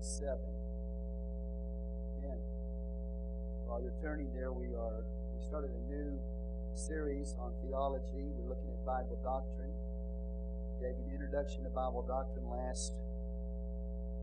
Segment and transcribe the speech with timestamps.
[0.00, 0.32] 27.
[2.24, 2.40] And
[3.68, 5.04] while you're turning there, we are
[5.36, 6.16] we started a new
[6.72, 8.32] series on theology.
[8.32, 9.76] We're looking at Bible doctrine.
[10.80, 12.96] Gave you an introduction to Bible doctrine last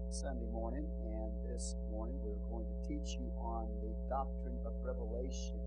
[0.10, 5.62] Sunday morning, and this morning we're going to teach you on the doctrine of revelation.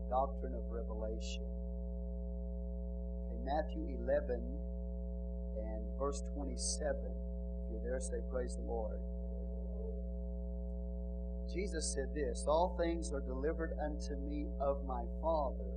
[0.00, 1.44] The doctrine of revelation.
[3.28, 4.40] Okay, Matthew 11
[5.60, 6.96] and verse 27.
[7.04, 8.96] If you're there, say, Praise the Lord.
[11.52, 15.70] Jesus said this All things are delivered unto me of my Father,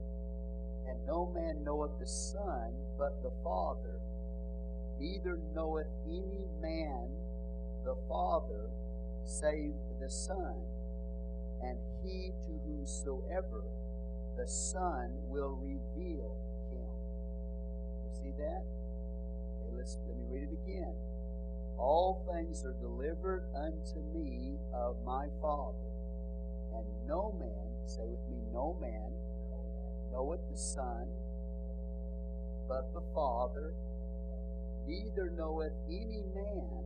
[0.88, 4.00] and no man knoweth the Son but the Father,
[5.00, 7.10] neither knoweth any man
[7.86, 8.70] the Father
[9.26, 10.56] save the Son,
[11.62, 13.64] and he to whomsoever
[14.38, 16.36] the Son will reveal
[16.72, 16.90] him.
[18.06, 18.64] You see that?
[18.64, 20.94] Okay, let's let me read it again.
[21.80, 25.78] All things are delivered unto me of my Father,
[26.76, 29.12] and no man, say with me, no man
[30.12, 31.08] knoweth the Son
[32.70, 33.74] but the Father,
[34.86, 36.84] neither knoweth any man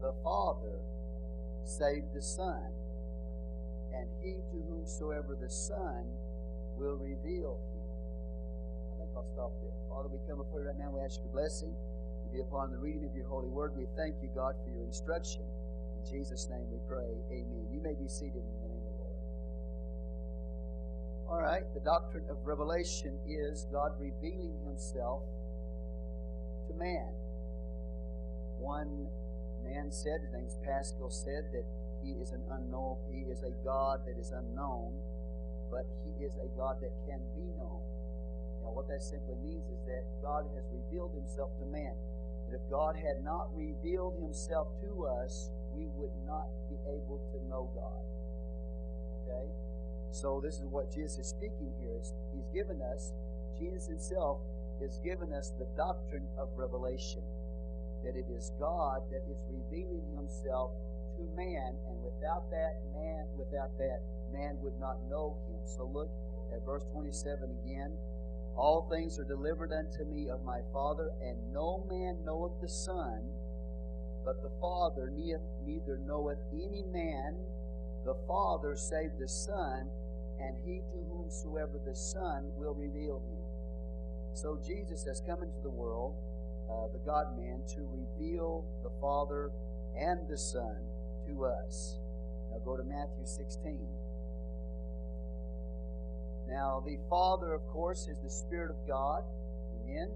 [0.00, 0.80] the Father
[1.64, 2.72] save the Son,
[3.94, 6.04] and he to whomsoever the Son
[6.78, 7.84] will reveal him.
[8.94, 9.72] I think I'll stop there.
[9.90, 10.90] Father, we come before you right now.
[10.90, 11.74] We ask your blessing
[12.34, 13.70] be upon the reading of your holy word.
[13.78, 15.46] We thank you, God, for your instruction.
[15.94, 17.14] In Jesus' name we pray.
[17.30, 17.70] Amen.
[17.70, 19.14] You may be seated in the name of the Lord.
[21.30, 25.22] All right, the doctrine of revelation is God revealing himself
[26.66, 27.14] to man.
[28.58, 29.06] One
[29.62, 31.64] man said, his name's Pascal, said that
[32.02, 34.98] he is an unknown, he is a God that is unknown,
[35.70, 37.78] but he is a God that can be known.
[38.60, 41.94] Now, what that simply means is that God has revealed himself to man.
[42.54, 47.68] If God had not revealed himself to us, we would not be able to know
[47.74, 48.02] God.
[49.26, 49.50] Okay?
[50.12, 51.98] So, this is what Jesus is speaking here.
[52.30, 53.12] He's given us,
[53.58, 54.38] Jesus himself
[54.80, 57.22] has given us the doctrine of revelation
[58.04, 60.70] that it is God that is revealing himself
[61.16, 65.58] to man, and without that man, without that, man would not know him.
[65.64, 66.10] So look
[66.52, 67.96] at verse 27 again.
[68.56, 73.22] All things are delivered unto me of my Father, and no man knoweth the Son,
[74.24, 77.36] but the Father, neither knoweth any man
[78.04, 79.90] the Father save the Son,
[80.40, 83.42] and he to whomsoever the Son will reveal him.
[84.34, 86.14] So Jesus has come into the world
[86.70, 89.50] uh, the God man, to reveal the Father
[89.96, 90.76] and the Son
[91.26, 91.98] to us.
[92.50, 93.78] Now go to Matthew 16.
[96.48, 99.24] Now, the Father, of course, is the Spirit of God.
[99.80, 100.10] Amen.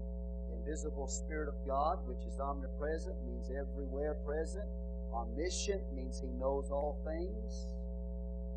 [0.49, 4.65] The invisible Spirit of God, which is omnipresent, means everywhere present.
[5.13, 7.73] Omniscient means He knows all things.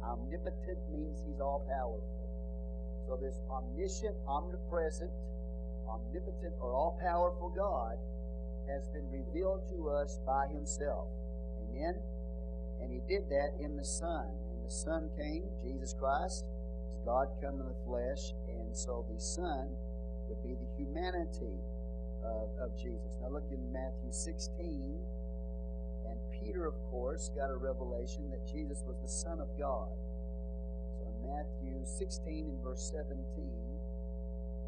[0.04, 2.12] Omnipotent means He's all powerful.
[3.08, 5.10] So, this omniscient, omnipresent,
[5.88, 7.96] omnipotent or all powerful God
[8.68, 11.08] has been revealed to us by Himself.
[11.68, 11.96] Amen?
[12.80, 14.26] And He did that in the Son.
[14.28, 16.44] And the Son came, Jesus Christ,
[17.04, 19.68] God come in the flesh, and so the Son
[20.28, 21.58] would be the humanity
[22.24, 23.18] of, of Jesus.
[23.20, 24.98] Now look in Matthew 16,
[26.08, 29.90] and Peter, of course, got a revelation that Jesus was the Son of God.
[30.98, 33.24] So in Matthew 16 and verse 17,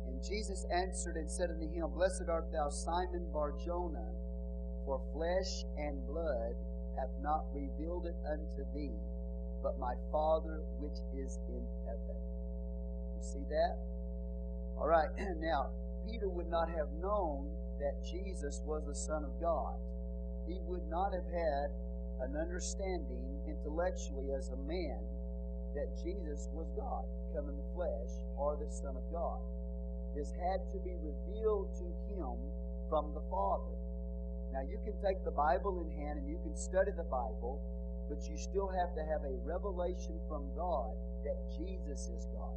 [0.06, 4.04] and Jesus answered and said unto him, Blessed art thou, Simon Barjona,
[4.84, 6.54] for flesh and blood
[6.96, 8.92] hath not revealed it unto thee,
[9.64, 12.20] but my Father which is in heaven.
[13.16, 13.80] You see that?
[14.76, 15.08] All right,
[15.40, 15.72] now,
[16.04, 17.48] Peter would not have known
[17.80, 19.80] that Jesus was the Son of God.
[20.46, 21.72] He would not have had
[22.28, 25.00] an understanding intellectually as a man
[25.72, 29.40] that Jesus was God, come in the flesh, or the Son of God.
[30.14, 32.36] This had to be revealed to him
[32.92, 33.74] from the Father.
[34.52, 37.58] Now, you can take the Bible in hand and you can study the Bible,
[38.08, 40.92] but you still have to have a revelation from God
[41.24, 42.54] that Jesus is God.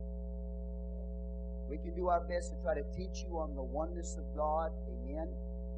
[1.70, 4.72] We can do our best to try to teach you on the oneness of God.
[4.88, 5.28] Amen.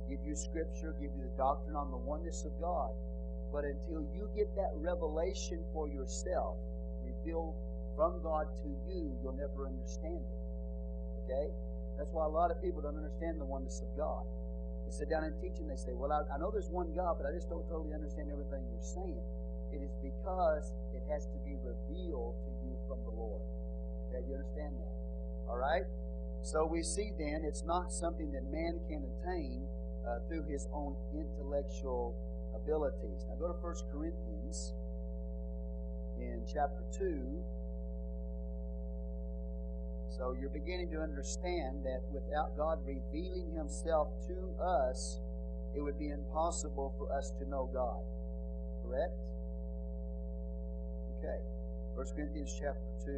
[0.10, 2.90] Give you scripture, give you the doctrine on the oneness of God.
[3.52, 6.58] But until you get that revelation for yourself,
[7.02, 7.56] revealed
[7.96, 10.40] from God to you, you'll never understand it.
[11.26, 11.50] Okay?
[11.98, 14.24] That's why a lot of people don't understand the oneness of God.
[14.86, 17.18] They sit down and teach and they say, Well, I, I know there's one God,
[17.18, 19.22] but I just don't totally understand everything you're saying.
[20.10, 23.42] Because it has to be revealed to you from the Lord.
[24.10, 24.94] Okay, you understand that?
[25.46, 25.86] All right?
[26.42, 29.68] So we see then it's not something that man can attain,
[30.08, 32.16] uh, through his own intellectual
[32.56, 33.26] abilities.
[33.30, 34.74] Now go to 1 Corinthians
[36.18, 37.44] in chapter 2.
[40.10, 45.22] So you're beginning to understand that without God revealing himself to us,
[45.76, 48.04] it would be impossible for us to know God.
[48.84, 49.16] Correct?
[51.30, 51.38] Okay.
[51.94, 53.12] 1 Corinthians chapter 2.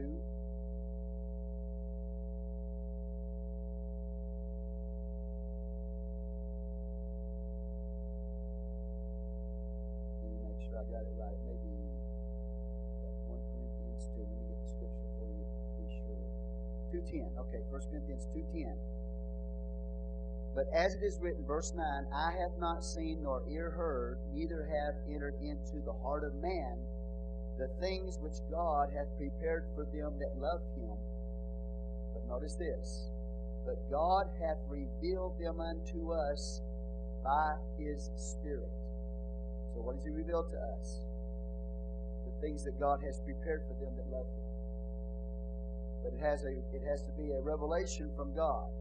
[10.20, 11.40] Let me make sure I got it right.
[11.48, 11.72] Maybe
[13.28, 14.20] 1 Corinthians 2.
[14.20, 16.28] Let me get the scripture for you to be sure.
[16.92, 17.40] 2.10.
[17.48, 18.76] Okay, 1 Corinthians 2.10.
[20.54, 24.68] But as it is written, verse 9, I have not seen nor ear heard, neither
[24.68, 26.76] have entered into the heart of man
[27.62, 30.98] the things which God hath prepared for them that love him.
[32.12, 33.06] But notice this.
[33.68, 36.60] But God hath revealed them unto us
[37.24, 38.74] by his Spirit.
[39.76, 41.06] So what does he reveal to us?
[42.26, 44.50] The things that God has prepared for them that love him.
[46.02, 48.74] But it has a it has to be a revelation from God.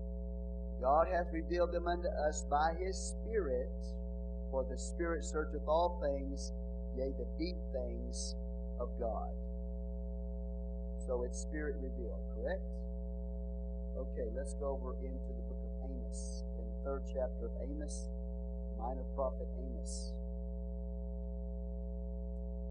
[0.80, 3.76] God hath revealed them unto us by his Spirit,
[4.50, 6.52] for the Spirit searcheth all things,
[6.96, 8.36] yea, the deep things
[8.80, 9.30] of God.
[11.06, 12.62] So it's Spirit revealed, correct?
[13.98, 18.08] Okay, let's go over into the book of Amos, in the third chapter of Amos,
[18.78, 20.12] minor prophet Amos,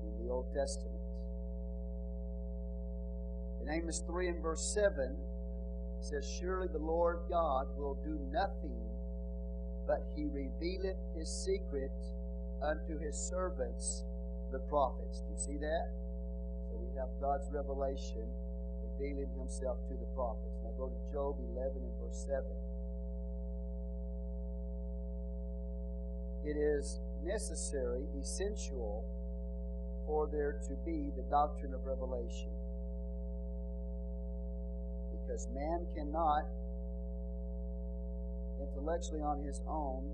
[0.01, 0.95] in the Old Testament.
[3.61, 5.15] In Amos 3 and verse 7,
[5.99, 8.79] it says, Surely the Lord God will do nothing,
[9.85, 11.91] but he revealeth his secret
[12.63, 14.05] unto his servants,
[14.51, 15.21] the prophets.
[15.21, 15.91] Do you see that?
[16.69, 18.27] So we have God's revelation
[18.83, 20.59] revealing himself to the prophets.
[20.63, 22.43] Now go to Job 11 and verse 7.
[26.45, 29.03] It is necessary, essential,
[30.05, 32.49] for there to be the doctrine of revelation
[35.29, 36.45] because man cannot
[38.59, 40.09] intellectually on his own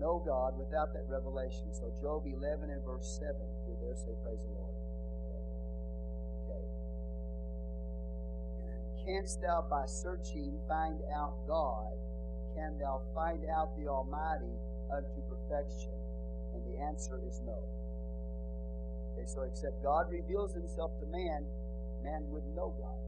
[0.00, 1.72] know God without that revelation.
[1.72, 4.76] So Job 11 and verse 7, if you're there, say praise the Lord.
[6.46, 6.64] Okay.
[9.04, 11.96] Canst thou by searching find out God?
[12.54, 14.56] Can thou find out the Almighty
[14.92, 15.92] unto perfection?
[16.54, 17.58] And the answer is no.
[19.12, 21.44] Okay, so except God reveals himself to man,
[22.02, 23.06] man wouldn't know God.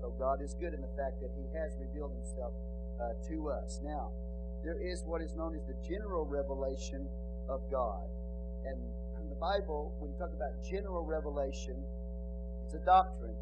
[0.00, 2.54] So God is good in the fact that He has revealed Himself
[3.02, 3.80] uh, to us.
[3.82, 4.10] Now,
[4.64, 7.06] there is what is known as the general revelation
[7.48, 8.04] of God.
[8.66, 8.78] And
[9.22, 11.78] in the Bible, when you talk about general revelation,
[12.64, 13.36] it's a doctrine.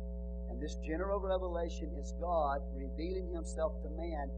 [0.50, 4.30] And this general revelation is God revealing Himself to man.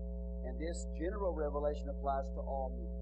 [0.46, 2.94] And this general revelation applies to all men.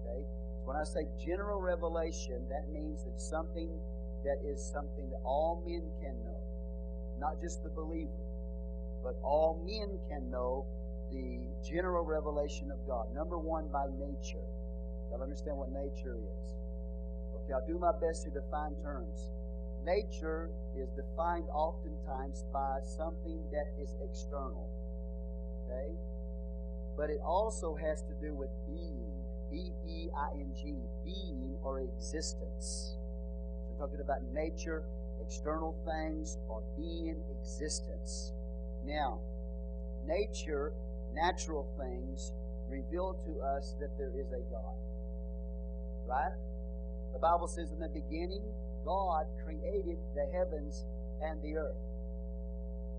[0.00, 0.22] Okay?
[0.56, 3.68] So when I say general revelation, that means that something
[4.22, 6.38] that is something that all men can know,
[7.18, 8.22] not just the believer
[9.02, 10.64] but all men can know
[11.12, 13.06] the general revelation of God.
[13.14, 14.44] Number one, by nature.
[15.10, 16.54] Y'all understand what nature is?
[17.36, 19.30] Okay, I'll do my best to define terms.
[19.84, 24.68] Nature is defined oftentimes by something that is external.
[25.66, 25.92] Okay?
[26.96, 29.12] But it also has to do with being.
[29.50, 30.76] B E I N G.
[31.04, 32.96] Being or existence.
[33.68, 34.84] We're talking about nature,
[35.20, 38.32] external things, or being, existence.
[38.86, 39.20] Now,
[40.06, 40.72] nature,
[41.14, 42.32] natural things,
[42.68, 44.76] reveal to us that there is a God.
[46.08, 46.36] Right?
[47.12, 48.42] The Bible says in the beginning,
[48.84, 50.84] God created the heavens
[51.22, 51.82] and the earth.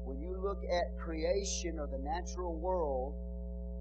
[0.06, 3.16] When you look at creation or the natural world,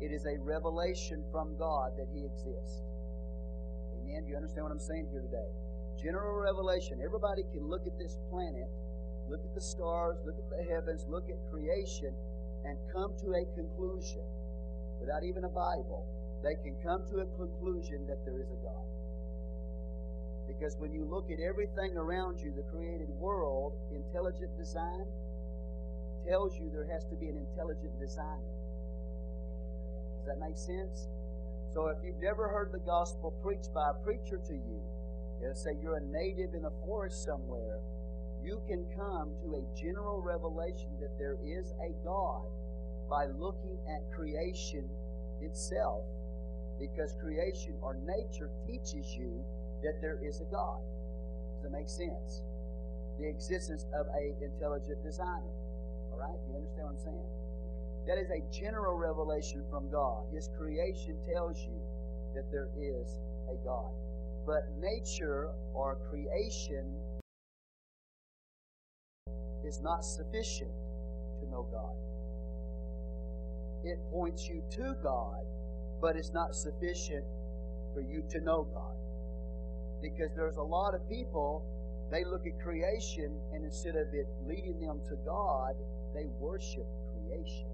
[0.01, 2.83] it is a revelation from God that He exists.
[4.03, 4.25] Amen?
[4.25, 5.51] Do you understand what I'm saying here today?
[6.03, 6.99] General revelation.
[7.05, 8.67] Everybody can look at this planet
[9.29, 12.15] look at the stars, look at the heavens, look at creation,
[12.73, 14.25] and come to a conclusion
[14.97, 16.09] without even a Bible.
[16.41, 18.88] They can come to a conclusion that there is a God.
[20.49, 25.05] Because when you look at everything around you, the created world, intelligent design
[26.26, 28.57] tells you there has to be an intelligent designer.
[30.17, 31.12] Does that make sense?
[31.76, 34.81] So if you've never heard the gospel preached by a preacher to you,
[35.45, 37.82] let's say you're a native in a forest somewhere,
[38.45, 42.43] you can come to a general revelation that there is a God
[43.09, 44.89] by looking at creation
[45.41, 46.05] itself.
[46.81, 49.45] Because creation or nature teaches you
[49.83, 50.81] that there is a God.
[51.55, 52.43] Does that make sense?
[53.19, 55.53] The existence of a intelligent designer.
[56.11, 56.39] All right?
[56.49, 57.29] You understand what I'm saying?
[58.07, 60.25] That is a general revelation from God.
[60.35, 61.79] His creation tells you
[62.35, 63.93] that there is a God.
[64.47, 66.99] But nature or creation
[69.73, 70.71] is not sufficient
[71.41, 71.97] to know God.
[73.85, 75.41] It points you to God,
[75.99, 77.25] but it's not sufficient
[77.95, 78.97] for you to know God.
[80.02, 81.64] Because there's a lot of people,
[82.11, 85.73] they look at creation and instead of it leading them to God,
[86.14, 86.87] they worship
[87.17, 87.73] creation.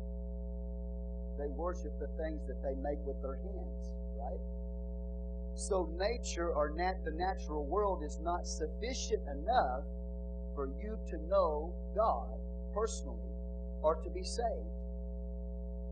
[1.37, 4.41] They worship the things that they make with their hands, right?
[5.57, 9.83] So nature or nat- the natural world is not sufficient enough
[10.59, 12.35] for you to know God
[12.75, 13.31] personally
[13.79, 14.75] or to be saved.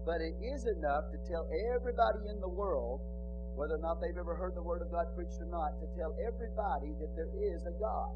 [0.02, 2.98] But it is enough to tell everybody in the world,
[3.54, 6.18] whether or not they've ever heard the Word of God preached or not, to tell
[6.18, 8.10] everybody that there is a God,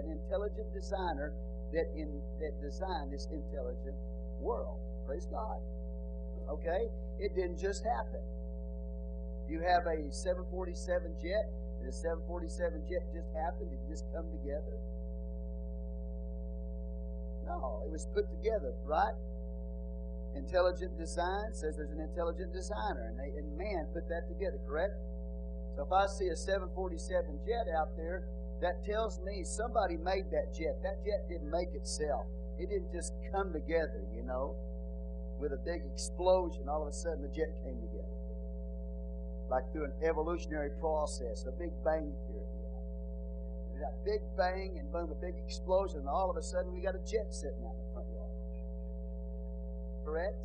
[0.00, 1.36] an intelligent designer
[1.76, 2.08] that in
[2.40, 4.00] that designed this intelligent
[4.40, 4.80] world.
[5.04, 5.60] Praise God.
[6.48, 6.88] Okay?
[7.20, 8.24] It didn't just happen.
[9.44, 14.80] You have a 747 jet, and the 747 jet just happened, it just come together.
[17.50, 19.14] No, it was put together, right?
[20.38, 24.94] Intelligent design says there's an intelligent designer, and, they, and man put that together, correct?
[25.74, 28.30] So if I see a 747 jet out there,
[28.62, 30.78] that tells me somebody made that jet.
[30.86, 32.30] That jet didn't make itself.
[32.60, 34.54] It didn't just come together, you know,
[35.40, 36.68] with a big explosion.
[36.68, 38.14] All of a sudden, the jet came together.
[39.50, 42.49] Like through an evolutionary process, a big bang theory
[43.80, 46.94] that big bang and boom, a big explosion, and all of a sudden we got
[46.94, 48.34] a jet sitting out in the front yard.
[50.04, 50.44] Correct?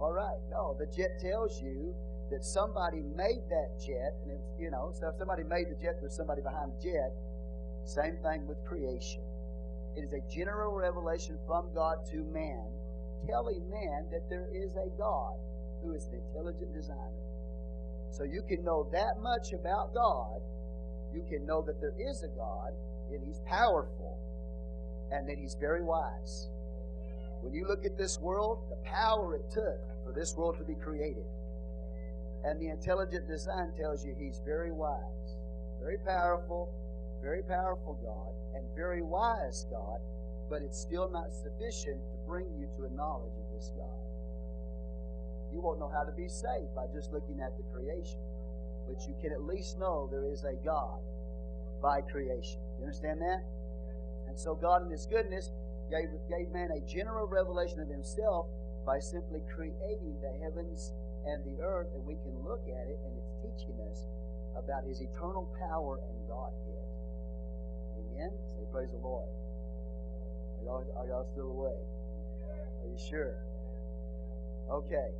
[0.00, 0.40] All right.
[0.50, 1.94] No, the jet tells you
[2.30, 5.98] that somebody made that jet, and it's, you know, so if somebody made the jet,
[6.00, 7.12] there's somebody behind the jet.
[7.84, 9.22] Same thing with creation.
[9.96, 12.64] It is a general revelation from God to man,
[13.26, 15.34] telling man that there is a God
[15.82, 17.26] who is an intelligent designer.
[18.10, 20.40] So you can know that much about God
[21.14, 22.72] you can know that there is a God
[23.10, 24.18] and He's powerful
[25.10, 26.48] and that He's very wise.
[27.42, 30.74] When you look at this world, the power it took for this world to be
[30.74, 31.24] created,
[32.44, 35.36] and the intelligent design tells you He's very wise,
[35.80, 36.70] very powerful,
[37.22, 40.00] very powerful God, and very wise God,
[40.48, 44.10] but it's still not sufficient to bring you to a knowledge of this God.
[45.52, 48.20] You won't know how to be saved by just looking at the creation
[48.90, 50.98] but you can at least know there is a God
[51.80, 52.58] by creation.
[52.78, 53.46] You understand that?
[54.26, 55.50] And so God, in His goodness,
[55.90, 58.50] gave, gave man a general revelation of Himself
[58.84, 60.90] by simply creating the heavens
[61.22, 64.10] and the earth, and we can look at it, and it's teaching us
[64.58, 66.86] about His eternal power and Godhead.
[67.94, 68.30] Amen?
[68.58, 69.28] Say, Praise the Lord.
[70.58, 71.86] Are y'all, are y'all still awake?
[72.82, 73.38] Are you sure?
[74.70, 75.10] Okay.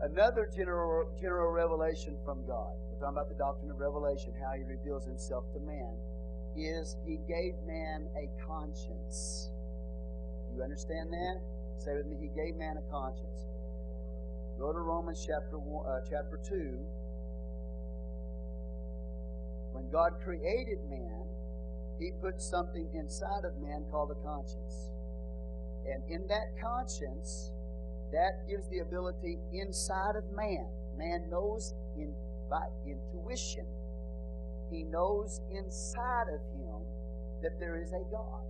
[0.00, 4.62] Another general, general revelation from God, we're talking about the doctrine of revelation, how He
[4.62, 5.90] reveals Himself to man,
[6.54, 9.50] is He gave man a conscience.
[10.54, 11.40] You understand that?
[11.78, 13.42] Say with me, He gave man a conscience.
[14.56, 16.78] Go to Romans chapter one, uh, chapter two.
[19.72, 21.26] When God created man,
[21.98, 24.94] He put something inside of man called a conscience,
[25.90, 27.50] and in that conscience
[28.12, 30.66] that gives the ability inside of man.
[30.96, 32.14] Man knows in
[32.50, 33.66] by intuition.
[34.70, 36.80] He knows inside of him
[37.42, 38.42] that there is a God.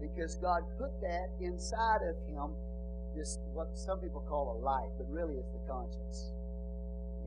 [0.00, 2.54] Because God put that inside of him,
[3.14, 6.32] this what some people call a light, but really it's the conscience.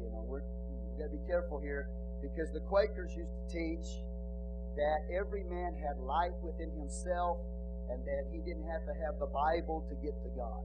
[0.01, 1.87] You know, we're we gotta be careful here
[2.21, 4.03] because the Quakers used to teach
[4.75, 7.37] that every man had light within himself
[7.89, 10.59] and that he didn't have to have the Bible to get to God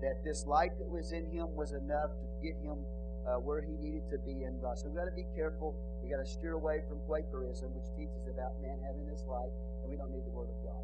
[0.00, 2.84] that this light that was in him was enough to get him
[3.24, 4.78] uh, where he needed to be in God.
[4.78, 5.72] So we've got to be careful.
[6.02, 9.88] We've got to steer away from Quakerism, which teaches about man having this light, and
[9.88, 10.82] we don't need the Word of God.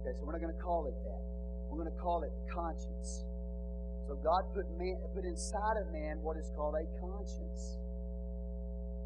[0.00, 1.22] Okay, so we're not going to call it that.
[1.68, 3.24] We're going to call it conscience.
[4.08, 7.80] So God put man, put inside of man what is called a conscience.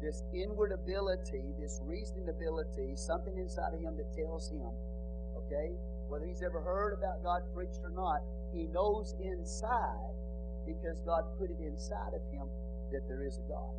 [0.03, 4.71] This inward ability, this reasoning ability, something inside of him that tells him,
[5.43, 5.75] okay,
[6.09, 8.21] whether he's ever heard about God preached or not,
[8.53, 10.13] he knows inside
[10.65, 12.49] because God put it inside of him
[12.91, 13.73] that there is a God.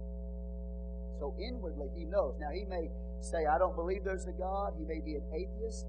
[1.19, 2.35] So inwardly he knows.
[2.41, 2.89] Now he may
[3.21, 4.73] say, I don't believe there's a God.
[4.79, 5.87] He may be an atheist.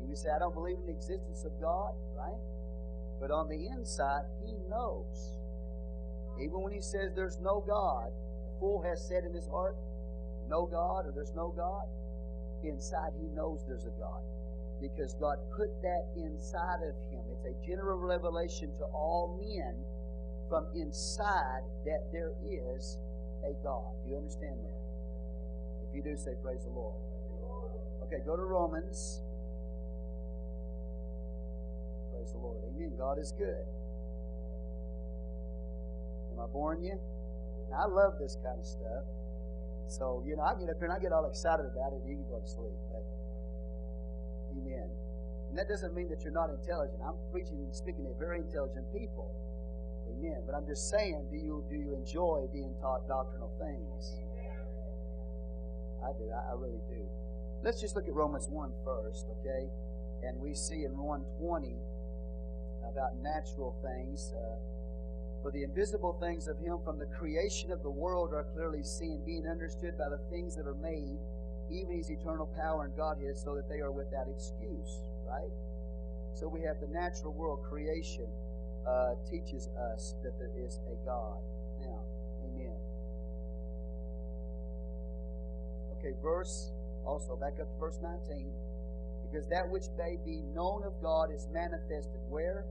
[0.00, 2.40] He may say, I don't believe in the existence of God, right?
[3.20, 5.40] But on the inside, he knows.
[6.38, 9.76] Even when he says there's no God, the fool has said in his heart,
[10.48, 11.88] no God or there's no God.
[12.62, 14.22] Inside he knows there's a God.
[14.80, 17.20] Because God put that inside of him.
[17.32, 19.74] It's a general revelation to all men
[20.48, 22.98] from inside that there is
[23.44, 23.92] a God.
[24.04, 24.78] Do you understand that?
[25.88, 26.94] If you do, say, Praise the Lord.
[28.04, 29.22] Okay, go to Romans.
[32.12, 32.58] Praise the Lord.
[32.68, 32.92] Amen.
[32.98, 33.64] God is good.
[36.32, 36.98] Am I boring you?
[37.70, 39.04] Now, I love this kind of stuff.
[39.88, 42.02] So, you know, I get up here and I get all excited about it.
[42.06, 42.74] You can go to sleep.
[44.74, 46.98] And that doesn't mean that you're not intelligent.
[47.04, 49.30] I'm preaching and speaking to very intelligent people.
[50.10, 50.42] Amen.
[50.46, 54.22] But I'm just saying, do you do you enjoy being taught doctrinal things?
[56.02, 56.30] I do.
[56.30, 57.02] I, I really do.
[57.62, 59.66] Let's just look at Romans 1 first, okay?
[60.22, 61.74] And we see in 120
[62.86, 64.32] about natural things.
[64.36, 64.56] Uh,
[65.42, 69.22] for the invisible things of Him from the creation of the world are clearly seen,
[69.24, 71.18] being understood by the things that are made,
[71.70, 75.02] even His eternal power and God Godhead, so that they are without excuse.
[75.26, 75.50] Right?
[76.34, 78.26] So we have the natural world creation
[78.86, 81.38] uh, teaches us that there is a God.
[81.80, 82.00] Now,
[82.44, 82.76] Amen.
[85.98, 86.70] Okay, verse
[87.04, 88.52] also back up to verse 19.
[89.30, 92.64] Because that which may be known of God is manifested where?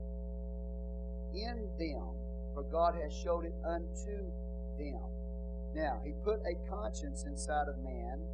[1.34, 2.16] In them
[2.56, 4.32] for God has showed it unto
[4.78, 5.04] them.
[5.74, 8.24] Now, He put a conscience inside of man,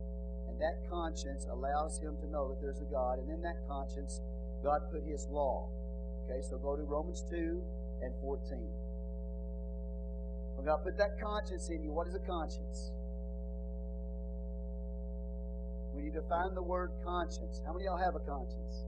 [0.52, 4.20] and that conscience allows him to know that there's a God, and in that conscience,
[4.62, 5.68] God put His law.
[6.24, 7.62] Okay, so go to Romans 2
[8.02, 8.58] and 14.
[10.56, 12.92] When God put that conscience in you, what is a conscience?
[15.94, 18.84] We need to find the word conscience, how many y'all have a conscience?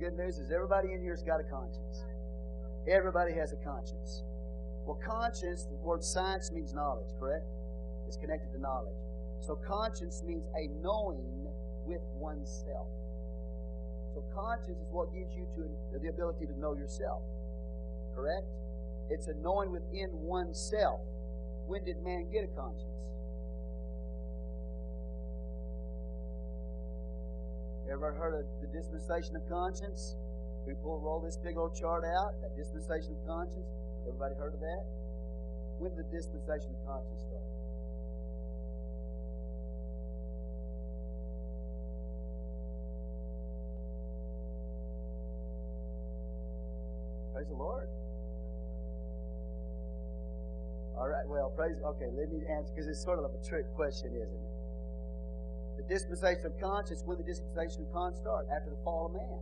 [0.00, 2.04] Good news is everybody in here's got a conscience.
[2.88, 4.22] Everybody has a conscience.
[4.86, 7.44] Well, conscience, the word science means knowledge, correct?
[8.08, 8.96] It's connected to knowledge.
[9.40, 11.48] So conscience means a knowing
[11.86, 12.88] with oneself.
[14.14, 17.22] So conscience is what gives you to the ability to know yourself.
[18.14, 18.46] Correct?
[19.08, 21.00] It's a knowing within oneself.
[21.66, 22.86] When did man get a conscience?
[27.90, 30.14] Ever heard of the dispensation of conscience?
[30.66, 33.66] We pull roll this big old chart out, that dispensation of conscience.
[34.06, 34.84] Everybody heard of that?
[35.78, 37.42] When did the dispensation of conscience start?
[47.40, 47.88] Praise the Lord.
[50.92, 51.80] All right, well, praise.
[51.80, 54.52] Okay, let me answer because it's sort of a trick question, isn't it?
[55.80, 58.44] The dispensation of conscience, when the dispensation of conscience start?
[58.52, 59.40] After the fall of man.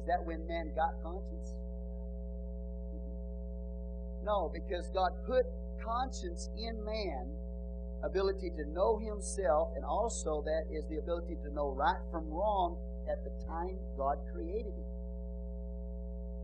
[0.00, 1.52] Is that when man got conscience?
[2.96, 4.24] Mm-hmm.
[4.24, 5.44] No, because God put
[5.84, 7.28] conscience in man,
[8.08, 12.80] ability to know himself, and also that is the ability to know right from wrong
[13.04, 14.89] at the time God created him.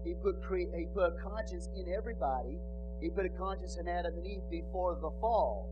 [0.07, 2.63] He put, cre- he put a conscience in everybody.
[3.03, 5.67] He put a conscience in Adam and Eve before the fall.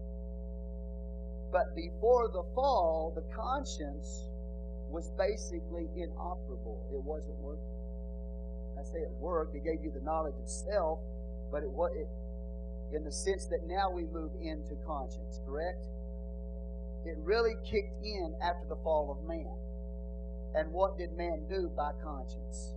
[1.52, 4.26] But before the fall, the conscience
[4.90, 6.82] was basically inoperable.
[6.90, 7.78] It wasn't working.
[8.74, 9.54] I say it worked.
[9.54, 10.98] It gave you the knowledge of self,
[11.52, 12.10] but it was it,
[12.96, 15.38] in the sense that now we move into conscience.
[15.46, 15.86] Correct?
[17.06, 19.54] It really kicked in after the fall of man.
[20.58, 22.74] And what did man do by conscience?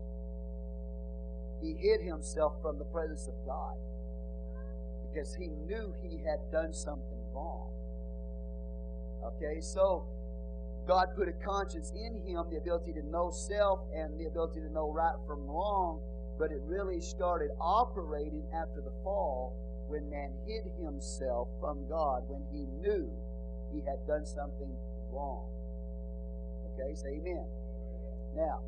[1.62, 3.76] He hid himself from the presence of God
[5.08, 7.70] because he knew he had done something wrong.
[9.24, 10.06] Okay, so
[10.88, 14.72] God put a conscience in him, the ability to know self and the ability to
[14.72, 16.00] know right from wrong,
[16.39, 19.54] but it really started operating after the fall
[19.88, 23.10] when man hid himself from God, when he knew
[23.74, 24.72] he had done something
[25.12, 25.48] wrong.
[26.74, 27.46] Okay, say amen.
[28.36, 28.60] Now,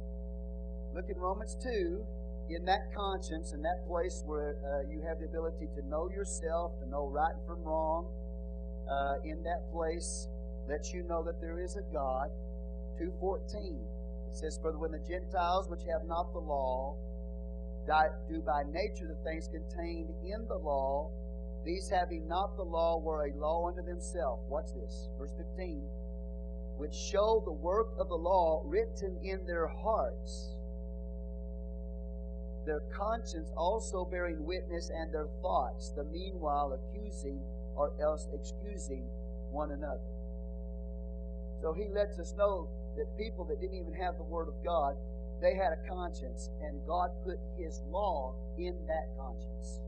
[0.95, 2.03] look in Romans 2,
[2.49, 6.71] in that conscience, in that place where uh, you have the ability to know yourself,
[6.79, 8.07] to know right from wrong,
[8.89, 10.27] uh, in that place,
[10.67, 12.29] lets you know that there is a God.
[12.99, 13.77] 2.14,
[14.29, 16.97] it says, For when the Gentiles which have not the law
[18.27, 21.09] do by nature the things contained in the law,
[21.65, 24.43] these having not the law were a law unto themselves.
[24.47, 25.81] Watch this, verse 15.
[26.77, 30.55] Which show the work of the law written in their hearts,
[32.69, 37.41] their conscience also bearing witness, and their thoughts, the meanwhile accusing
[37.75, 39.09] or else excusing
[39.49, 40.05] one another.
[41.63, 44.93] So he lets us know that people that didn't even have the Word of God,
[45.41, 49.81] they had a conscience, and God put His law in that conscience.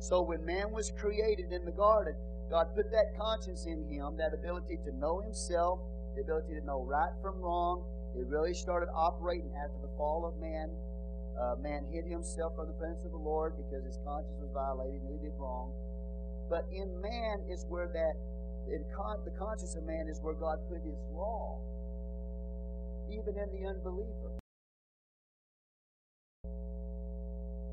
[0.00, 2.14] So when man was created in the garden,
[2.48, 5.80] God put that conscience in him, that ability to know himself,
[6.16, 7.84] the ability to know right from wrong.
[8.18, 10.74] It really started operating after the fall of man.
[11.38, 15.06] Uh, man hid himself from the presence of the Lord because his conscience was violated,
[15.06, 15.70] knew he did wrong.
[16.50, 18.14] But in man is where that,
[18.66, 21.62] in con- the conscience of man is where God put his law,
[23.06, 24.38] even in the unbeliever.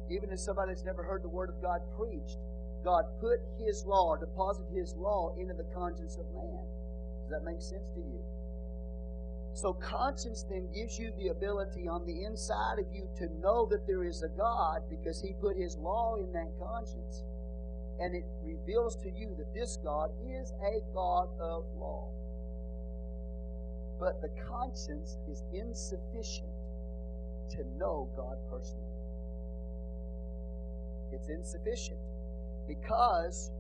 [0.10, 2.38] Even in somebody that's never heard the Word of God preached,
[2.84, 6.62] God put His law, deposited His law into the conscience of man.
[7.26, 8.15] Does that make sense to you?
[9.56, 13.88] So, conscience then gives you the ability on the inside of you to know that
[13.88, 17.24] there is a God because He put His law in that conscience.
[17.98, 22.10] And it reveals to you that this God is a God of law.
[23.98, 26.52] But the conscience is insufficient
[27.52, 28.84] to know God personally.
[31.14, 32.00] It's insufficient
[32.68, 33.52] because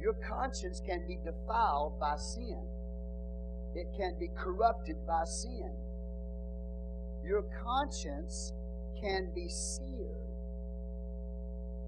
[0.00, 2.62] your conscience can be defiled by sin.
[3.74, 5.72] It can be corrupted by sin.
[7.24, 8.52] Your conscience
[9.00, 10.28] can be seared.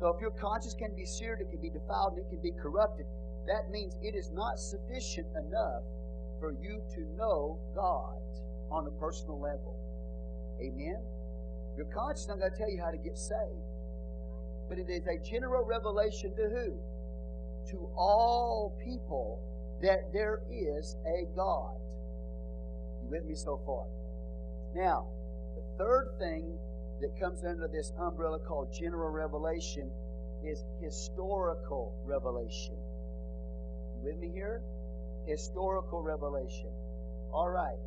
[0.01, 2.53] So if your conscience can be seared, it can be defiled, and it can be
[2.53, 3.07] corrupted.
[3.47, 5.83] That means it is not sufficient enough
[6.41, 8.21] for you to know God
[8.71, 9.77] on a personal level.
[10.61, 11.03] Amen?
[11.77, 13.75] Your conscience not going to tell you how to get saved
[14.69, 16.75] but it is a general revelation to who?
[17.71, 19.41] To all people
[19.83, 21.77] that there is a God.
[23.03, 23.87] You with me so far?
[24.75, 25.07] Now,
[25.57, 26.59] the third thing
[27.01, 29.91] that comes under this umbrella called general revelation
[30.45, 32.77] is historical revelation.
[33.97, 34.63] You with me here?
[35.27, 36.71] Historical revelation.
[37.33, 37.79] All right.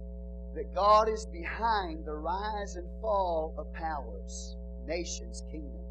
[0.55, 4.55] That God is behind the rise and fall of powers,
[4.87, 5.87] nations, kingdoms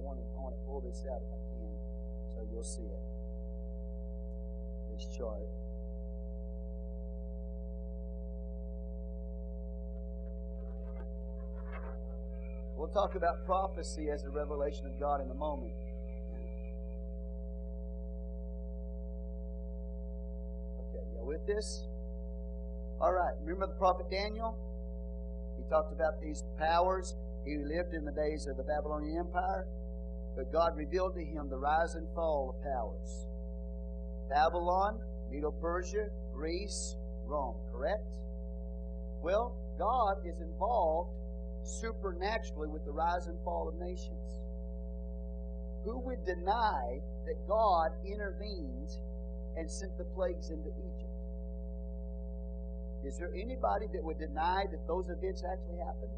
[0.00, 1.60] I want to pull this out if I can
[2.32, 3.09] so you'll see it.
[5.00, 5.48] This chart.
[12.76, 15.72] We'll talk about prophecy as a revelation of God in a moment.
[20.80, 21.86] Okay, you with this?
[23.00, 24.58] All right, remember the prophet Daniel?
[25.56, 27.14] He talked about these powers.
[27.46, 29.66] He lived in the days of the Babylonian Empire.
[30.36, 33.26] But God revealed to him the rise and fall of powers
[34.30, 38.16] Babylon, Medo Persia, Greece, Rome, correct?
[39.22, 41.10] Well, God is involved
[41.64, 44.40] supernaturally with the rise and fall of nations.
[45.84, 48.90] Who would deny that God intervened
[49.56, 51.10] and sent the plagues into Egypt?
[53.04, 56.12] Is there anybody that would deny that those events actually happened?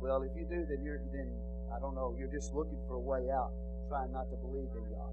[0.00, 1.30] Well, if you do, then you're then
[1.74, 3.52] I don't know, you're just looking for a way out,
[3.88, 5.12] trying not to believe in God.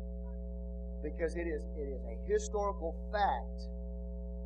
[1.04, 3.70] Because it is, it is a historical fact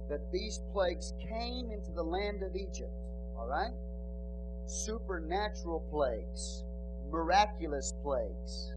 [0.10, 2.92] that these plagues came into the land of Egypt.
[3.38, 3.74] All right?
[4.66, 6.64] Supernatural plagues,
[7.12, 8.74] miraculous plagues,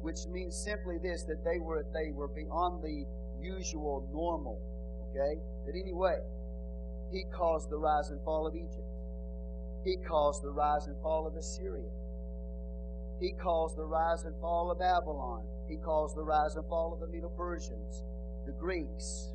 [0.00, 3.04] which means simply this that they were they were beyond the
[3.40, 4.58] usual normal.
[5.10, 5.40] Okay?
[5.66, 6.18] But anyway,
[7.12, 8.88] he caused the rise and fall of Egypt.
[9.84, 11.90] He caused the rise and fall of Assyria.
[13.20, 15.44] He caused the rise and fall of Babylon.
[15.70, 18.02] He caused the rise and fall of the Medo Persians,
[18.44, 19.30] the Greeks.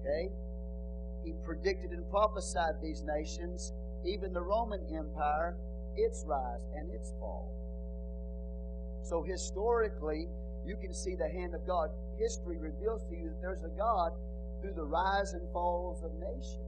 [0.00, 0.28] Okay?
[1.24, 3.72] He predicted and prophesied these nations,
[4.04, 5.56] even the Roman Empire,
[5.96, 7.48] its rise and its fall.
[9.02, 10.28] So historically,
[10.66, 11.88] you can see the hand of God.
[12.18, 14.12] History reveals to you that there's a God
[14.60, 16.58] through the rise and falls of nations.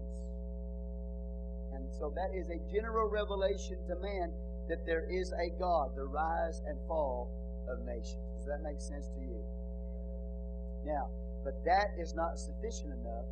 [1.75, 4.33] And so that is a general revelation to man
[4.69, 7.29] that there is a God, the rise and fall
[7.69, 8.34] of nations.
[8.47, 9.41] That make sense to you?
[10.85, 11.09] Now,
[11.45, 13.25] but that is not sufficient enough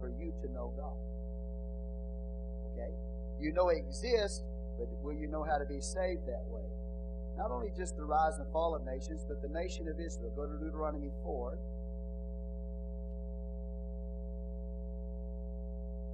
[0.00, 0.98] for you to know God.
[2.72, 2.90] Okay?
[3.40, 4.42] You know He exists,
[4.78, 6.66] but will you know how to be saved that way?
[7.36, 10.32] Not only just the rise and fall of nations, but the nation of Israel.
[10.36, 11.58] Go to Deuteronomy 4.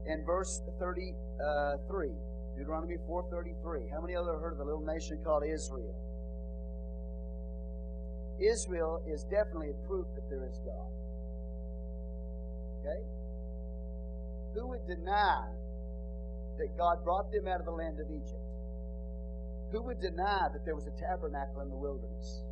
[0.07, 2.09] And verse uh, 33.
[2.57, 3.91] Deuteronomy 4.33.
[3.93, 5.95] How many of you heard of a little nation called Israel?
[8.41, 10.91] Israel is definitely a proof that there is God.
[12.81, 13.03] Okay?
[14.55, 15.47] Who would deny
[16.59, 18.49] that God brought them out of the land of Egypt?
[19.73, 22.43] Who would deny that there was a tabernacle in the wilderness?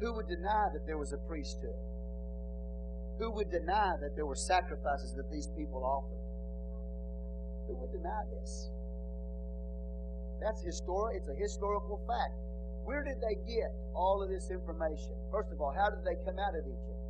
[0.00, 1.78] Who would deny that there was a priesthood?
[3.18, 6.22] Who would deny that there were sacrifices that these people offered?
[7.66, 8.70] Who would deny this?
[10.40, 11.16] That's historic.
[11.18, 12.47] It's a historical fact.
[12.88, 15.12] Where did they get all of this information?
[15.28, 17.04] First of all, how did they come out of Egypt?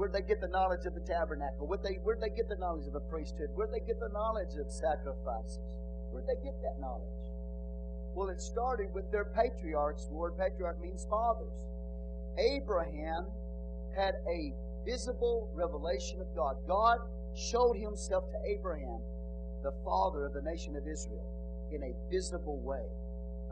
[0.00, 1.68] Where did they get the knowledge of the tabernacle?
[1.68, 3.52] Where did they, where'd they get the knowledge of a priesthood?
[3.52, 5.60] Where did they get the knowledge of sacrifices?
[6.16, 7.28] Where did they get that knowledge?
[8.16, 10.08] Well, it started with their patriarchs.
[10.08, 11.68] The word patriarch means fathers.
[12.40, 13.28] Abraham
[13.92, 14.56] had a
[14.88, 16.56] visible revelation of God.
[16.66, 17.04] God
[17.36, 19.04] showed himself to Abraham,
[19.62, 21.28] the father of the nation of Israel,
[21.68, 22.88] in a visible way,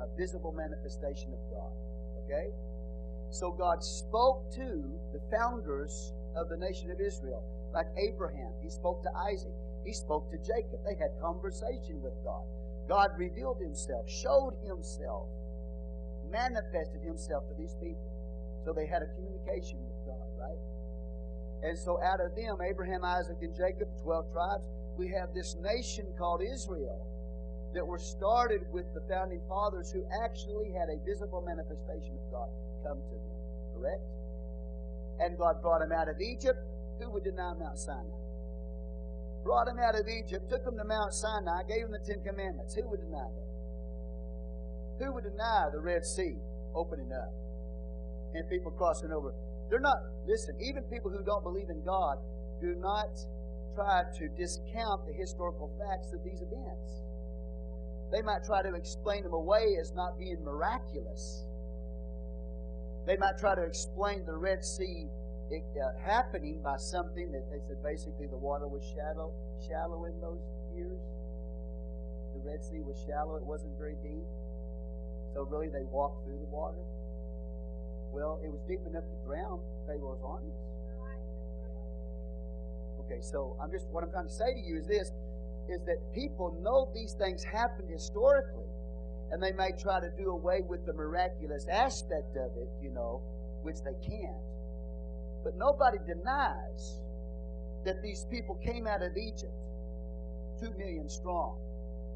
[0.00, 1.72] a visible manifestation of God.
[2.24, 2.48] Okay?
[3.30, 4.82] So God spoke to
[5.12, 8.52] the founders of the nation of Israel, like Abraham.
[8.62, 9.54] He spoke to Isaac.
[9.84, 10.80] He spoke to Jacob.
[10.84, 12.44] They had conversation with God.
[12.88, 15.26] God revealed himself, showed himself,
[16.30, 18.10] manifested himself to these people.
[18.64, 20.62] So they had a communication with God, right?
[21.62, 24.66] And so out of them, Abraham, Isaac, and Jacob, 12 tribes,
[24.98, 27.06] we have this nation called Israel
[27.76, 32.48] that were started with the founding fathers who actually had a visible manifestation of God
[32.80, 33.36] come to them.
[33.76, 34.00] Correct?
[35.20, 36.56] And God brought them out of Egypt.
[36.98, 38.16] Who would deny Mount Sinai?
[39.44, 42.74] Brought them out of Egypt, took them to Mount Sinai, gave them the Ten Commandments.
[42.74, 43.48] Who would deny that?
[45.04, 46.34] Who would deny the Red Sea
[46.74, 47.30] opening up
[48.34, 49.36] and people crossing over?
[49.68, 52.16] They're not, listen, even people who don't believe in God
[52.60, 53.12] do not
[53.76, 57.04] try to discount the historical facts of these events.
[58.12, 61.44] They might try to explain them away as not being miraculous.
[63.06, 65.06] They might try to explain the Red Sea
[65.52, 69.32] uh, happening by something that they said basically the water was shallow,
[69.68, 70.42] shallow in those
[70.74, 70.98] years.
[72.34, 74.26] The Red Sea was shallow; it wasn't very deep.
[75.34, 76.82] So really, they walked through the water.
[78.12, 80.58] Well, it was deep enough to drown Pharaoh's armies.
[83.06, 85.12] Okay, so I'm just what I'm trying to say to you is this:
[85.68, 88.68] is that people know these things happened historically,
[89.30, 93.20] and they may try to do away with the miraculous aspect of it, you know,
[93.62, 94.42] which they can't.
[95.42, 97.00] But nobody denies
[97.84, 99.54] that these people came out of Egypt,
[100.60, 101.58] two million strong.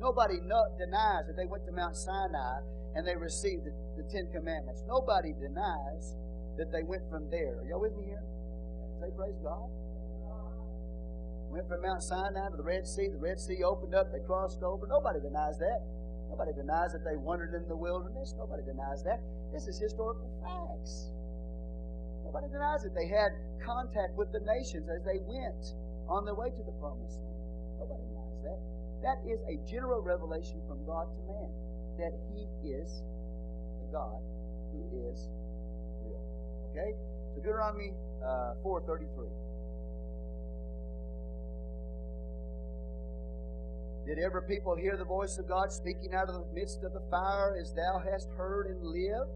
[0.00, 2.60] Nobody no, denies that they went to Mount Sinai
[2.96, 4.82] and they received the, the Ten Commandments.
[4.88, 6.16] Nobody denies
[6.58, 7.60] that they went from there.
[7.60, 8.22] Are y'all with me here?
[9.00, 9.68] Say praise God.
[11.50, 13.10] Went from Mount Sinai to the Red Sea.
[13.10, 14.14] The Red Sea opened up.
[14.14, 14.86] They crossed over.
[14.86, 15.82] Nobody denies that.
[16.30, 18.38] Nobody denies that they wandered in the wilderness.
[18.38, 19.18] Nobody denies that.
[19.50, 21.10] This is historical facts.
[22.22, 22.94] Nobody denies it.
[22.94, 23.34] They had
[23.66, 25.74] contact with the nations as they went
[26.06, 27.42] on their way to the promised land.
[27.82, 28.58] Nobody denies that.
[29.02, 31.50] That is a general revelation from God to man
[31.98, 33.02] that He is
[33.82, 34.22] the God
[34.70, 35.26] who is
[36.06, 36.22] real.
[36.70, 36.94] Okay?
[37.34, 37.90] So Deuteronomy
[38.22, 39.49] uh, 4.33.
[44.10, 47.06] Did ever people hear the voice of God speaking out of the midst of the
[47.14, 49.30] fire as thou hast heard and lived?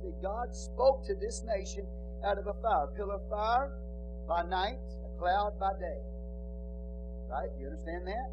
[0.00, 1.84] That God spoke to this nation
[2.24, 2.88] out of a fire.
[2.88, 3.68] A pillar of fire
[4.24, 6.00] by night, a cloud by day.
[7.28, 7.52] Right?
[7.60, 8.32] You understand that?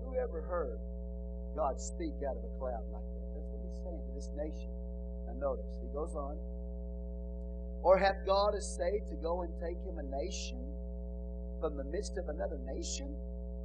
[0.00, 0.80] Who ever heard
[1.52, 3.28] God speak out of a cloud like that?
[3.36, 4.72] That's what he's saying to this nation.
[5.28, 6.40] Now notice, he goes on.
[7.84, 10.72] Or hath God essayed to go and take him a nation
[11.60, 13.12] from the midst of another nation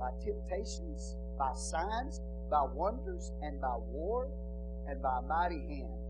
[0.01, 4.27] by temptations, by signs, by wonders, and by war,
[4.89, 6.01] and by a mighty hand?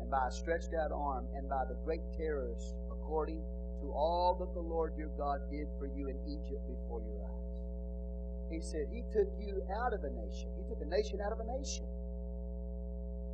[0.00, 3.44] and by a stretched out arm, and by the great terrors, according
[3.80, 8.50] to all that the Lord your God did for you in Egypt before your eyes.
[8.50, 10.48] He said, He took you out of a nation.
[10.56, 11.84] He took a nation out of a nation.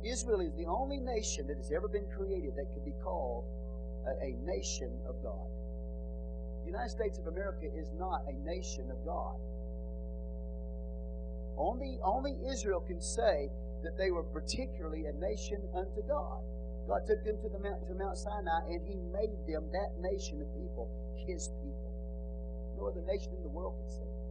[0.03, 3.45] Israel is the only nation that has ever been created that could be called
[4.05, 5.49] a, a nation of God.
[6.61, 9.39] The United States of America is not a nation of God.
[11.57, 13.49] Only, only Israel can say
[13.83, 16.41] that they were particularly a nation unto God.
[16.87, 20.41] God took them to the mount, to Mount Sinai, and He made them that nation
[20.41, 20.87] of people,
[21.27, 21.91] His people.
[22.77, 24.27] No other nation in the world can say that.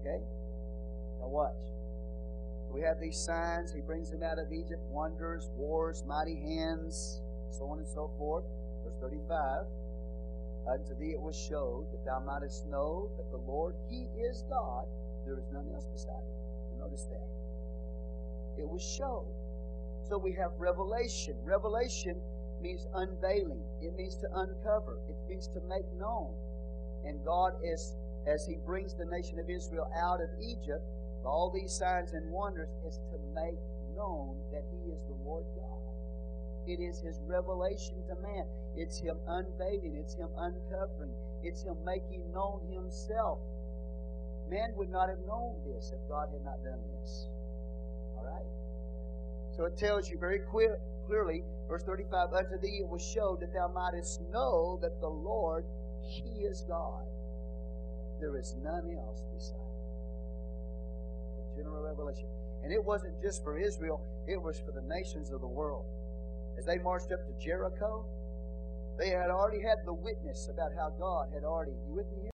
[0.00, 0.20] Okay?
[1.18, 1.64] Now watch.
[2.70, 3.72] We have these signs.
[3.72, 8.44] He brings them out of Egypt, wonders, wars, mighty hands, so on and so forth.
[8.84, 9.64] Verse 35.
[10.68, 14.84] Unto thee it was showed that thou mightest know that the Lord, He is God.
[15.26, 16.78] There is none else beside Him.
[16.78, 17.26] Notice that.
[18.62, 19.28] It was showed.
[20.08, 21.34] So we have revelation.
[21.42, 22.14] Revelation
[22.62, 23.60] means unveiling.
[23.82, 25.02] It means to uncover.
[25.10, 26.32] It means to make known.
[27.04, 30.82] And God is as he brings the nation of Israel out of Egypt,
[31.24, 33.58] all these signs and wonders is to make
[33.94, 35.86] known that he is the Lord God.
[36.66, 38.46] It is his revelation to man.
[38.74, 39.96] It's him unveiling.
[39.98, 41.14] It's him uncovering.
[41.42, 43.38] It's him making known himself.
[44.50, 47.28] Man would not have known this if God had not done this.
[48.16, 48.46] All right?
[49.56, 53.52] So it tells you very clear, clearly, verse 35 Unto thee it was showed that
[53.52, 55.64] thou mightest know that the Lord,
[56.02, 57.04] He is God.
[58.20, 59.66] There is none else beside
[61.56, 62.28] General revelation.
[62.62, 65.86] And it wasn't just for Israel, it was for the nations of the world.
[66.58, 68.04] As they marched up to Jericho,
[68.98, 71.72] they had already had the witness about how God had already.
[71.72, 72.35] You with me here?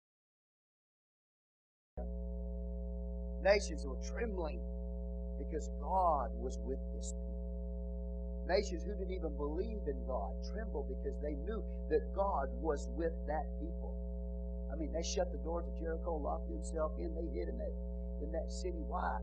[3.43, 4.59] Nations were trembling
[5.37, 7.27] because God was with this people.
[8.47, 13.13] Nations who didn't even believe in God trembled because they knew that God was with
[13.27, 13.93] that people.
[14.71, 17.73] I mean, they shut the doors of Jericho, locked themselves in, they hid in that
[18.23, 18.81] in that city.
[18.87, 19.19] Why?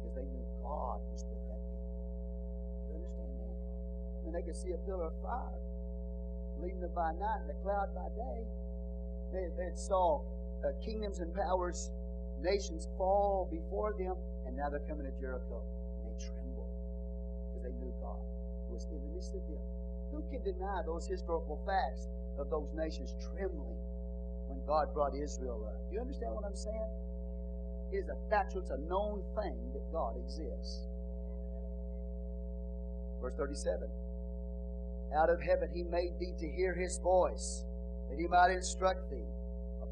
[0.00, 2.00] Because they knew God was with that people.
[2.88, 3.52] You understand that?
[3.52, 5.62] I mean, they could see a pillar of fire
[6.60, 8.40] leading them by night and a cloud by day.
[9.32, 10.22] They, they saw
[10.62, 11.90] uh, kingdoms and powers,
[12.42, 14.14] nations fall before them,
[14.46, 15.62] and now they're coming to Jericho.
[15.98, 16.66] And they tremble
[17.48, 18.20] because they knew God
[18.70, 19.62] was in the midst of them.
[20.12, 23.80] Who can deny those historical facts of those nations trembling
[24.48, 25.78] when God brought Israel up?
[25.88, 26.90] Do you understand what I'm saying?
[27.92, 30.88] It is a factual, it's a known thing that God exists.
[33.20, 33.88] Verse 37
[35.16, 37.64] out of heaven he made thee to hear his voice,
[38.08, 39.28] that he might instruct thee.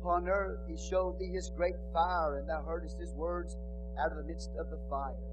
[0.00, 3.58] Upon earth he showed thee his great fire, and thou heardest his words
[3.98, 5.28] out of the midst of the fire.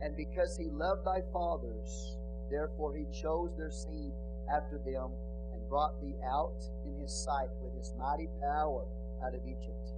[0.00, 2.16] And because he loved thy fathers,
[2.50, 4.12] therefore he chose their seed
[4.48, 5.10] after them,
[5.52, 8.86] and brought thee out in his sight with his mighty power
[9.24, 9.88] out of Egypt,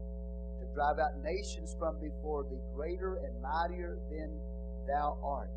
[0.58, 4.40] to drive out nations from before thee, greater and mightier than
[4.86, 5.50] thou art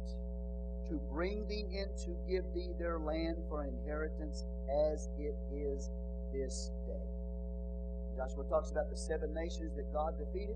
[0.90, 4.46] to bring thee in to give thee their land for inheritance
[4.94, 5.90] as it is
[6.32, 6.72] this.
[8.16, 10.56] Joshua talks about the seven nations that God defeated.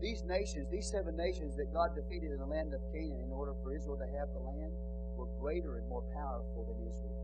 [0.00, 3.52] These nations, these seven nations that God defeated in the land of Canaan in order
[3.62, 4.72] for Israel to have the land,
[5.18, 7.20] were greater and more powerful than Israel.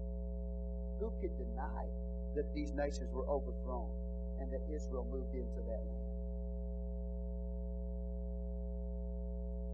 [1.00, 1.86] Who could deny
[2.34, 3.88] that these nations were overthrown
[4.40, 6.06] and that Israel moved into that land?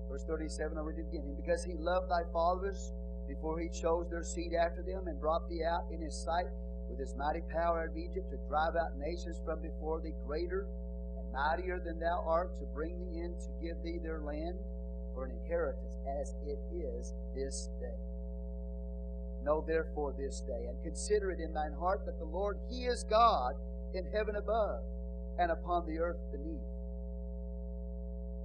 [0.09, 1.25] Verse 37, I'll read it again.
[1.27, 2.93] And because he loved thy fathers
[3.27, 6.53] before he chose their seed after them and brought thee out in his sight
[6.93, 10.69] with his mighty power out of Egypt to drive out nations from before thee greater
[11.17, 14.59] and mightier than thou art to bring thee in to give thee their land
[15.15, 17.97] for an inheritance as it is this day.
[19.43, 23.05] Know therefore this day and consider it in thine heart that the Lord, He is
[23.09, 23.55] God
[23.95, 24.85] in heaven above
[25.39, 26.61] and upon the earth beneath.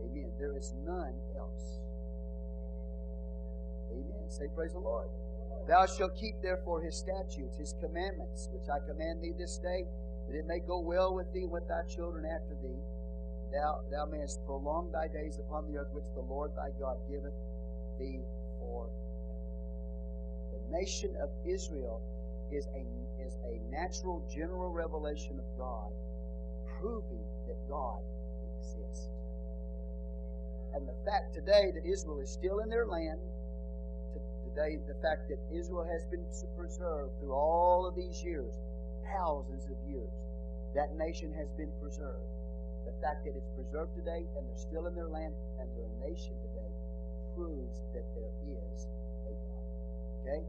[0.07, 0.31] Amen.
[0.39, 1.81] There is none else.
[3.91, 4.29] Amen.
[4.29, 5.09] Say, Praise the Lord.
[5.65, 9.85] Thou shalt keep therefore his statutes, his commandments, which I command thee this day,
[10.27, 12.83] that it may go well with thee and with thy children after thee.
[13.51, 17.35] Thou, thou mayest prolong thy days upon the earth which the Lord thy God giveth
[17.99, 18.19] thee
[18.59, 18.89] for.
[20.51, 22.01] The nation of Israel
[22.51, 22.83] is a,
[23.23, 25.91] is a natural general revelation of God,
[26.79, 27.99] proving that God
[28.59, 29.09] exists.
[30.73, 33.19] And the fact today that Israel is still in their land,
[34.57, 36.25] the fact that Israel has been
[36.57, 38.57] preserved through all of these years,
[39.05, 40.09] thousands of years,
[40.73, 42.25] that nation has been preserved.
[42.89, 46.09] The fact that it's preserved today and they're still in their land and they're a
[46.09, 46.73] nation today
[47.37, 48.87] proves that there is
[49.29, 49.65] a God.
[50.25, 50.41] Okay?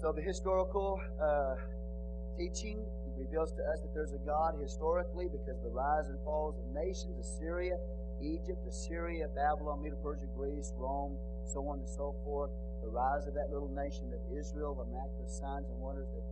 [0.00, 1.60] So the historical uh,
[2.38, 2.80] teaching
[3.18, 6.64] reveals to us that there's a God historically because of the rise and falls of
[6.72, 7.76] nations, Assyria,
[8.22, 12.50] Egypt, Assyria, Babylon, Medo Persia, Greece, Rome, so on and so forth.
[12.84, 16.24] The rise of that little nation of Israel, the miraculous signs and wonders that,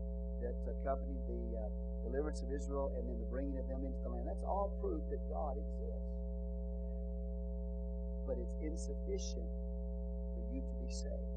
[0.45, 1.67] that accompanied the uh,
[2.07, 4.31] deliverance of Israel, and then the bringing of them into the land.
[4.31, 6.13] That's all proof that God exists.
[8.29, 9.51] But it's insufficient
[10.35, 11.35] for you to be saved.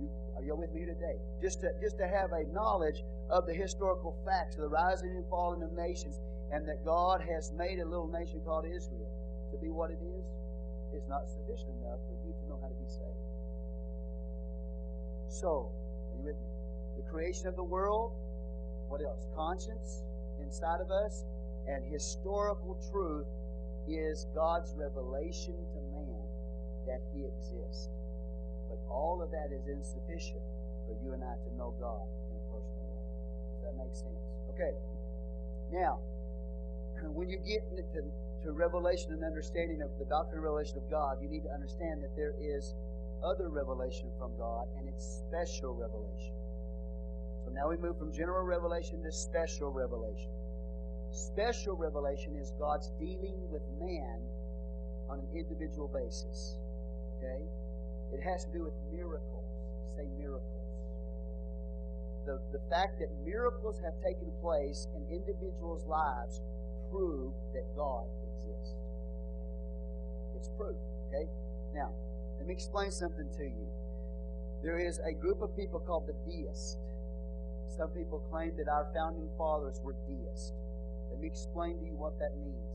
[0.00, 1.20] You, are you with me today?
[1.44, 5.24] Just to, just to have a knowledge of the historical facts of the rising and
[5.28, 6.16] falling of nations
[6.52, 9.08] and that God has made a little nation called Israel
[9.52, 10.24] to be what it is,
[10.92, 12.00] is not sufficient enough
[15.42, 15.72] So,
[16.12, 17.02] are you with me?
[17.02, 18.12] The creation of the world,
[18.88, 19.26] what else?
[19.34, 20.04] Conscience
[20.38, 21.24] inside of us,
[21.66, 23.26] and historical truth
[23.88, 26.22] is God's revelation to man
[26.86, 27.88] that He exists.
[28.68, 30.42] But all of that is insufficient
[30.86, 33.02] for you and I to know God in a personal way.
[33.56, 34.22] Does that make sense?
[34.54, 34.76] Okay.
[35.72, 35.98] Now,
[37.16, 38.04] when you get into
[38.42, 42.02] to revelation and understanding of the doctrine and revelation of God, you need to understand
[42.02, 42.74] that there is
[43.22, 46.34] other revelation from God, and it's special revelation.
[47.46, 50.30] So now we move from general revelation to special revelation.
[51.10, 54.22] Special revelation is God's dealing with man
[55.10, 56.58] on an individual basis.
[57.18, 57.46] Okay?
[58.12, 59.46] It has to do with miracles.
[59.96, 60.62] Say miracles.
[62.26, 66.40] The, the fact that miracles have taken place in individuals' lives
[66.90, 68.06] prove that God.
[70.42, 70.74] It's proof.
[71.06, 71.30] Okay?
[71.72, 71.94] Now,
[72.38, 73.66] let me explain something to you.
[74.64, 76.78] There is a group of people called the deists.
[77.78, 80.52] Some people claim that our founding fathers were deists.
[81.12, 82.74] Let me explain to you what that means.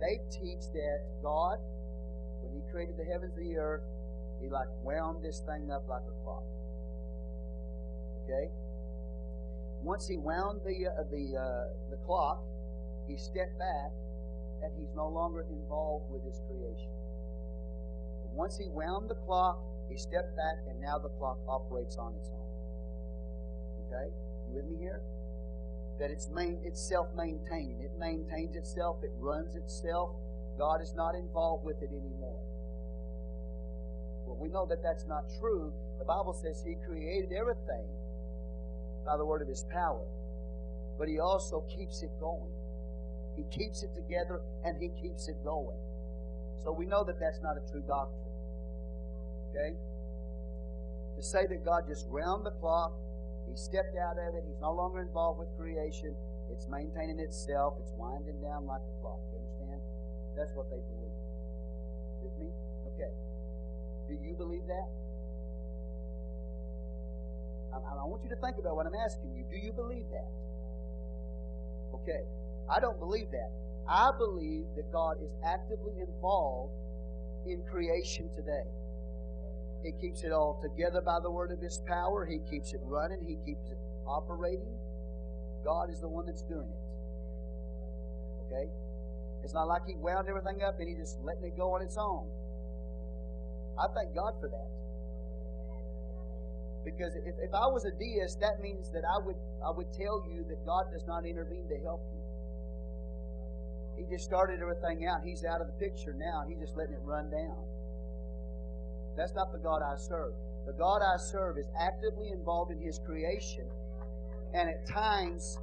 [0.00, 1.58] They teach that God,
[2.40, 3.84] when He created the heavens and the earth,
[4.40, 6.44] He like wound this thing up like a clock.
[8.24, 8.48] Okay?
[9.82, 12.40] Once He wound the uh, the uh, the clock,
[13.06, 13.92] He stepped back,
[14.64, 16.90] and He's no longer involved with His creation.
[18.34, 22.28] Once He wound the clock, He stepped back, and now the clock operates on its
[22.32, 22.50] own.
[23.86, 24.10] Okay?
[24.48, 25.02] You with me here?
[26.00, 27.80] That it's main, it's self-maintaining.
[27.80, 28.96] It maintains itself.
[29.04, 30.10] It runs itself.
[30.58, 32.42] God is not involved with it anymore.
[34.26, 35.72] Well, we know that that's not true.
[35.98, 37.86] The Bible says He created everything
[39.06, 40.02] by the word of His power,
[40.98, 42.50] but He also keeps it going.
[43.36, 45.78] He keeps it together and He keeps it going.
[46.62, 48.32] So we know that that's not a true doctrine.
[49.50, 49.76] Okay?
[51.16, 52.92] To say that God just round the clock
[53.48, 54.44] he stepped out of it.
[54.46, 56.16] He's no longer involved with creation.
[56.50, 57.74] It's maintaining itself.
[57.80, 59.20] It's winding down like a clock.
[59.32, 59.80] You understand?
[60.36, 61.18] That's what they believe.
[62.24, 62.48] With me?
[62.94, 63.12] Okay.
[64.08, 64.88] Do you believe that?
[67.72, 69.44] I, I want you to think about what I'm asking you.
[69.50, 70.28] Do you believe that?
[72.00, 72.24] Okay.
[72.68, 73.50] I don't believe that.
[73.88, 76.72] I believe that God is actively involved
[77.46, 78.64] in creation today.
[79.84, 82.24] He keeps it all together by the word of His power.
[82.24, 83.20] He keeps it running.
[83.26, 84.72] He keeps it operating.
[85.64, 86.82] God is the one that's doing it.
[88.46, 88.70] Okay?
[89.42, 91.98] It's not like He wound everything up and He just letting it go on its
[91.98, 92.26] own.
[93.78, 94.70] I thank God for that.
[96.84, 100.22] Because if, if I was a deist, that means that I would I would tell
[100.28, 102.20] you that God does not intervene to help you.
[103.96, 105.22] He just started everything out.
[105.24, 106.44] He's out of the picture now.
[106.48, 107.56] He's just letting it run down.
[109.16, 110.34] That's not the God I serve.
[110.66, 113.66] The God I serve is actively involved in His creation,
[114.54, 115.58] and at times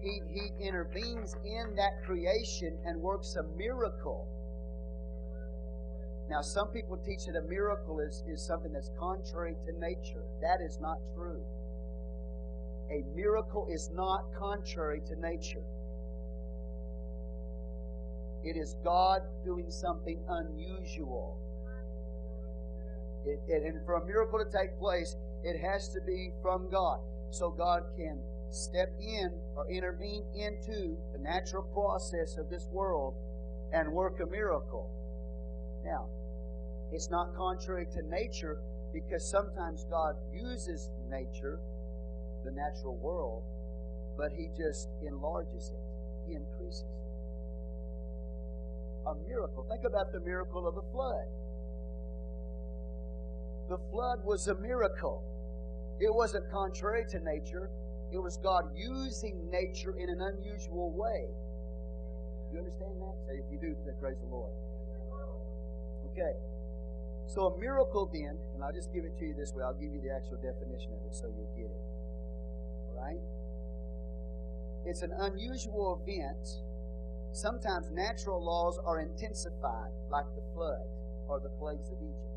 [0.00, 4.26] He, he intervenes in that creation and works a miracle.
[6.30, 10.24] Now, some people teach that a miracle is, is something that's contrary to nature.
[10.40, 11.42] That is not true.
[12.90, 15.62] A miracle is not contrary to nature.
[18.44, 21.38] It is God doing something unusual.
[23.24, 27.00] It, it, and for a miracle to take place, it has to be from God.
[27.30, 28.20] So God can
[28.50, 33.14] step in or intervene into the natural process of this world
[33.72, 34.90] and work a miracle.
[35.84, 36.06] Now,
[36.92, 38.58] it's not contrary to nature
[38.92, 41.58] because sometimes God uses nature,
[42.44, 43.42] the natural world,
[44.16, 47.03] but He just enlarges it, He increases it.
[49.06, 49.66] A miracle.
[49.68, 51.28] Think about the miracle of the flood.
[53.68, 55.22] The flood was a miracle.
[56.00, 57.70] It wasn't contrary to nature.
[58.12, 61.28] It was God using nature in an unusual way.
[62.52, 63.14] You understand that?
[63.26, 64.52] Say if you do, then praise the Lord.
[66.12, 66.34] Okay.
[67.26, 69.64] So a miracle then, and I'll just give it to you this way.
[69.64, 71.84] I'll give you the actual definition of it so you'll get it.
[72.88, 73.18] All right?
[74.86, 76.63] It's an unusual event.
[77.34, 80.86] Sometimes natural laws are intensified, like the flood
[81.26, 82.30] or the plagues of Egypt.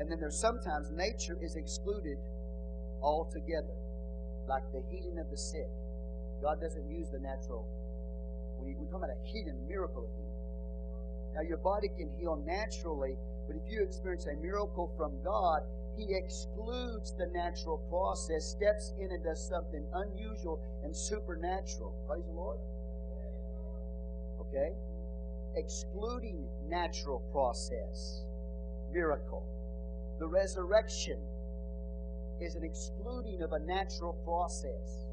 [0.00, 2.18] And then there's sometimes nature is excluded
[3.00, 3.78] altogether,
[4.48, 5.70] like the healing of the sick.
[6.42, 7.70] God doesn't use the natural.
[8.58, 10.34] We, we're talking about a healing, miracle of healing.
[11.38, 13.14] Now, your body can heal naturally,
[13.46, 15.62] but if you experience a miracle from God,
[15.96, 21.94] He excludes the natural process, steps in and does something unusual and supernatural.
[22.08, 22.58] Praise the Lord.
[24.48, 24.72] Okay?
[25.56, 28.22] Excluding natural process,
[28.92, 29.44] miracle.
[30.18, 31.18] The resurrection
[32.40, 35.06] is an excluding of a natural process.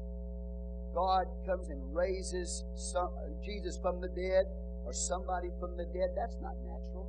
[0.94, 3.10] God comes and raises some,
[3.44, 4.46] Jesus from the dead
[4.84, 6.10] or somebody from the dead.
[6.16, 7.06] That's not natural.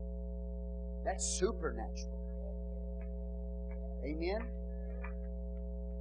[1.06, 2.18] That's supernatural.
[4.04, 4.42] Amen?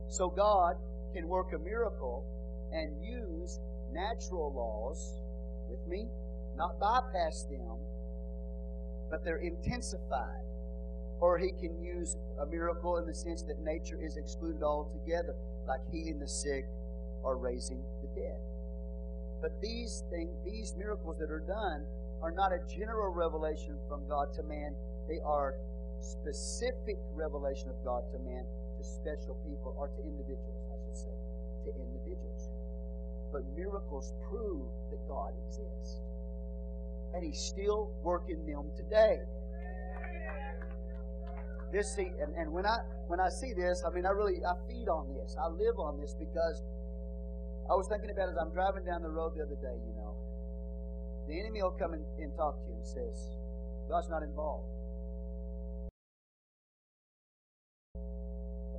[0.09, 0.77] So God
[1.15, 2.25] can work a miracle
[2.73, 3.61] and use
[3.93, 5.21] natural laws
[5.77, 6.07] with me,
[6.57, 7.77] not bypass them,
[9.11, 10.47] but they're intensified
[11.21, 15.35] or he can use a miracle in the sense that nature is excluded altogether,
[15.67, 16.67] like healing the sick
[17.23, 18.39] or raising the dead.
[19.41, 21.85] But these things, these miracles that are done,
[22.23, 24.75] are not a general revelation from God to man,
[25.09, 25.55] they are
[26.01, 28.45] specific revelation of God to man,
[28.79, 31.17] to special people, or to individuals, I should say,
[31.65, 32.49] to individuals.
[33.33, 34.69] But miracles prove
[35.09, 36.01] God exists.
[37.15, 39.19] And He's still working them today.
[41.73, 42.79] This see, and, and when I
[43.09, 45.37] when I see this, I mean I really I feed on this.
[45.41, 46.63] I live on this because
[47.69, 49.95] I was thinking about it as I'm driving down the road the other day, you
[49.99, 50.15] know.
[51.27, 53.35] The enemy will come and talk to you and says,
[53.91, 54.71] God's not involved.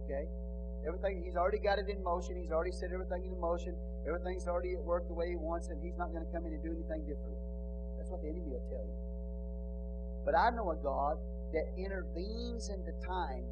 [0.08, 0.24] Okay?
[0.88, 2.38] Everything, he's already got it in motion.
[2.40, 3.76] He's already set everything in motion.
[4.08, 6.54] Everything's already at work the way he wants, and he's not going to come in
[6.54, 7.36] and do anything different.
[7.98, 8.96] That's what the enemy will tell you.
[10.24, 11.18] But I know a God
[11.52, 13.44] that intervenes into time,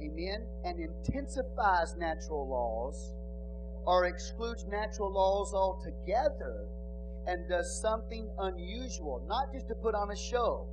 [0.00, 3.14] amen, and intensifies natural laws
[3.86, 6.66] or excludes natural laws altogether
[7.26, 10.66] and does something unusual, not just to put on a show.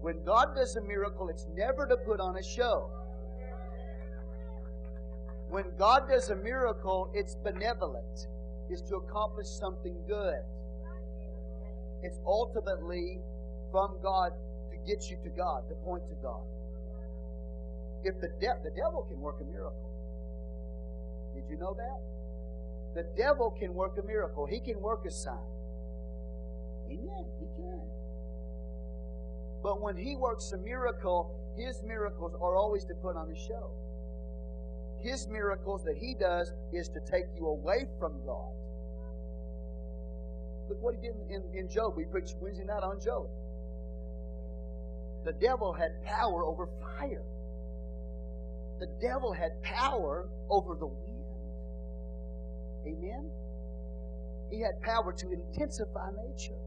[0.00, 2.90] When God does a miracle, it's never to put on a show.
[5.50, 8.28] When God does a miracle, it's benevolent,
[8.70, 10.38] it's to accomplish something good.
[12.02, 13.18] It's ultimately
[13.72, 14.30] from God
[14.70, 16.46] to get you to God, to point to God.
[18.04, 19.90] If the, de- the devil can work a miracle,
[21.34, 21.98] did you know that?
[22.94, 24.46] The devil can work a miracle.
[24.46, 25.34] He can work a sign.
[26.86, 27.24] Amen.
[27.38, 27.80] He can.
[29.62, 33.70] But when he works a miracle, his miracles are always to put on a show.
[35.02, 38.52] His miracles that he does is to take you away from God.
[40.68, 41.94] Look what he did in, in Job.
[41.96, 43.26] We preached Wednesday night on Job.
[45.24, 47.24] The devil had power over fire.
[48.78, 51.24] The devil had power over the wind.
[52.86, 53.30] Amen?
[54.50, 56.58] He had power to intensify nature.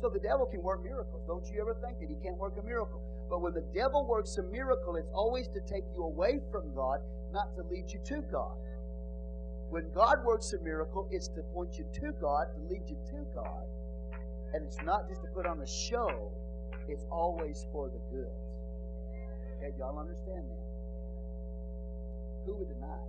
[0.00, 1.22] So the devil can work miracles.
[1.26, 3.00] Don't you ever think that he can't work a miracle.
[3.28, 7.00] But when the devil works a miracle, it's always to take you away from God,
[7.32, 8.56] not to lead you to God.
[9.70, 13.26] When God works a miracle, it's to point you to God, to lead you to
[13.34, 13.66] God.
[14.54, 16.30] And it's not just to put on a show,
[16.88, 18.30] it's always for the good.
[19.58, 20.66] Okay, y'all understand that?
[22.46, 23.02] Who would deny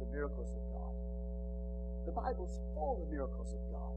[0.00, 0.94] the miracles of God?
[2.06, 3.94] The Bible's full of miracles of God.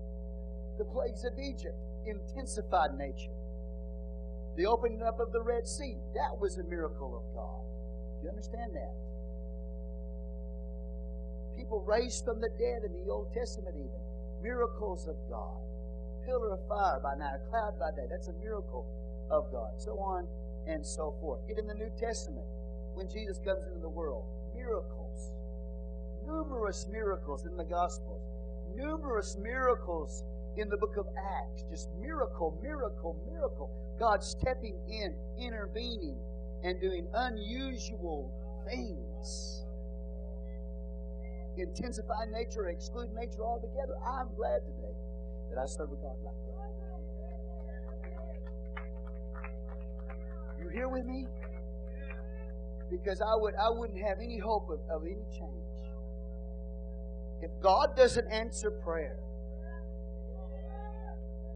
[0.78, 3.34] The plagues of Egypt intensified nature.
[4.58, 7.62] The opening up of the Red Sea, that was a miracle of God.
[8.18, 8.94] Do you understand that?
[11.56, 14.02] People raised from the dead in the Old Testament, even.
[14.42, 15.62] Miracles of God.
[16.26, 18.10] Pillar of fire by night, a cloud by day.
[18.10, 18.86] That's a miracle
[19.30, 19.78] of God.
[19.78, 20.28] So on
[20.66, 21.48] and so forth.
[21.48, 22.46] Get in the New Testament.
[22.96, 25.34] When Jesus comes into the world, miracles.
[26.26, 28.26] Numerous miracles in the Gospels.
[28.76, 30.24] Numerous miracles
[30.58, 31.64] in the book of Acts.
[31.70, 33.70] Just miracle, miracle, miracle.
[34.00, 36.18] God stepping in, intervening,
[36.64, 38.32] and doing unusual
[38.68, 39.64] things.
[41.58, 43.96] Intensify nature, exclude nature altogether.
[44.06, 44.94] I'm glad today
[45.50, 46.48] that I serve a God like that.
[50.60, 51.26] You here with me?
[52.90, 55.68] Because I would I wouldn't have any hope of, of any change.
[57.42, 59.18] If God doesn't answer prayer,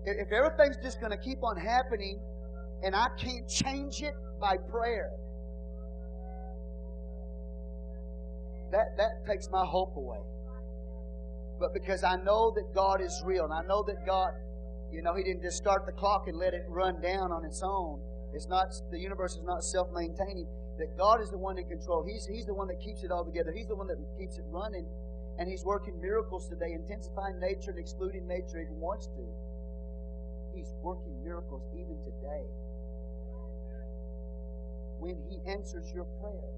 [0.05, 2.19] if everything's just going to keep on happening
[2.83, 5.11] and I can't change it by prayer,
[8.71, 10.19] that, that takes my hope away.
[11.59, 14.33] But because I know that God is real, and I know that God,
[14.91, 17.61] you know, He didn't just start the clock and let it run down on its
[17.63, 18.01] own.
[18.33, 20.47] It's not the universe is not self-maintaining.
[20.79, 22.03] That God is the one in control.
[22.07, 23.51] He's He's the one that keeps it all together.
[23.55, 24.87] He's the one that keeps it running,
[25.37, 29.21] and He's working miracles today, intensifying nature and excluding nature if He wants to.
[30.81, 32.45] Working miracles even today.
[34.99, 36.49] When He answers your prayer,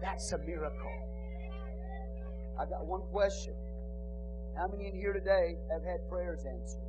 [0.00, 0.92] that's a miracle.
[2.58, 3.54] I got one question.
[4.56, 6.80] How many in here today have had prayers answered?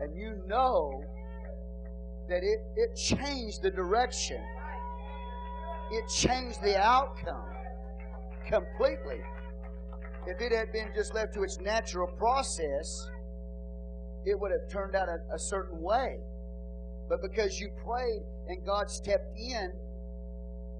[0.00, 1.02] And you know
[2.28, 4.40] that it, it changed the direction,
[5.90, 7.42] it changed the outcome
[8.46, 9.20] completely.
[10.26, 13.08] If it had been just left to its natural process,
[14.24, 16.18] it would have turned out a, a certain way.
[17.08, 19.72] But because you prayed and God stepped in,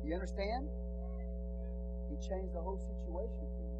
[0.05, 0.68] you understand?
[2.11, 3.78] He changed the whole situation for you.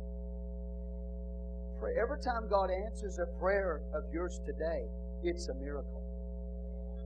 [1.81, 1.93] Pray.
[2.01, 4.85] Every time God answers a prayer of yours today,
[5.23, 6.03] it's a miracle.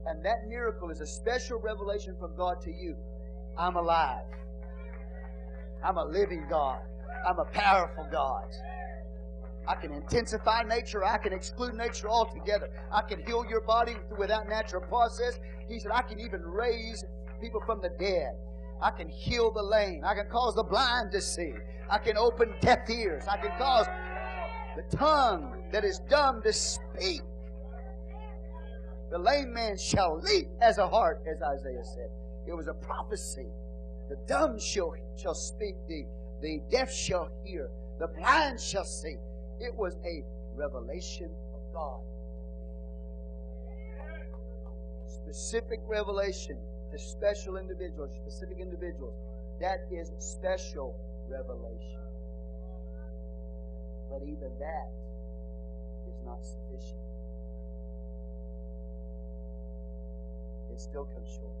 [0.05, 2.95] And that miracle is a special revelation from God to you.
[3.57, 4.25] I'm alive.
[5.83, 6.81] I'm a living God.
[7.27, 8.45] I'm a powerful God.
[9.67, 11.03] I can intensify nature.
[11.05, 12.69] I can exclude nature altogether.
[12.91, 15.39] I can heal your body without natural process.
[15.69, 17.05] He said, I can even raise
[17.41, 18.35] people from the dead.
[18.81, 20.03] I can heal the lame.
[20.03, 21.53] I can cause the blind to see.
[21.89, 23.23] I can open deaf ears.
[23.29, 23.85] I can cause
[24.75, 27.21] the tongue that is dumb to speak.
[29.11, 32.09] The lame man shall leap as a hart, as Isaiah said.
[32.47, 33.47] It was a prophecy.
[34.09, 36.05] The dumb shall, shall speak, the,
[36.41, 39.15] the deaf shall hear, the blind shall see.
[39.63, 42.01] It was a revelation of God.
[45.07, 46.57] Specific revelation
[46.91, 49.15] to special individuals, specific individuals.
[49.61, 50.99] That is special
[51.29, 52.03] revelation.
[54.11, 54.91] But even that
[56.09, 56.99] is not sufficient.
[60.73, 61.55] It still comes short.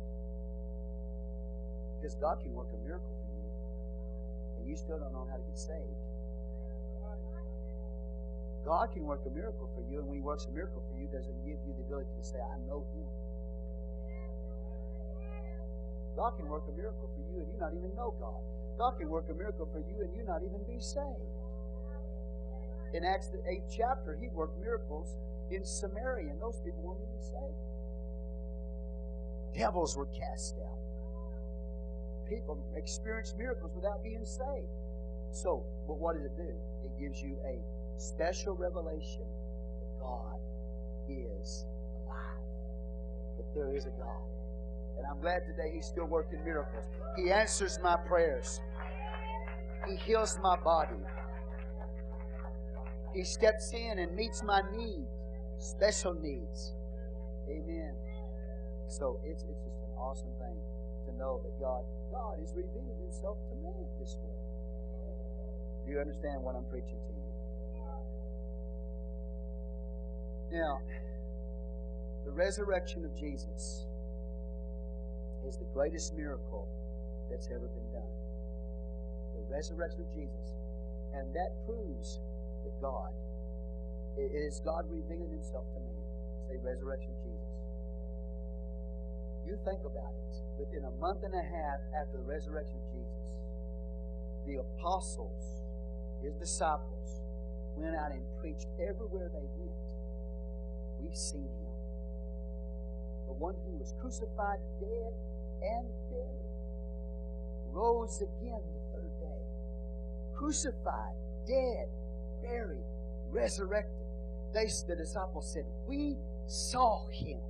[2.01, 5.43] Because God can work a miracle for you, and you still don't know how to
[5.43, 6.03] get saved.
[8.65, 11.07] God can work a miracle for you, and when He works a miracle for you,
[11.11, 13.07] doesn't give you the ability to say, I know Him.
[16.15, 18.39] God can work a miracle for you, and you not even know God.
[18.79, 21.27] God can work a miracle for you, and you not even be saved.
[22.93, 25.17] In Acts the eighth chapter, He worked miracles
[25.51, 27.59] in Samaria, and those people weren't even saved.
[29.53, 30.79] Devils were cast out.
[32.29, 34.71] People experienced miracles without being saved.
[35.31, 36.53] So, but what does it do?
[36.85, 37.59] It gives you a
[37.97, 39.25] special revelation
[39.79, 40.39] that God
[41.09, 41.65] is
[42.05, 42.41] alive,
[43.37, 44.23] that there is a God.
[44.97, 46.85] And I'm glad today He's still working miracles.
[47.17, 48.61] He answers my prayers,
[49.87, 50.99] He heals my body,
[53.15, 55.09] He steps in and meets my needs,
[55.57, 56.73] special needs.
[57.49, 57.93] Amen.
[58.87, 60.57] So it's, it's just an awesome thing
[61.07, 64.35] to know that God, God is revealing Himself to man this way.
[65.85, 67.32] Do you understand what I'm preaching to you?
[70.53, 70.77] Now,
[72.25, 73.87] the resurrection of Jesus
[75.49, 76.69] is the greatest miracle
[77.31, 78.13] that's ever been done.
[79.33, 80.53] The resurrection of Jesus.
[81.17, 82.21] And that proves
[82.65, 83.09] that God,
[84.15, 86.05] it is God revealing Himself to man.
[86.45, 87.53] Say, resurrection of Jesus.
[89.49, 90.33] You think about it.
[90.59, 93.25] Within a month and a half after the resurrection of Jesus,
[94.45, 95.65] the apostles,
[96.21, 97.23] his disciples,
[97.75, 99.62] went out and preached everywhere they went.
[101.13, 101.73] We've seen him.
[103.27, 105.13] The one who was crucified, dead,
[105.61, 106.49] and buried,
[107.69, 109.45] rose again the third day.
[110.35, 111.13] Crucified,
[111.45, 111.85] dead,
[112.41, 112.81] buried,
[113.29, 113.93] resurrected.
[114.55, 117.41] They, the disciples said, We saw him.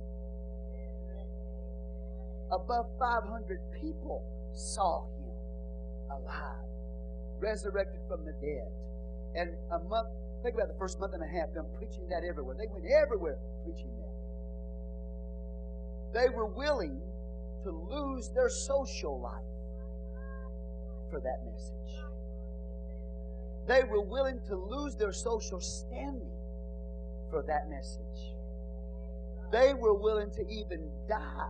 [2.52, 5.32] Above 500 people saw him
[6.10, 6.68] alive,
[7.40, 8.68] resurrected from the dead.
[9.34, 10.08] And a month,
[10.44, 12.54] think about the first month and a half, them preaching that everywhere.
[12.54, 14.12] They went everywhere preaching that.
[16.20, 17.00] They were willing
[17.64, 19.42] to lose their social life
[21.10, 21.72] for that message.
[23.66, 26.30] They were willing to lose their social standing
[27.30, 28.34] for that message.
[29.50, 31.48] They were willing to even die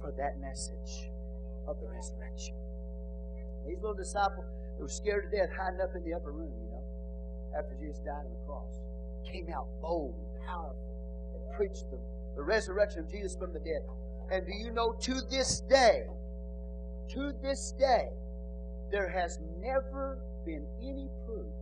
[0.00, 1.12] for that message
[1.68, 2.56] of the resurrection.
[3.68, 6.50] These little disciples, they were scared to death, hiding up in the upper room,
[7.56, 8.80] after Jesus died on the cross,
[9.24, 10.76] came out bold and powerful
[11.34, 11.98] and preached the,
[12.36, 13.82] the resurrection of Jesus from the dead.
[14.30, 16.04] And do you know, to this day,
[17.10, 18.08] to this day,
[18.90, 21.52] there has never been any proof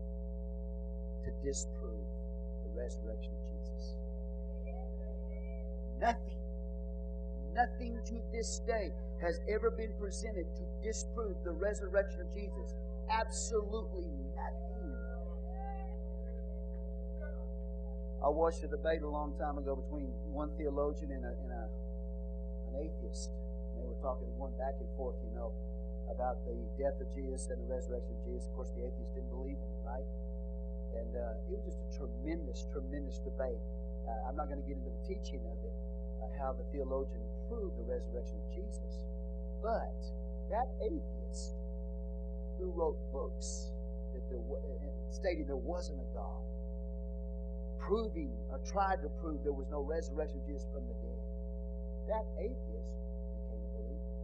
[1.25, 2.05] to disprove
[2.65, 3.97] the resurrection of Jesus.
[6.01, 6.35] Nothing
[7.55, 8.91] Nothing to this day
[9.23, 12.75] has ever been presented to disprove the resurrection of Jesus.
[13.09, 14.94] Absolutely nothing.
[18.23, 21.65] I watched a debate a long time ago between one theologian and, a, and a,
[22.71, 23.31] an atheist.
[23.75, 25.51] And they were talking, going back and forth, you know,
[26.13, 28.47] about the death of Jesus and the resurrection of Jesus.
[28.49, 30.09] Of course, the atheist didn't believe in it, right?
[30.95, 33.59] And uh, it was just a tremendous, tremendous debate.
[34.07, 35.75] Uh, I'm not going to get into the teaching of it,
[36.23, 39.05] uh, how the theologian proved the resurrection of Jesus.
[39.59, 39.97] But
[40.53, 41.57] that atheist
[42.61, 43.73] who wrote books
[44.13, 46.45] that there, uh, stating there wasn't a God,
[47.79, 51.21] proving or tried to prove there was no resurrection of Jesus from the dead,
[52.09, 52.93] that atheist
[53.35, 54.15] became a believer.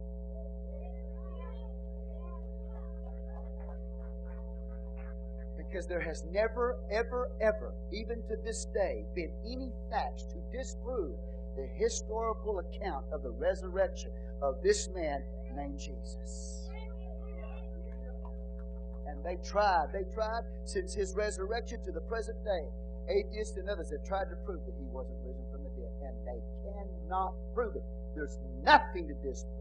[5.57, 11.15] Because there has never, ever, ever, even to this day, been any facts to disprove
[11.55, 15.23] the historical account of the resurrection of this man
[15.55, 16.69] named Jesus.
[19.07, 19.87] And They tried.
[19.93, 22.65] They tried since his resurrection to the present day.
[23.11, 26.15] Atheists and others have tried to prove that he wasn't risen from the dead, and
[26.25, 27.83] they cannot prove it.
[28.15, 29.51] There's nothing to disprove.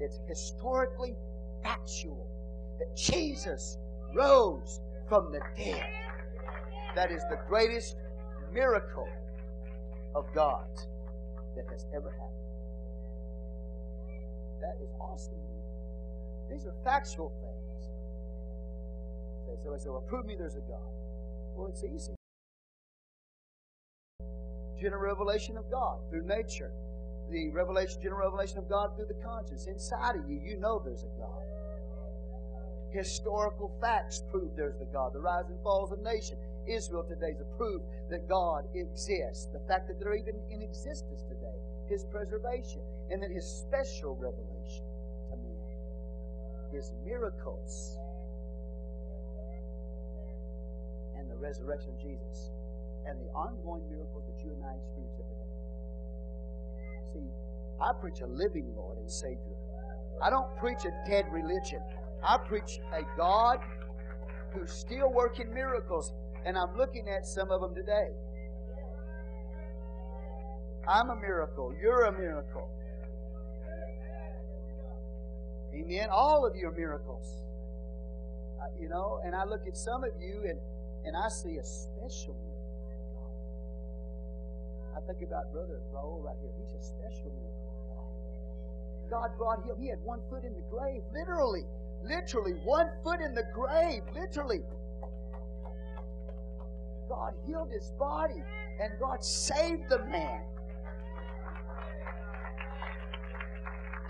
[0.00, 1.14] It's historically
[1.62, 2.26] factual
[2.78, 3.78] that Jesus
[4.14, 5.90] rose from the dead.
[6.94, 7.96] That is the greatest
[8.52, 9.08] miracle
[10.14, 10.66] of God
[11.56, 12.30] that has ever happened.
[14.60, 15.34] That is awesome.
[16.50, 17.88] These are factual things.
[19.62, 20.80] So I say, well, prove me there's a God.
[21.54, 22.14] Well, it's easy.
[24.80, 26.72] General revelation of God through nature.
[27.30, 29.66] The revelation, general revelation of God through the conscience.
[29.66, 31.42] Inside of you, you know there's a God.
[32.92, 35.12] Historical facts prove there's the God.
[35.14, 36.36] The rise and falls of nation.
[36.68, 39.46] Israel today is a proof that God exists.
[39.52, 41.58] The fact that they're even in existence today.
[41.88, 42.82] His preservation.
[43.10, 44.84] And then His special revelation
[45.30, 46.72] to man.
[46.72, 47.98] His miracles.
[51.16, 52.50] And the resurrection of Jesus.
[53.06, 55.52] And the ongoing miracles that you and I experience every day.
[57.12, 57.28] See,
[57.80, 59.58] I preach a living Lord and Savior.
[60.22, 61.82] I don't preach a dead religion.
[62.22, 63.58] I preach a God
[64.52, 66.12] who's still working miracles
[66.46, 68.08] and I'm looking at some of them today.
[70.86, 71.74] I'm a miracle.
[71.80, 72.68] You're a miracle.
[75.74, 76.08] Amen.
[76.10, 77.26] All of you are miracles.
[78.60, 80.58] Uh, you know, and I look at some of you and,
[81.04, 82.64] and I see a special miracle.
[84.96, 86.52] I think about Brother Raul right here.
[86.58, 87.64] He's a special miracle.
[89.10, 89.76] God brought him.
[89.78, 91.64] He had one foot in the grave, literally.
[92.02, 94.60] Literally, one foot in the grave, literally.
[97.08, 98.42] God healed his body
[98.80, 100.42] and God saved the man.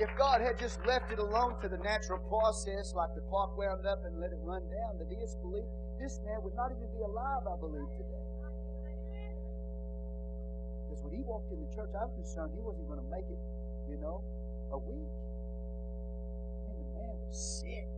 [0.00, 3.86] If God had just left it alone to the natural process, like the clock wound
[3.86, 5.64] up and let it run down, the deists believe
[6.04, 8.28] this man would not even be alive, I believe, today.
[10.84, 13.24] Because when he walked in the church, I was concerned he wasn't going to make
[13.24, 13.40] it,
[13.88, 14.20] you know,
[14.70, 15.16] a week.
[16.60, 17.88] I mean, the man was sick.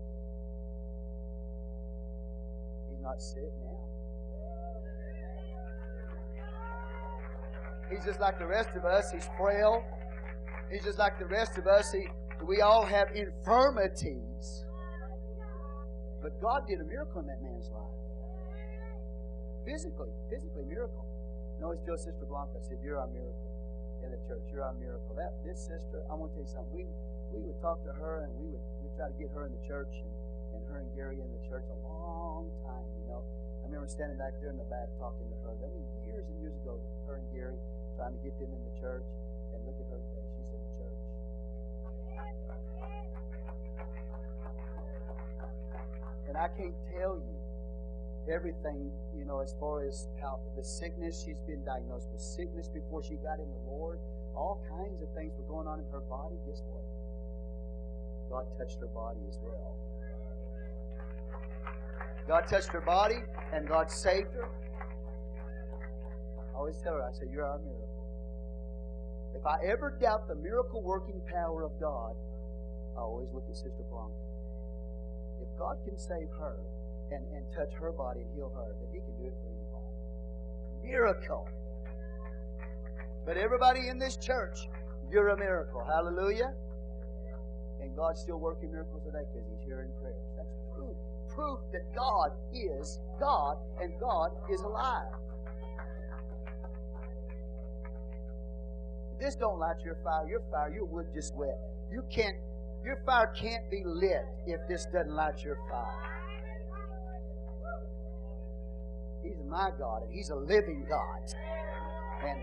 [2.86, 3.82] He's not sick now.
[7.90, 9.10] He's just like the rest of us.
[9.10, 9.82] He's frail.
[10.70, 11.90] He's just like the rest of us.
[11.90, 12.06] He,
[12.46, 14.65] we all have infirmities.
[16.26, 17.94] But God did a miracle in that man's life.
[19.62, 21.06] Physically, physically miracle.
[21.62, 23.46] No, always tell Sister Blanca, I said, You're our miracle
[24.02, 24.42] in the church.
[24.50, 25.14] You're our miracle.
[25.14, 26.74] That this sister, I want to tell you something.
[26.74, 26.90] We
[27.30, 29.62] we would talk to her and we would we try to get her in the
[29.70, 30.10] church and,
[30.58, 33.22] and her and Gary in the church a long time, you know.
[33.62, 35.54] I remember standing back there in the back talking to her.
[35.62, 37.54] That was years and years ago, her and Gary
[37.94, 39.06] trying to get them in the church.
[39.54, 40.26] And look at her today.
[40.34, 40.98] She's in the church.
[46.36, 47.36] And I can't tell you
[48.28, 53.02] everything, you know, as far as how the sickness, she's been diagnosed with sickness before
[53.02, 53.98] she got in the Lord.
[54.36, 56.36] All kinds of things were going on in her body.
[56.44, 56.84] Guess what?
[58.28, 59.80] God touched her body as well.
[62.28, 63.16] God touched her body
[63.54, 64.50] and God saved her.
[66.52, 67.96] I always tell her, I say, You're our miracle.
[69.34, 72.12] If I ever doubt the miracle working power of God,
[72.94, 74.35] I always look at Sister Blanca.
[75.58, 76.56] God can save her
[77.10, 80.90] and, and touch her body and heal her, then He can do it for anybody.
[80.90, 81.48] Miracle.
[83.24, 84.68] But everybody in this church,
[85.10, 85.84] you're a miracle.
[85.84, 86.54] Hallelujah.
[87.80, 90.26] And God's still working miracles today because He's hearing prayers.
[90.36, 90.96] That's proof.
[91.34, 95.12] Proof that God is God and God is alive.
[99.18, 100.28] This don't light your fire.
[100.28, 101.58] Your fire, your wood just wet.
[101.90, 102.36] You can't,
[102.86, 106.16] your fire can't be lit if this doesn't light your fire.
[109.24, 111.34] He's my God, and He's a living God.
[112.24, 112.40] And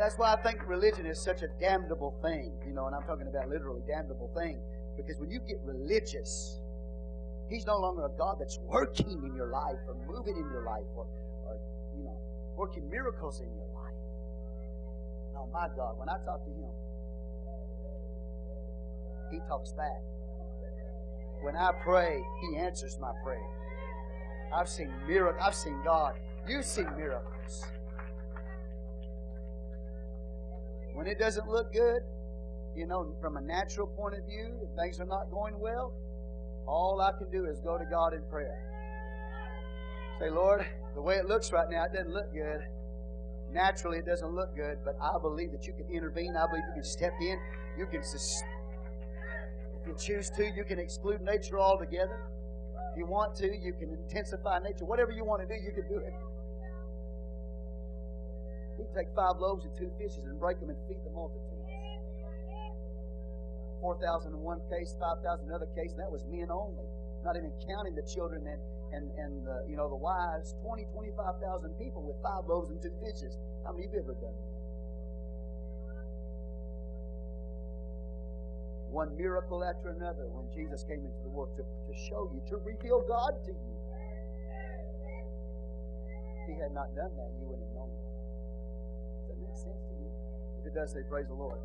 [0.00, 3.26] that's why I think religion is such a damnable thing, you know, and I'm talking
[3.26, 4.60] about literally damnable thing.
[4.96, 6.60] Because when you get religious,
[7.50, 10.86] He's no longer a God that's working in your life or moving in your life
[10.94, 11.06] or,
[11.46, 11.58] or
[11.96, 12.16] you know,
[12.56, 13.98] working miracles in your life.
[15.34, 16.70] No, my God, when I talk to Him,
[19.34, 20.00] He talks back.
[21.42, 23.46] When I pray, He answers my prayer.
[24.54, 25.42] I've seen miracles.
[25.44, 26.14] I've seen God.
[26.46, 27.64] You've seen miracles.
[30.92, 32.02] When it doesn't look good,
[32.76, 35.92] you know, from a natural point of view, if things are not going well,
[36.68, 38.60] all I can do is go to God in prayer.
[40.20, 40.64] Say, Lord,
[40.94, 42.60] the way it looks right now, it doesn't look good.
[43.52, 46.36] Naturally, it doesn't look good, but I believe that you can intervene.
[46.36, 47.38] I believe you can step in.
[47.76, 48.04] You can.
[48.04, 48.42] Sus-
[49.84, 52.16] If you choose to, you can exclude nature altogether.
[52.92, 54.88] If you want to, you can intensify nature.
[54.88, 56.14] Whatever you want to do, you can do it.
[58.80, 61.68] You take five loaves and two fishes and break them and feed the multitudes.
[63.84, 66.88] 4,000 in one case, 5,000 in another case, and that was men only.
[67.20, 68.60] Not even counting the children and,
[68.96, 70.56] and, and the, you know, the wives.
[70.64, 73.36] 20, 25,000 people with five loaves and two fishes.
[73.68, 74.63] How many of you ever done that?
[78.94, 82.62] One miracle after another when Jesus came into the world to, to show you, to
[82.62, 83.74] reveal God to you.
[86.38, 87.90] If he had not done that, you wouldn't have known.
[87.90, 90.06] Does that make sense to you?
[90.62, 91.58] If it does, say, Praise the Lord.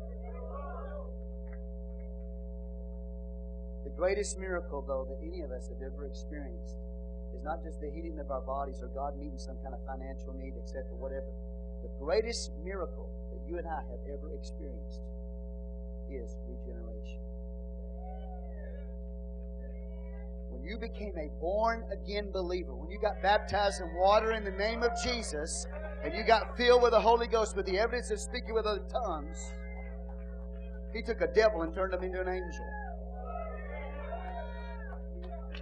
[3.86, 6.82] The greatest miracle, though, that any of us have ever experienced
[7.30, 10.34] is not just the healing of our bodies or God meeting some kind of financial
[10.34, 11.30] need, etc., whatever.
[11.86, 14.98] The greatest miracle that you and I have ever experienced
[16.10, 17.20] is regeneration.
[20.50, 24.50] When you became a born again believer, when you got baptized in water in the
[24.50, 25.66] name of Jesus,
[26.02, 28.82] and you got filled with the Holy Ghost with the evidence of speaking with other
[28.90, 29.52] tongues,
[30.92, 32.66] He took a devil and turned him into an angel.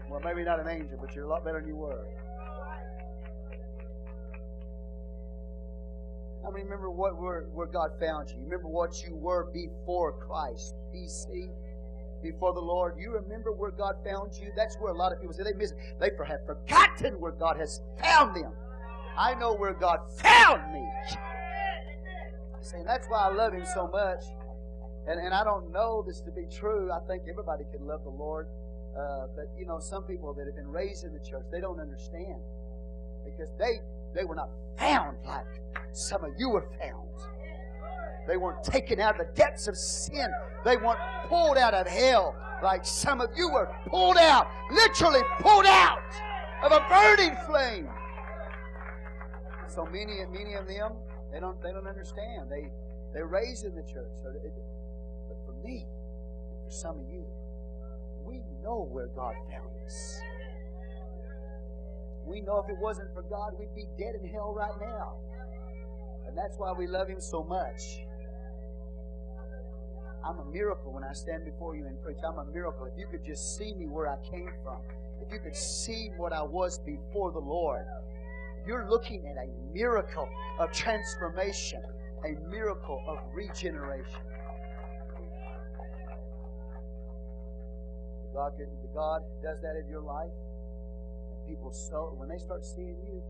[0.08, 2.06] Well, maybe not an angel, but you're a lot better than you were.
[6.52, 8.36] Remember what where, where God found you.
[8.42, 11.50] Remember what you were before Christ, BC,
[12.22, 12.96] before the Lord.
[12.98, 14.50] You remember where God found you.
[14.56, 15.72] That's where a lot of people say they miss.
[15.72, 15.78] It.
[16.00, 18.52] They have forgotten where God has found them.
[19.16, 20.86] I know where God found me.
[22.60, 24.22] See, that's why I love Him so much.
[25.08, 26.92] And, and I don't know this to be true.
[26.92, 28.46] I think everybody can love the Lord.
[28.92, 31.80] Uh, but, you know, some people that have been raised in the church, they don't
[31.80, 32.36] understand.
[33.24, 33.80] Because they,
[34.14, 35.46] they were not found like
[35.92, 37.08] some of you were found.
[38.26, 40.28] They weren't taken out of the depths of sin.
[40.64, 40.98] They weren't
[41.28, 46.02] pulled out of hell like some of you were pulled out, literally pulled out
[46.62, 47.88] of a burning flame.
[49.68, 50.92] So many, many of them,
[51.32, 52.50] they don't, they don't understand.
[52.50, 52.70] They,
[53.12, 54.10] they're raised in the church.
[54.22, 54.52] So it,
[55.28, 55.86] but for me,
[56.64, 57.24] for some of you,
[58.24, 60.20] we know where God found us.
[62.28, 65.16] We know if it wasn't for God, we'd be dead in hell right now.
[66.26, 67.80] And that's why we love Him so much.
[70.22, 72.18] I'm a miracle when I stand before you and preach.
[72.26, 72.84] I'm a miracle.
[72.84, 74.82] If you could just see me where I came from,
[75.24, 77.86] if you could see what I was before the Lord,
[78.66, 81.80] you're looking at a miracle of transformation,
[82.26, 84.20] a miracle of regeneration.
[88.34, 88.52] God,
[88.94, 90.30] God does that in your life.
[91.48, 93.24] People so when they start seeing you,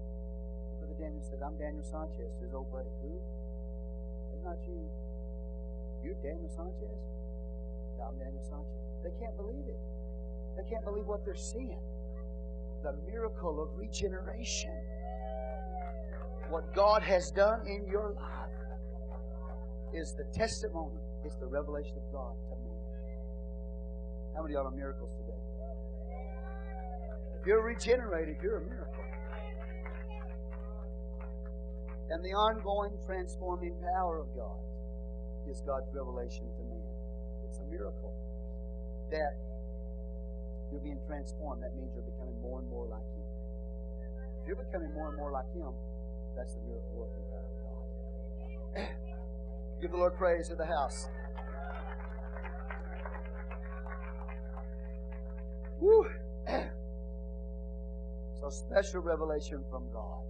[0.82, 2.90] Brother Daniel said, I'm Daniel Sanchez, his old buddy.
[3.06, 3.14] Who?
[4.34, 4.90] It's not you.
[6.02, 6.98] You're Daniel Sanchez?
[8.02, 8.82] I'm Daniel Sanchez.
[9.06, 9.78] They can't believe it.
[10.58, 11.78] They can't believe what they're seeing.
[12.82, 14.74] The miracle of regeneration.
[16.50, 18.48] What God has done in your life
[19.94, 22.82] is the testimony, it's the revelation of God to man.
[24.34, 25.37] How many of y'all are miracles today?
[27.48, 29.04] You're regenerated, you're a miracle.
[32.10, 34.60] And the ongoing transforming power of God
[35.48, 36.92] is God's revelation to man.
[37.48, 38.12] It's a miracle
[39.10, 39.32] that
[40.70, 41.62] you're being transformed.
[41.62, 43.24] That means you're becoming more and more like Him.
[44.42, 45.72] If you're becoming more and more like Him,
[46.36, 47.56] that's the miracle working power of
[48.76, 48.88] God.
[49.80, 51.08] Give the Lord praise to the house.
[55.80, 56.04] Woo.
[58.40, 60.22] so special revelation from God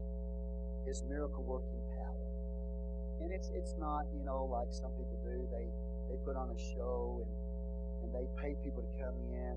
[0.88, 2.24] is miracle working power.
[3.20, 5.46] And it's it's not, you know, like some people do.
[5.52, 5.66] They
[6.10, 7.32] they put on a show and,
[8.04, 9.56] and they pay people to come in.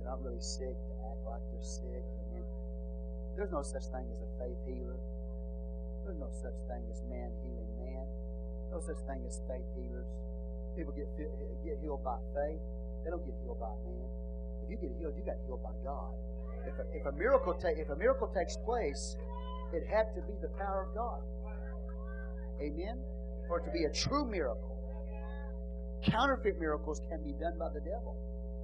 [0.00, 2.04] They're not really sick to act like they're sick.
[2.04, 2.44] And
[3.36, 4.98] there's no such thing as a faith healer.
[6.04, 8.06] There's no such thing as man healing man.
[8.72, 10.08] No such thing as faith healers.
[10.76, 11.08] People get
[11.64, 12.62] get healed by faith.
[13.04, 14.08] They don't get healed by man
[14.64, 16.12] If you get healed, you got healed by God.
[16.66, 19.16] If a, if a miracle ta- if a miracle takes place,
[19.72, 21.22] it had to be the power of God.
[22.60, 23.00] Amen.
[23.48, 24.76] For it to be a true miracle.
[26.04, 28.16] Counterfeit miracles can be done by the devil,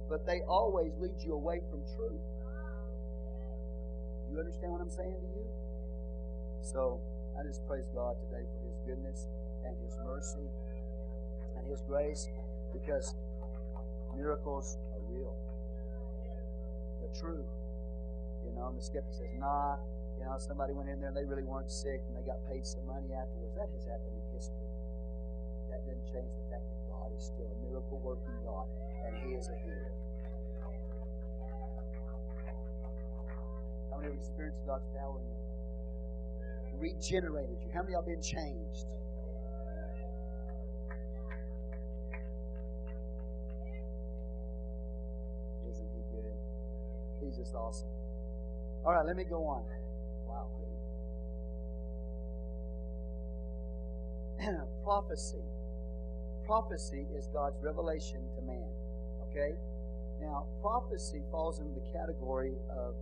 [0.09, 2.21] but they always lead you away from truth.
[4.31, 5.45] You understand what I'm saying to you?
[6.61, 6.99] So
[7.39, 9.27] I just praise God today for His goodness
[9.65, 10.49] and His mercy
[11.57, 12.27] and His grace
[12.73, 13.15] because
[14.15, 15.35] miracles are real
[17.01, 17.45] the truth.
[18.57, 19.77] Know, and the skeptic says, nah,
[20.17, 22.65] you know, somebody went in there and they really weren't sick and they got paid
[22.65, 23.53] some money afterwards.
[23.53, 24.65] That has happened in history.
[25.69, 28.65] That that doesn't change the fact that God is still a miracle working God
[29.05, 29.93] and He is a healer.
[33.91, 35.61] How many have experienced God's power in your life?
[36.81, 37.69] Regenerated you.
[37.73, 38.89] How many of y'all been changed?
[45.69, 46.33] Isn't He good?
[47.21, 47.96] He's just awesome.
[48.87, 49.63] All right, let me go on.
[50.31, 50.47] Wow.
[54.85, 55.43] prophecy.
[56.45, 58.71] Prophecy is God's revelation to man.
[59.27, 59.59] Okay?
[60.21, 62.95] Now, prophecy falls into the category of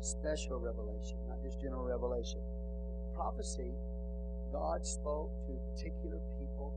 [0.00, 2.40] special revelation, not just general revelation.
[3.14, 3.70] Prophecy,
[4.50, 6.74] God spoke to particular people,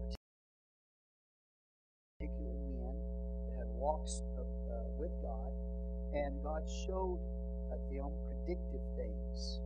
[2.20, 2.94] particular men
[3.50, 5.52] that had walks of, uh, with God,
[6.14, 7.18] and God showed
[8.02, 9.62] them predictive things.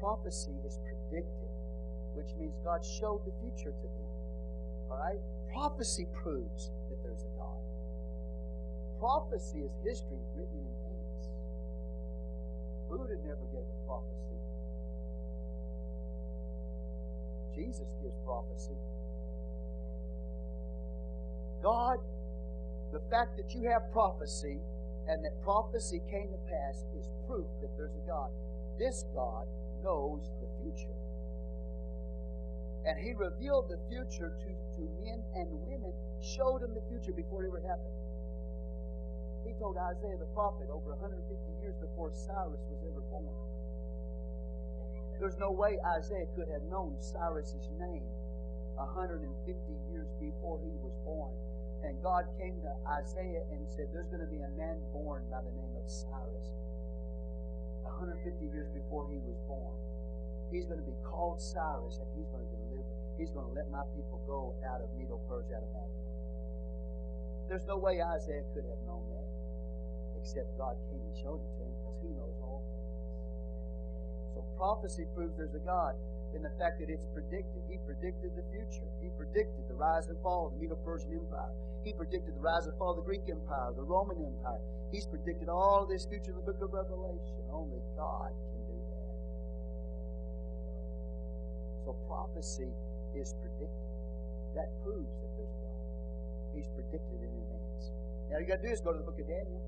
[0.00, 1.44] Prophecy is predictive
[2.14, 4.10] which means God showed the future to them.
[4.90, 5.20] All right?
[5.52, 7.58] Prophecy proves that there's a God.
[8.98, 11.22] Prophecy is history written in advance.
[12.88, 14.38] Buddha never gave a prophecy.
[17.54, 18.78] Jesus gives prophecy.
[21.62, 21.98] God,
[22.92, 24.58] the fact that you have prophecy
[25.08, 28.30] and that prophecy came to pass is proof that there's a God.
[28.78, 29.44] This God
[29.84, 30.96] knows the future.
[32.84, 37.44] And he revealed the future to, to men and women, showed them the future before
[37.44, 37.96] it ever happened.
[39.44, 41.20] He told Isaiah the prophet over 150
[41.60, 43.36] years before Cyrus was ever born.
[45.20, 48.08] There's no way Isaiah could have known Cyrus's name
[48.76, 49.28] 150
[49.92, 51.32] years before he was born.
[51.84, 55.44] And God came to Isaiah and said, There's going to be a man born by
[55.44, 56.48] the name of Cyrus.
[57.84, 59.76] 150 years before he was born.
[60.48, 62.88] He's going to be called Cyrus, and he's going to deliver.
[63.20, 66.08] He's going to let my people go out of Medo Persia, out of Babylon.
[67.52, 69.28] There's no way Isaiah could have known that,
[70.16, 72.96] except God came and showed it to him because he knows all things.
[74.32, 75.94] So prophecy proves there's a God
[76.34, 77.62] in the fact that it's predicted.
[77.68, 78.88] He predicted the future.
[78.98, 81.52] He predicted the rise and fall of the Medo-Persian Empire.
[81.84, 84.60] He predicted the rise and fall of the Greek Empire, the Roman Empire.
[84.90, 87.44] He's predicted all of this future in the book of Revelation.
[87.52, 89.04] Only God can do that.
[91.84, 92.72] So prophecy
[93.12, 93.68] is predicted.
[94.56, 96.56] That proves that there's a God.
[96.56, 97.92] He's predicted in advance.
[98.32, 99.60] Now you got to do is go to the book of Daniel.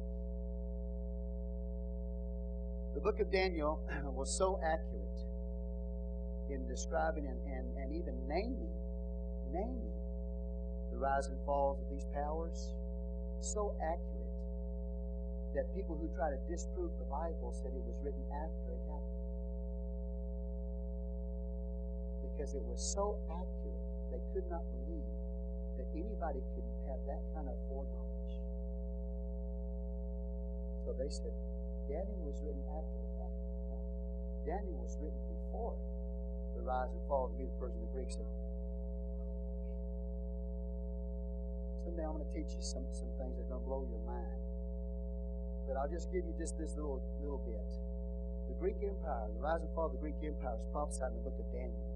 [2.95, 3.85] The book of Daniel
[4.17, 5.21] was so accurate
[6.49, 8.73] in describing and, and, and even naming,
[9.53, 9.96] naming
[10.97, 12.73] the rise and falls of these powers.
[13.41, 14.33] So accurate
[15.53, 19.17] that people who try to disprove the Bible said it was written after it happened
[22.33, 25.13] because it was so accurate, they could not believe
[25.77, 28.35] that anybody could have that kind of foreknowledge.
[30.85, 31.33] So they said,
[31.89, 33.37] Daniel was written after the fact.
[33.69, 33.77] No.
[34.49, 35.77] Daniel was written before
[36.57, 38.17] the rise and fall of the Medo Persian the Greeks.
[41.87, 44.03] Someday I'm going to teach you some, some things that are going to blow your
[44.03, 44.43] mind.
[45.71, 47.63] But I'll just give you just this little little bit.
[48.51, 51.31] The Greek Empire, the rise and fall of the Greek Empire is prophesied in the
[51.31, 51.87] book of Daniel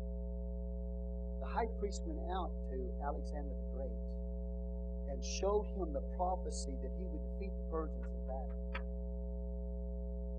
[1.40, 4.00] the high priest went out to Alexander the Great
[5.08, 8.60] and showed him the prophecy that he would defeat the Persians in battle.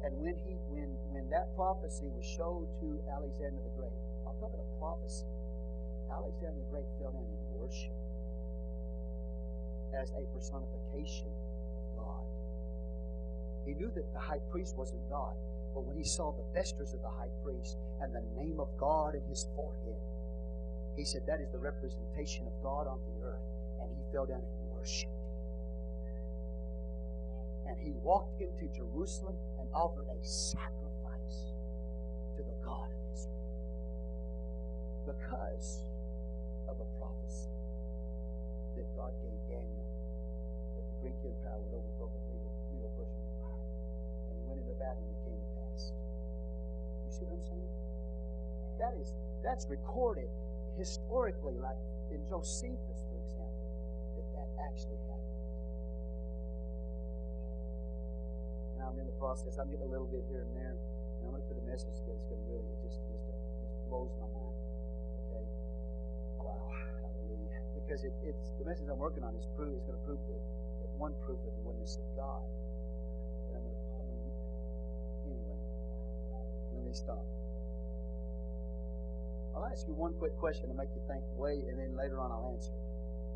[0.05, 3.97] And when he when when that prophecy was showed to Alexander the Great,
[4.29, 5.25] I'm talking a prophecy.
[6.13, 7.97] Alexander the Great fell down in worship
[9.93, 12.23] as a personification of God.
[13.65, 15.35] He knew that the high priest wasn't God,
[15.73, 19.15] but when he saw the vestures of the high priest and the name of God
[19.15, 19.99] in his forehead,
[20.95, 23.41] he said, That is the representation of God on the earth.
[23.81, 25.11] And he fell down and worshiped.
[27.67, 31.55] And he walked into Jerusalem and offered a sacrifice
[32.35, 33.31] to the God of Israel
[35.05, 35.85] because
[36.67, 37.49] of a prophecy
[38.75, 39.87] that God gave Daniel
[40.77, 42.19] that the Greek Empire would overthrow the
[42.71, 43.61] Medo Persian Empire.
[44.29, 45.91] And he went into battle and it came to pass.
[47.05, 47.71] You see what I'm saying?
[48.79, 49.13] That is
[49.43, 50.29] that's recorded
[50.77, 51.77] historically, like
[52.11, 53.65] in Josephus, for example,
[54.15, 55.37] that that actually happened.
[58.77, 59.57] Now I'm in the process.
[59.57, 61.93] I'm getting a little bit here and there, and I'm going to put a message
[62.01, 62.17] together.
[62.17, 63.25] It's going to really, it just, just,
[63.61, 64.57] just blows my mind.
[65.29, 65.45] Okay,
[66.41, 66.65] wow,
[67.01, 67.50] hallelujah.
[67.91, 69.75] Because it, it's the message I'm working on is prove.
[69.75, 70.39] It's going to prove the
[70.95, 72.39] one proof of the oneness of God.
[73.51, 75.59] And I'm going to, I'm going to anyway.
[76.71, 77.19] Let me stop.
[79.51, 82.31] I'll ask you one quick question to make you think way, and then later on
[82.31, 82.71] I'll answer.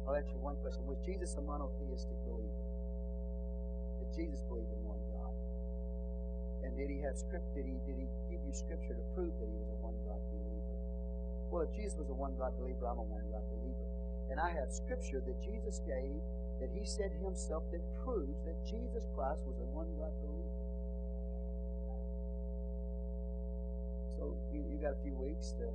[0.07, 0.87] I'll ask you one question.
[0.87, 2.63] Was Jesus a monotheistic believer?
[3.99, 5.35] Did Jesus believe in one God?
[6.63, 7.43] And did he have script?
[7.59, 10.23] Did he did he give you scripture to prove that he was a one God
[10.31, 10.79] believer?
[11.51, 13.94] Well, if Jesus was a one God believer, I'm a one God believer.
[14.35, 16.19] And I have scripture that Jesus gave
[16.59, 20.59] that he said himself that proves that Jesus Christ was a one God believer.
[24.19, 25.71] So you, you got a few weeks to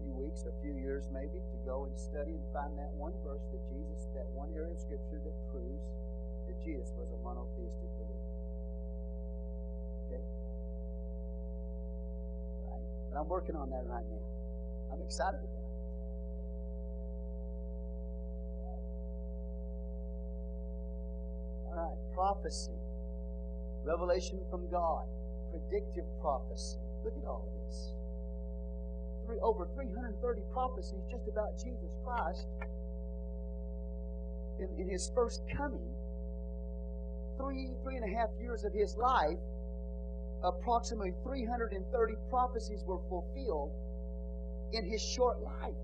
[0.00, 3.12] few weeks or a few years maybe to go and study and find that one
[3.20, 5.84] verse that Jesus, that one area of Scripture that proves
[6.48, 8.32] that Jesus was a monotheistic believer.
[10.08, 10.24] Okay?
[12.64, 12.84] Right?
[13.12, 14.24] But I'm working on that right now.
[14.88, 15.63] I'm excited about it.
[21.74, 22.78] Right, prophecy,
[23.84, 25.04] revelation from God,
[25.50, 26.78] predictive prophecy.
[27.04, 27.94] Look at all of this
[29.26, 32.46] three, over 330 prophecies just about Jesus Christ
[34.60, 35.94] in, in his first coming.
[37.36, 39.38] Three, three and a half years of his life,
[40.44, 43.72] approximately 330 prophecies were fulfilled
[44.72, 45.74] in his short life.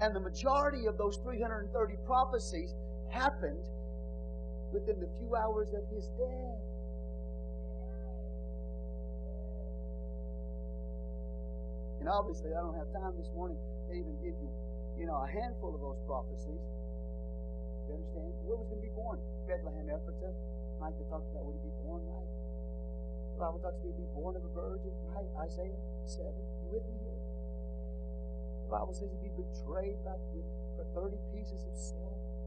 [0.00, 2.74] And the majority of those 330 prophecies
[3.10, 3.60] happened
[4.72, 6.62] within the few hours of his death.
[12.00, 14.48] And obviously, I don't have time this morning to even give you,
[14.96, 16.64] you know, a handful of those prophecies.
[17.86, 18.32] You understand?
[18.46, 19.20] Where was going to be born?
[19.44, 20.32] Bethlehem, Ephratah.
[20.80, 22.30] Micah talked about would he be born, right?
[23.36, 25.28] The Bible talks about he be born of a virgin, right?
[25.44, 25.76] Isaiah
[26.08, 26.32] 7.
[26.64, 27.20] You with me here?
[28.64, 30.16] The Bible says he'd be betrayed by,
[30.80, 32.39] for 30 pieces of silver.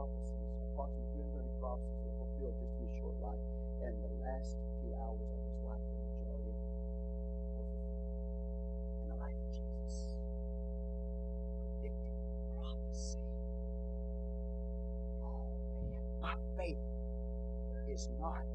[0.00, 3.44] Prophecies, approximately 330 prophecies that fulfilled just in his short life
[3.84, 6.72] and the last few hours of his life, the majority of them
[7.52, 8.00] were fulfilled
[8.96, 10.16] in the life of Jesus.
[11.84, 12.16] Predictive
[12.56, 13.20] prophecy.
[15.20, 15.44] Oh
[15.84, 16.80] man, my faith
[17.92, 18.48] is not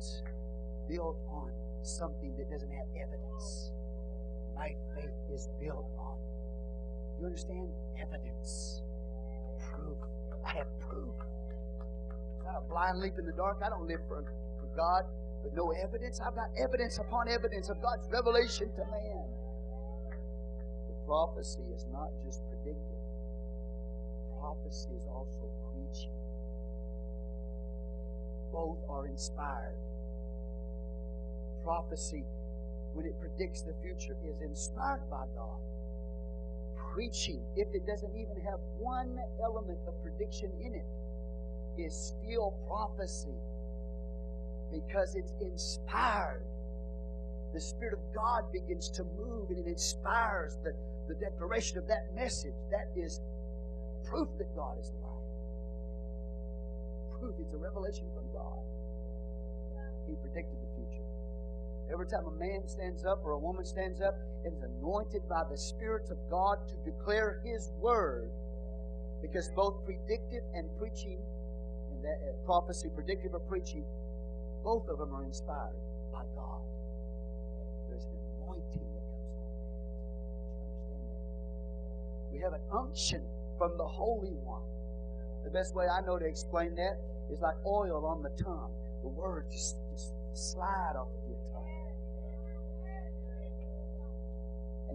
[0.89, 1.53] built on
[1.85, 3.69] something that doesn't have evidence.
[4.57, 6.17] My faith is built on,
[7.19, 7.69] you understand,
[8.01, 8.81] evidence,
[9.61, 9.94] proof.
[10.45, 11.15] I have proof.
[12.45, 13.61] Not a blind leap in the dark.
[13.65, 14.23] I don't live for
[14.75, 15.05] God
[15.43, 16.19] with no evidence.
[16.19, 19.27] I've got evidence upon evidence of God's revelation to man.
[20.87, 23.01] The prophecy is not just predictive,
[24.39, 26.11] prophecy is also preaching.
[28.51, 29.77] Both are inspired.
[31.63, 32.23] Prophecy,
[32.93, 35.59] when it predicts the future, is inspired by God.
[36.93, 40.85] Preaching, if it doesn't even have one element of prediction in it,
[41.77, 43.35] is still prophecy
[44.71, 46.43] because it's inspired.
[47.53, 50.73] The Spirit of God begins to move and it inspires the,
[51.07, 52.53] the declaration of that message.
[52.71, 53.21] That is
[54.05, 55.11] proof that God is alive.
[57.19, 57.35] Proof.
[57.39, 58.59] It's a revelation from God.
[60.07, 60.64] He predicted.
[61.91, 65.43] Every time a man stands up or a woman stands up and is anointed by
[65.49, 68.29] the Spirit of God to declare His word,
[69.21, 71.19] because both predictive and preaching,
[71.91, 73.85] and that uh, prophecy, predictive or preaching,
[74.63, 75.77] both of them are inspired
[76.11, 76.61] by God.
[77.89, 79.69] There's an anointing that comes on that.
[80.49, 81.21] Do you understand that?
[82.33, 83.21] We have an unction
[83.57, 84.65] from the Holy One.
[85.43, 86.97] The best way I know to explain that
[87.31, 88.73] is like oil on the tongue.
[89.03, 91.09] The words just, just slide off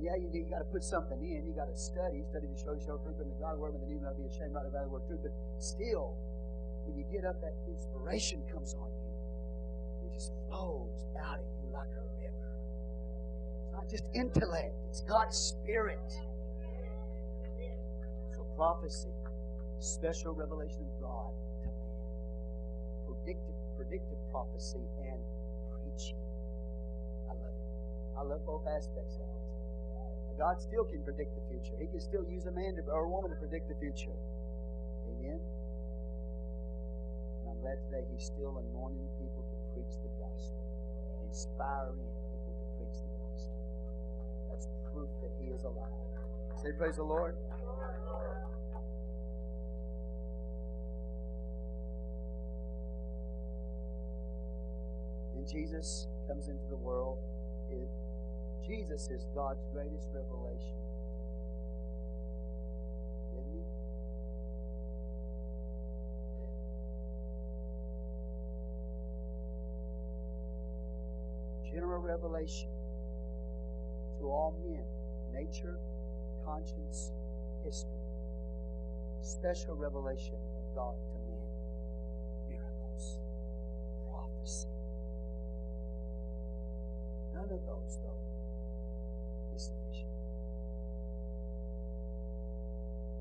[0.01, 1.45] And yeah, you, you got to put something in.
[1.45, 2.25] You got to study.
[2.33, 4.57] Study to show yourself proof in the God word, but then you not be ashamed
[4.57, 5.21] right about the word truth.
[5.21, 6.17] But still,
[6.89, 9.13] when you get up, that inspiration comes on you
[10.09, 12.53] It just flows out of you like a river.
[13.53, 16.01] It's not just intellect, it's God's Spirit.
[18.35, 19.11] So, prophecy,
[19.81, 21.33] special revelation of God
[21.63, 22.07] to man,
[23.07, 25.21] predictive, predictive prophecy, and
[25.83, 26.19] preaching.
[27.29, 28.19] I love it.
[28.19, 29.50] I love both aspects of it.
[30.41, 31.77] God still can predict the future.
[31.77, 34.17] He can still use a man to, or a woman to predict the future.
[35.12, 35.37] Amen.
[35.37, 40.65] And I'm glad today He's still anointing people to preach the gospel,
[41.29, 43.61] inspiring people to preach the gospel.
[44.49, 45.93] That's proof that He is alive.
[46.57, 47.37] Say, Praise the Lord.
[55.37, 57.19] Then Jesus comes into the world.
[57.71, 57.91] It,
[58.71, 60.79] Jesus is God's greatest revelation.
[63.35, 63.65] With me?
[71.73, 72.69] general revelation
[74.19, 74.85] to all men,
[75.33, 75.79] nature,
[76.45, 77.13] conscience,
[77.65, 77.91] history.
[79.21, 81.47] Special revelation of God to men.
[82.49, 83.19] Miracles,
[84.11, 84.69] prophecy.
[87.35, 88.21] None of those, though,
[89.55, 90.11] is sufficient.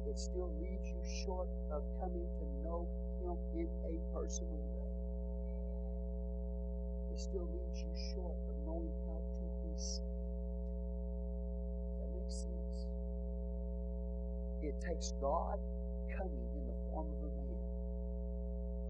[0.10, 2.88] It still leaves you short of coming to know
[3.22, 4.90] Him in a personal way.
[7.14, 10.10] It still leaves you short of knowing how to be saved.
[12.02, 12.90] That makes sense.
[14.64, 15.60] It takes God
[16.10, 17.70] coming in the form of a man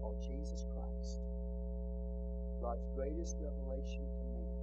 [0.00, 1.20] called Jesus Christ,
[2.62, 4.56] God's greatest revelation to man.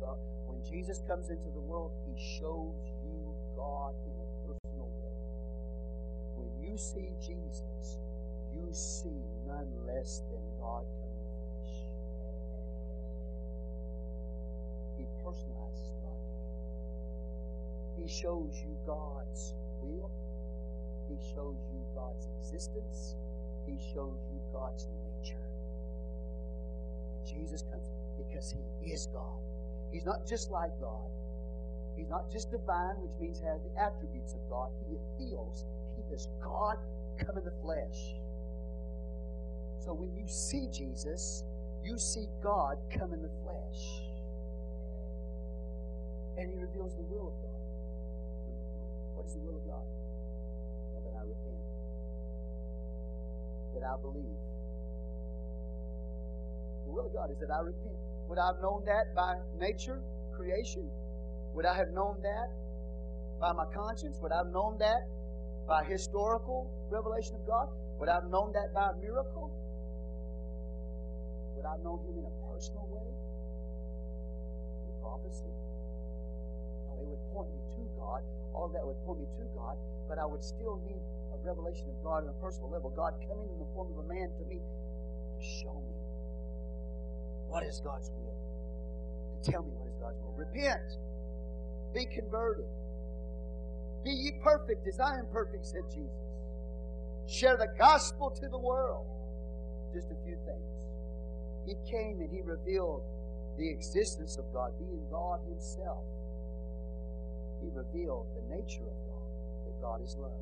[0.00, 0.16] God,
[0.46, 4.23] when Jesus comes into the world, he shows you God in
[6.74, 8.00] you see Jesus,
[8.52, 11.74] you see none less than God come in flesh.
[14.98, 18.02] He personalizes God to you.
[18.02, 20.10] He shows you God's will.
[21.08, 23.14] He shows you God's existence.
[23.66, 25.46] He shows you God's nature.
[27.24, 27.86] Jesus comes,
[28.18, 28.52] because
[28.82, 29.38] He is God.
[29.92, 31.08] He's not just like God.
[31.96, 34.70] He's not just divine, which means he has the attributes of God.
[34.88, 35.66] He theos.
[36.12, 36.76] Is God
[37.18, 38.14] come in the flesh.
[39.80, 41.44] So when you see Jesus,
[41.82, 43.82] you see God come in the flesh.
[46.38, 47.60] And He reveals the will of God.
[49.16, 49.86] What is the will of God?
[50.92, 51.62] Well, that I repent.
[53.74, 54.38] That I believe.
[56.86, 57.98] The will of God is that I repent.
[58.28, 60.00] Would I have known that by nature,
[60.34, 60.88] creation?
[61.54, 62.50] Would I have known that
[63.40, 64.18] by my conscience?
[64.22, 65.06] Would I have known that
[65.66, 67.68] by historical revelation of God?
[67.98, 69.48] Would I have known that by a miracle?
[71.56, 73.08] Would I have known Him in a personal way?
[74.84, 75.48] In prophecy?
[76.90, 78.20] No, it would point me to God.
[78.52, 79.78] All that would point me to God,
[80.08, 82.90] but I would still need a revelation of God on a personal level.
[82.90, 85.98] God coming in the form of a man to me to show me
[87.48, 88.36] what is God's will.
[89.32, 90.34] To tell me what is God's will.
[90.36, 90.98] Repent.
[91.94, 92.66] Be converted.
[94.04, 96.12] Be ye perfect as I am perfect, said Jesus.
[97.26, 99.06] Share the gospel to the world.
[99.94, 100.74] Just a few things.
[101.66, 103.02] He came and he revealed
[103.56, 106.04] the existence of God, being God Himself.
[107.62, 109.24] He revealed the nature of God,
[109.64, 110.36] that God is love,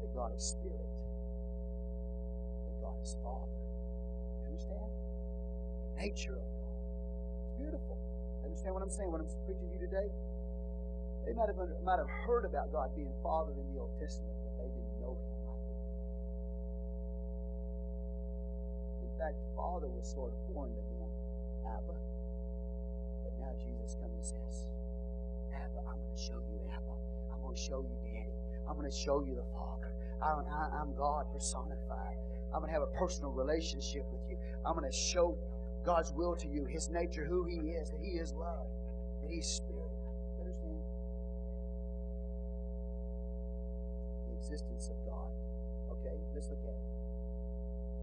[0.00, 0.96] that God is spirit,
[2.64, 3.52] that God is Father.
[4.40, 4.90] You understand?
[5.92, 6.78] The nature of God.
[7.42, 7.98] It's beautiful.
[8.44, 9.10] Understand what I'm saying?
[9.12, 10.08] What I'm preaching to you today?
[11.24, 14.36] They might have, under, might have heard about God being Father in the Old Testament,
[14.44, 16.28] but they didn't know Him like they know Him.
[19.08, 21.08] In fact, Father was sort of foreign to them,
[21.64, 21.96] Abba.
[23.24, 24.68] But now Jesus comes and says,
[25.56, 26.94] Abba, I'm going to show you Abba.
[27.32, 28.36] I'm going to show you Daddy.
[28.68, 29.88] I'm going to show you the Father.
[30.20, 32.20] I, I, I'm God personified.
[32.52, 34.36] I'm going to have a personal relationship with you.
[34.64, 35.36] I'm going to show
[35.84, 38.68] God's will to you, His nature, who He is, that He is love,
[39.22, 39.73] that He's spirit.
[44.54, 45.34] Existence of God.
[45.98, 46.86] Okay, let's look at it.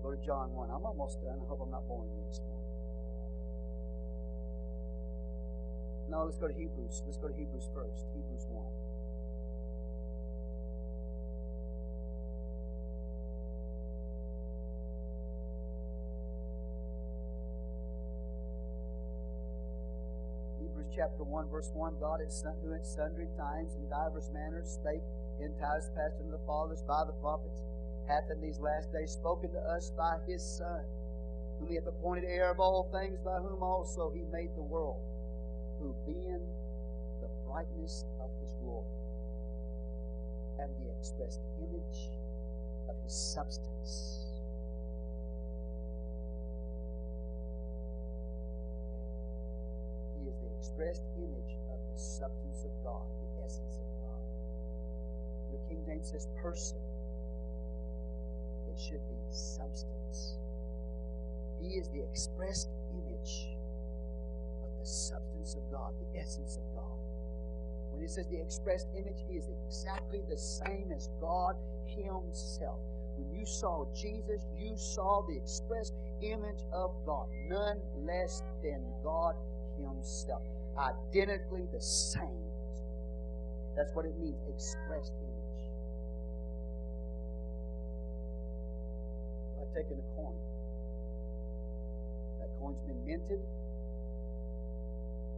[0.03, 0.67] Go to John 1.
[0.67, 1.39] I'm almost done.
[1.39, 2.67] I hope I'm not boring you this morning.
[6.11, 7.03] No, let's go to Hebrews.
[7.07, 8.03] Let's go to Hebrews first.
[8.11, 8.67] Hebrews 1.
[20.59, 25.05] Hebrews chapter 1, verse 1 God at sundry times and divers manners spake
[25.41, 27.61] in times past unto the fathers by the prophets,
[28.07, 30.81] hath in these last days spoken to us by his Son,
[31.59, 35.01] whom he hath appointed heir of all things, by whom also he made the world,
[35.79, 36.45] who being
[37.21, 38.85] the brightness of his glory
[40.59, 42.09] and the expressed image
[42.89, 44.25] of his substance.
[50.17, 54.00] He is the expressed image of the substance of God, the essence of God.
[55.71, 56.77] King James says person.
[58.67, 60.35] It should be substance.
[61.61, 63.55] He is the expressed image
[64.61, 66.99] of the substance of God, the essence of God.
[67.91, 71.55] When it says the expressed image, he is exactly the same as God
[71.87, 72.79] Himself.
[73.15, 79.35] When you saw Jesus, you saw the expressed image of God, none less than God
[79.79, 80.41] Himself.
[80.77, 82.51] Identically the same.
[83.77, 85.40] That's what it means, expressed image.
[89.73, 90.35] Taking a coin.
[92.39, 93.39] That coin's been minted.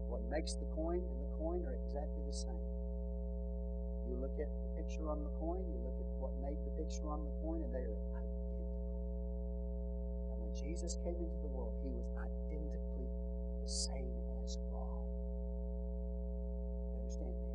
[0.10, 2.66] What makes the coin and the coin are exactly the same.
[4.10, 7.08] You look at the picture on the coin, you look at what made the picture
[7.08, 8.68] on the coin, and they are identical.
[10.34, 13.10] And when Jesus came into the world, he was identically
[13.64, 14.12] the same
[14.44, 15.06] as God.
[16.90, 17.53] You understand that?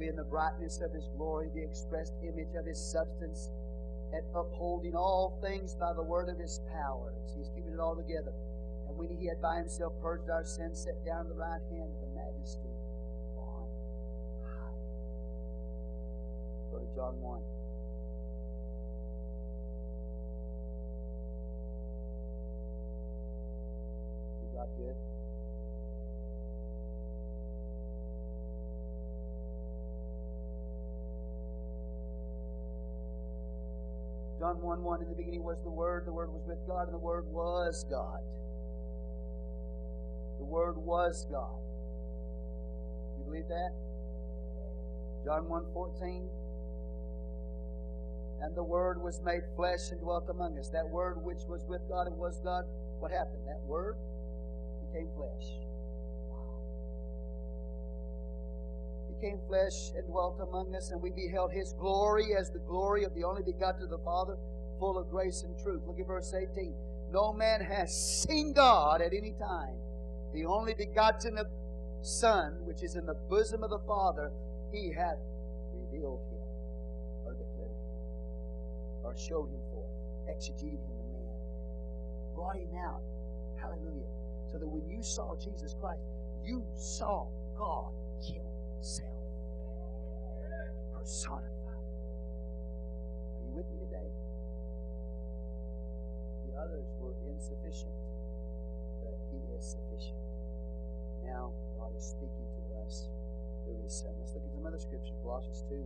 [0.00, 3.50] Who being the brightness of his glory, the expressed image of his substance,
[4.12, 7.12] and upholding all things by the word of his power.
[7.36, 8.32] He's keeping it all together.
[8.88, 11.90] And when he had by himself purged our sins, sat down at the right hand
[11.92, 12.72] of the majesty
[13.36, 13.68] on
[14.42, 14.72] high.
[16.72, 17.40] Go to John 1.
[24.44, 24.96] Is God good?
[34.50, 36.94] John 1 1 In the beginning was the Word, the Word was with God, and
[36.94, 38.18] the Word was God.
[40.38, 41.54] The Word was God.
[43.18, 43.70] You believe that?
[45.24, 46.26] John 1 14
[48.42, 50.68] And the Word was made flesh and dwelt among us.
[50.70, 52.64] That Word which was with God and was God,
[52.98, 53.46] what happened?
[53.46, 53.94] That Word
[54.90, 55.46] became flesh.
[59.20, 63.14] Became flesh and dwelt among us, and we beheld his glory as the glory of
[63.14, 64.36] the only begotten of the Father,
[64.78, 65.82] full of grace and truth.
[65.86, 66.74] Look at verse 18.
[67.12, 69.76] No man has seen God at any time.
[70.32, 71.46] The only begotten of
[72.02, 74.30] Son, which is in the bosom of the Father,
[74.72, 75.18] he hath
[75.74, 76.40] revealed him,
[77.26, 79.90] or declared him, or showed him forth,
[80.30, 83.02] exegeted him to man, brought him out.
[83.60, 84.08] Hallelujah.
[84.50, 86.00] So that when you saw Jesus Christ,
[86.42, 87.26] you saw
[87.58, 87.92] God
[88.22, 89.09] Himself
[91.00, 91.48] personified.
[93.32, 94.12] Are you with me today?
[96.44, 97.96] The others were insufficient,
[99.00, 100.20] but He is sufficient.
[101.24, 103.08] Now God is speaking to us
[103.64, 104.12] through His Son.
[104.20, 105.80] Let's look at some other scripture, Colossians 2.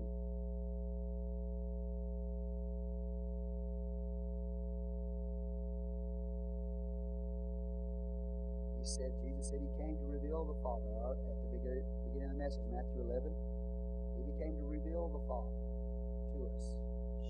[8.82, 11.86] He said, Jesus said He came to reveal the Father uh, at the beginning
[12.34, 13.30] of the message, Matthew 11.
[14.44, 15.48] He became to reveal the Father
[16.34, 16.62] to us,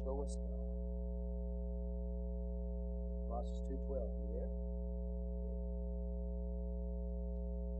[0.04, 0.50] show us God.
[3.28, 4.28] Colossians 2.12, you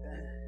[0.05, 0.31] there?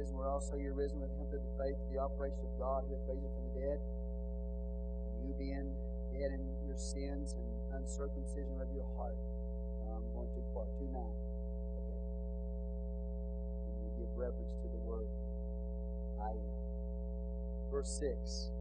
[0.00, 2.84] baptism were also you risen with him through the faith of the operation of God
[2.88, 3.78] who hath raised him from the dead.
[5.12, 5.68] And you being
[6.16, 7.44] dead in your sins and
[7.76, 9.16] uncircumcision of your heart.
[9.84, 10.64] Uh, I'm going too far.
[10.80, 10.96] 2 9.
[10.96, 12.00] Okay.
[13.68, 15.08] And we give reverence to the word
[16.16, 16.56] I am.
[17.68, 18.56] Verse 6.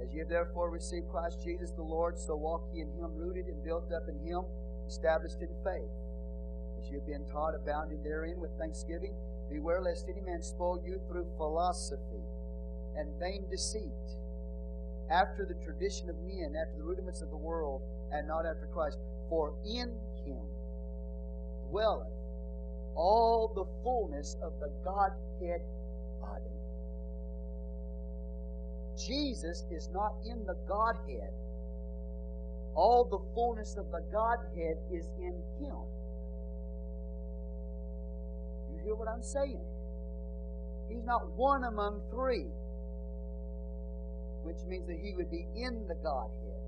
[0.00, 3.46] As ye have therefore received Christ Jesus the Lord, so walk ye in him, rooted
[3.46, 4.44] and built up in him,
[4.88, 5.92] established in faith
[6.90, 9.14] you have been taught, abounding therein with thanksgiving.
[9.50, 12.24] Beware lest any man spoil you through philosophy
[12.96, 13.92] and vain deceit,
[15.10, 17.82] after the tradition of men, after the rudiments of the world,
[18.12, 18.98] and not after Christ.
[19.28, 19.94] For in
[20.24, 20.46] him
[21.68, 22.12] dwelleth
[22.94, 25.60] all the fullness of the Godhead
[26.20, 26.50] bodily.
[28.96, 31.32] Jesus is not in the Godhead.
[32.74, 35.76] All the fullness of the Godhead is in him
[38.86, 39.60] hear what I'm saying?
[40.88, 42.46] He's not one among three,
[44.46, 46.62] which means that he would be in the Godhead.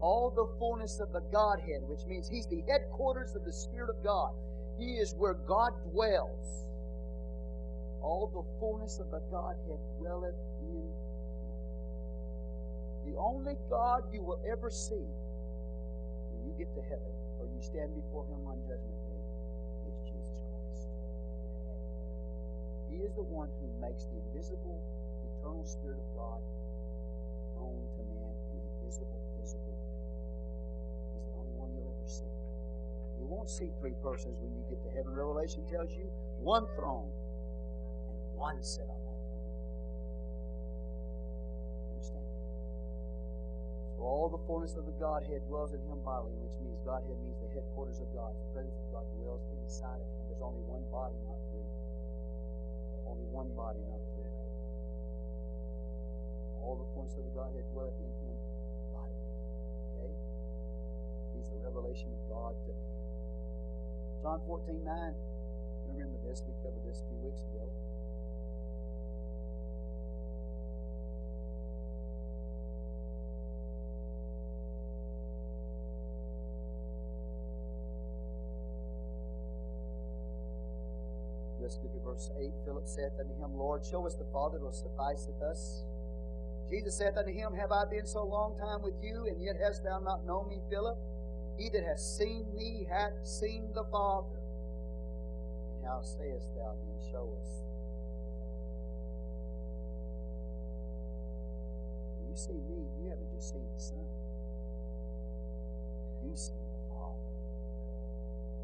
[0.00, 4.02] All the fullness of the Godhead, which means he's the headquarters of the Spirit of
[4.02, 4.32] God.
[4.78, 6.64] He is where God dwells.
[8.00, 11.10] All the fullness of the Godhead dwelleth in him.
[13.04, 15.04] The only God you will ever see
[16.32, 19.20] when you get to heaven or you stand before him on judgment day
[19.88, 20.88] is Jesus Christ.
[23.00, 24.76] Is the one who makes the invisible,
[25.24, 26.36] eternal Spirit of God
[27.56, 29.96] known to man in a visible, visible way.
[31.16, 32.28] He's the only one you'll ever see.
[33.16, 35.16] You won't see three persons when you get to heaven.
[35.16, 36.12] Revelation tells you
[36.44, 39.48] one throne and one set on that throne.
[41.88, 42.44] You understand that?
[43.96, 47.40] So all the fullness of the Godhead dwells in him bodily, which means Godhead means
[47.40, 48.36] the headquarters of God.
[48.36, 50.20] The presence of God dwells inside of him.
[50.28, 51.64] There's only one body, not three.
[53.10, 54.30] Only one body, not three.
[56.62, 58.38] All the fullness of the Godhead dwelleth in him
[58.94, 59.26] bodily.
[59.98, 60.14] Okay?
[61.34, 62.94] He's the revelation of God to man.
[64.22, 65.14] John 14, 9.
[65.90, 67.66] You remember this, we covered this a few weeks ago.
[81.70, 82.50] Let's verse 8.
[82.64, 85.84] Philip saith unto him, Lord, show us the Father, it will sufficeth us.
[86.68, 89.84] Jesus saith unto him, Have I been so long time with you, and yet hast
[89.84, 90.98] thou not known me, Philip?
[91.58, 94.34] He that hath seen me hath seen the Father.
[95.78, 97.62] And how sayest thou then, Show us
[102.30, 104.06] you see me, you haven't just seen the Son.
[106.24, 107.30] You've seen the Father,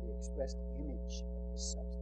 [0.06, 1.95] the expressed image of His substance.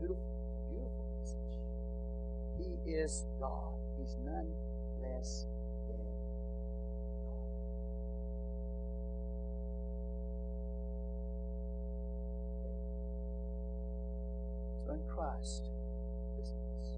[0.00, 0.24] Beautiful.
[0.70, 1.60] Beautiful message.
[2.86, 3.74] He is God.
[3.98, 4.48] He's none
[5.02, 5.46] less
[5.88, 7.48] than God.
[14.86, 15.68] So in Christ,
[16.38, 16.96] listen to this.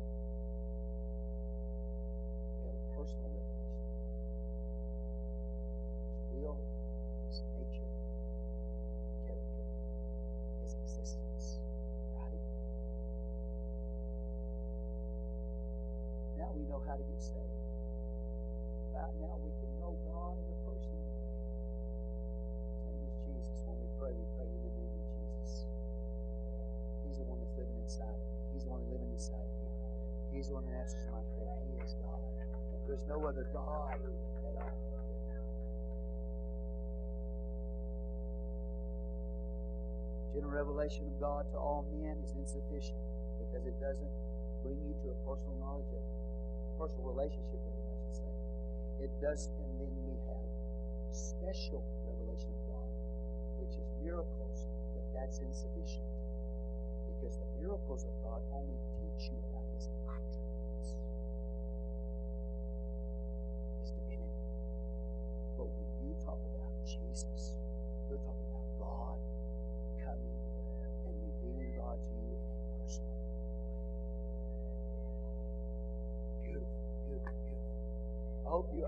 [2.62, 3.30] We have a personal
[17.02, 17.58] to get saved.
[18.94, 21.26] About now we can know God in a personal way.
[22.70, 23.58] His name is Jesus.
[23.66, 25.66] When we pray, we pray in the name of Jesus.
[27.02, 28.54] He's the one that's living inside of me.
[28.54, 29.70] He's the one living inside of you.
[30.30, 31.58] He's the one that answers my prayer.
[31.66, 32.22] He is God.
[32.86, 34.78] There's no other God at all.
[40.34, 42.96] General revelation of God to all men is insufficient
[43.36, 44.12] because it doesn't
[44.64, 46.18] bring you to a personal knowledge of Him,
[46.82, 48.32] personal relationship with Him, I should say.
[49.06, 50.42] It does, and then we have
[51.14, 52.90] special revelation of God,
[53.62, 54.66] which is miracles,
[54.98, 56.10] but that's insufficient
[57.06, 60.98] because the miracles of God only teach you about His attributes,
[63.78, 64.42] His divinity.
[65.54, 67.51] But when you talk about Jesus,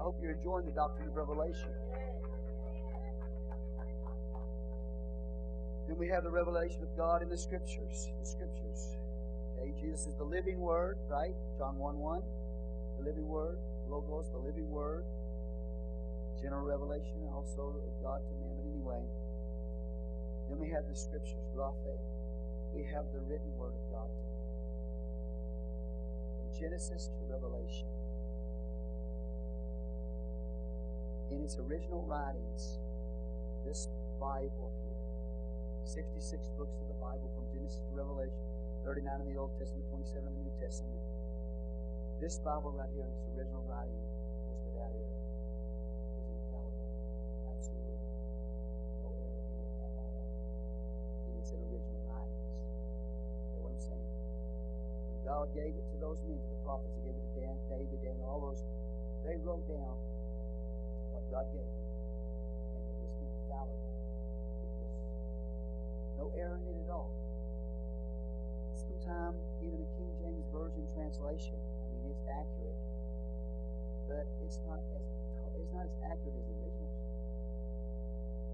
[0.04, 1.72] hope you're enjoying the doctrine of revelation.
[5.88, 8.12] Then we have the revelation of God in the scriptures.
[8.20, 9.00] The scriptures.
[9.56, 11.32] Okay, Jesus is the living word, right?
[11.56, 12.20] John 1 1.
[13.00, 13.56] The living word.
[13.88, 15.04] Logos, the living word.
[16.36, 19.00] General revelation also of God to man, but anyway.
[20.50, 21.96] Then we have the scriptures, graphe.
[22.76, 24.44] We have the written word of God to man.
[26.36, 27.88] From Genesis to Revelation.
[31.32, 32.78] In its original writings,
[33.64, 33.88] this
[34.20, 35.00] Bible here,
[35.88, 38.36] 66 books of the Bible from Genesis to Revelation,
[38.84, 41.00] 39 in the Old Testament, 27 in the New Testament.
[42.20, 43.96] This Bible right here in its original writing
[44.52, 45.00] was without error.
[45.00, 45.24] It.
[47.56, 47.98] Absolutely.
[49.00, 50.12] No in it at all.
[51.40, 52.52] Original writings.
[52.52, 54.08] You hear what I'm saying?
[55.08, 57.56] When God gave it to those men, to the prophets, He gave it to Dan,
[57.72, 58.60] David, Daniel, all those,
[59.24, 59.96] they wrote down
[61.34, 61.82] God gave them.
[62.78, 63.90] And it was infallible.
[64.62, 64.94] It was
[66.14, 67.10] no error in it at all.
[68.78, 72.78] Sometimes even a King James Version translation, I mean, it's accurate,
[74.06, 75.02] but it's not as
[75.58, 76.98] it's not as accurate as the originals.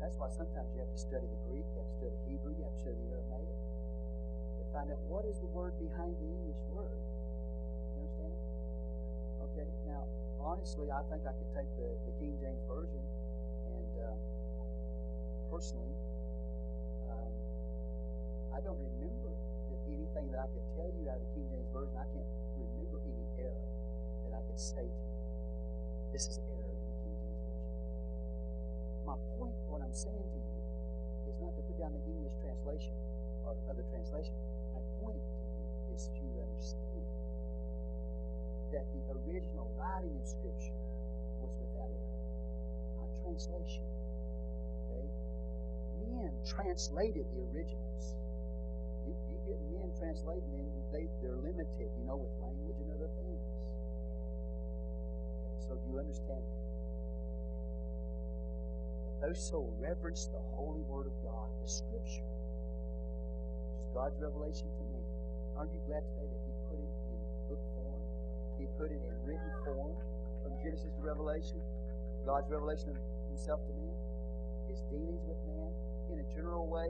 [0.00, 2.56] That's why sometimes you have to study the Greek, you have to study the Hebrew,
[2.56, 3.60] you have to study the Aramaic
[4.56, 6.96] to find out what is the word behind the English word.
[9.90, 9.98] You.
[9.98, 10.06] Now,
[10.38, 13.02] honestly, I think I could take the, the King James Version
[13.66, 14.14] and uh,
[15.50, 15.98] personally,
[17.10, 17.32] um,
[18.54, 21.70] I don't remember that anything that I could tell you out of the King James
[21.74, 21.96] Version.
[21.98, 23.66] I can't remember any error
[24.26, 25.18] that I could say to you.
[26.14, 27.66] This is error in the King James Version.
[29.02, 30.60] My point, what I'm saying to you,
[31.26, 32.94] is not to put down the English translation
[33.42, 34.34] or other translation.
[34.70, 36.99] My point to you is to understand
[38.72, 40.78] that the original writing of Scripture
[41.42, 42.22] was without error,
[42.98, 43.86] not translation.
[44.86, 45.06] Okay?
[46.06, 48.14] Men translated the originals.
[49.06, 53.10] You, you get men translating, and they, they're limited, you know, with language and other
[53.20, 53.42] things.
[55.40, 56.60] Okay, so do you understand that?
[59.20, 62.24] Those so reverence the holy word of God, the Scripture,
[63.68, 65.04] which is God's revelation to man.
[65.56, 67.79] aren't you glad today that He put it in book form?
[68.80, 69.92] Put it in written form
[70.42, 71.60] from Genesis to Revelation.
[72.24, 72.96] God's revelation of
[73.28, 73.92] Himself to man,
[74.72, 75.68] His dealings with man
[76.08, 76.88] in a general way,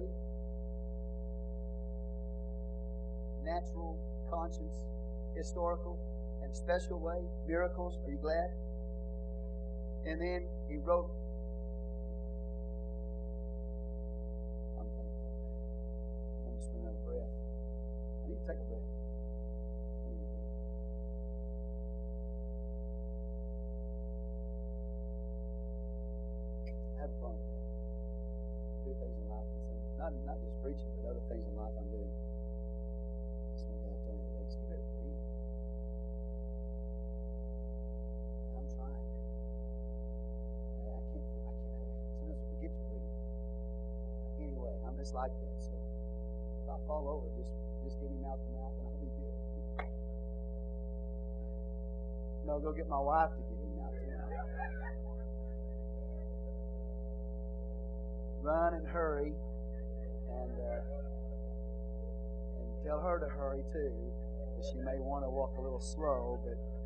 [3.42, 3.98] natural,
[4.30, 4.86] conscience,
[5.34, 5.98] historical,
[6.44, 7.98] and special way, miracles.
[8.06, 8.54] Are you glad?
[10.06, 11.10] And then He wrote
[30.62, 32.12] preaching, but other things in life I'm doing.
[33.56, 35.24] This one guy told me today, so you better breathe.
[38.44, 39.04] And I'm trying.
[40.80, 41.24] I, I can't.
[41.48, 41.88] I can't.
[42.20, 43.16] Sometimes I forget to breathe.
[44.44, 45.56] Anyway, I'm just like that.
[45.64, 47.52] So if I fall over, just
[47.84, 49.32] just give me mouth to mouth, and I'll be good.
[52.44, 54.32] No, go get my wife to give me mouth to mouth.
[58.42, 59.34] Run and hurry,
[60.30, 60.80] and uh,
[62.58, 63.92] and tell her to hurry too,
[64.50, 66.58] because she may want to walk a little slow, but.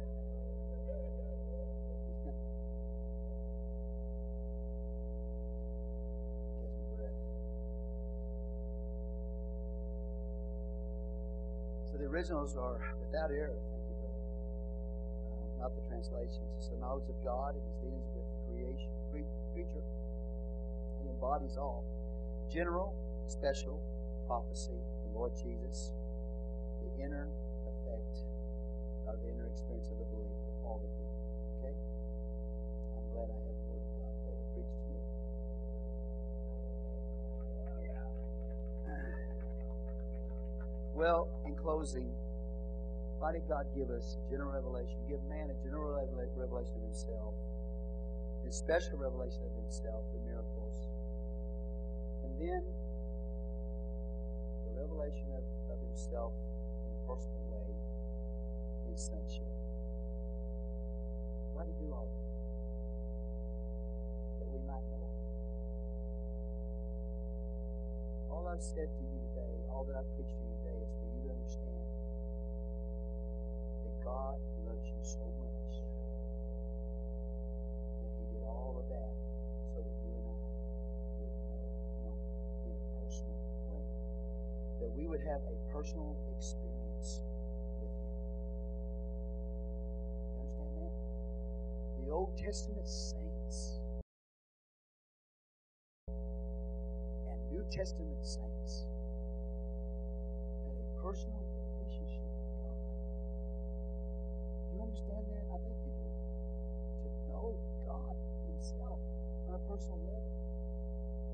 [11.95, 13.55] So the originals are without error.
[13.71, 14.19] Thank you, brother.
[15.31, 16.43] Uh, not the translations.
[16.59, 18.91] It's the knowledge of God and His dealings with the creation,
[19.55, 19.87] creature.
[20.99, 21.85] He embodies all.
[22.51, 22.99] General,
[23.29, 23.81] special,
[24.27, 25.93] prophecy, the Lord Jesus,
[26.83, 27.29] the inner
[27.67, 28.17] effect,
[29.07, 31.13] or the inner experience of the believer, all of them.
[31.61, 31.75] Okay?
[32.97, 35.01] I'm glad I have the Word of God today to preach to you.
[40.95, 42.09] Well, in closing,
[43.19, 44.99] why did God give us general revelation?
[45.09, 45.97] Give man a general
[46.37, 47.33] revelation of himself,
[48.47, 50.77] a special revelation of himself, the miracles.
[52.25, 52.84] And then the
[54.85, 56.37] revelation of, of himself
[56.85, 57.73] in a personal way,
[58.93, 59.49] his sonship.
[61.57, 62.29] Why did he do all that?
[64.45, 65.17] That we might know him.
[68.29, 71.09] All I've said to you today, all that I've preached to you today, is for
[71.17, 71.89] you to understand
[73.89, 74.37] that God
[74.69, 75.81] loves you so much
[78.05, 79.17] that He did all of that
[84.97, 87.23] we would have a personal experience
[87.83, 88.15] with Him.
[90.31, 90.95] You understand that?
[92.05, 93.81] The Old Testament saints
[96.07, 98.87] and New Testament saints
[100.63, 101.43] had a personal
[101.75, 102.79] relationship with God.
[104.71, 105.45] You understand that?
[105.51, 106.11] I think you do.
[107.03, 108.15] To know God
[108.47, 109.03] Himself
[109.51, 110.31] on a personal level.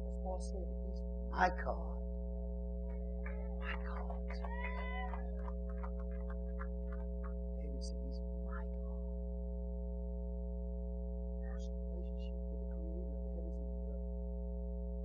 [0.08, 2.00] As Paul said, He's my God.
[7.58, 9.02] David said, He's my God.
[11.42, 13.16] Personal relationship with the Creator.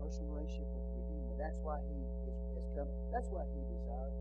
[0.01, 1.35] Personal relationship with the Redeemer.
[1.41, 2.13] That's why He is,
[2.55, 2.89] has come.
[3.11, 4.13] That's why He desired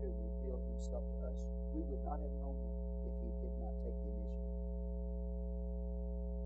[0.00, 1.40] to reveal Himself to us.
[1.72, 2.74] We would not have known Him
[3.08, 4.60] if He did not take the initiative.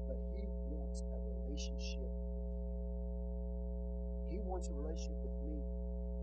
[0.06, 2.46] But He wants a relationship with you.
[4.30, 5.58] He wants a relationship with me.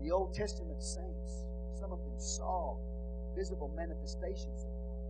[0.02, 1.44] The Old Testament saints,
[1.82, 2.76] some of them saw
[3.34, 5.02] visible manifestations of God.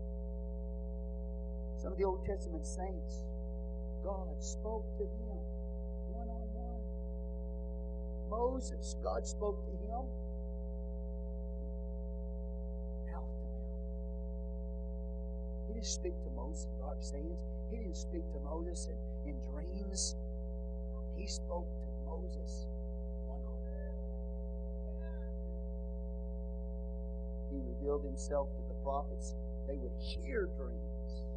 [1.76, 3.26] Some of the Old Testament saints,
[4.02, 5.36] God spoke to them
[6.08, 6.80] one on one.
[8.30, 10.06] Moses, God spoke to him
[13.04, 13.20] to.
[15.68, 17.38] He didn't speak to Moses in dark sayings.
[17.70, 20.16] He didn't speak to Moses in, in dreams.
[21.16, 22.66] He spoke to Moses
[27.52, 29.34] He revealed himself to the prophets.
[29.68, 31.28] They would hear dreams.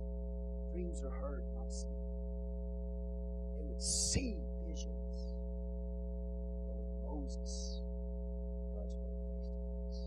[0.71, 1.91] Dreams are heard, not seen.
[3.59, 5.35] They would see visions.
[6.63, 7.83] But with Moses,
[8.71, 9.99] God spoke face to face.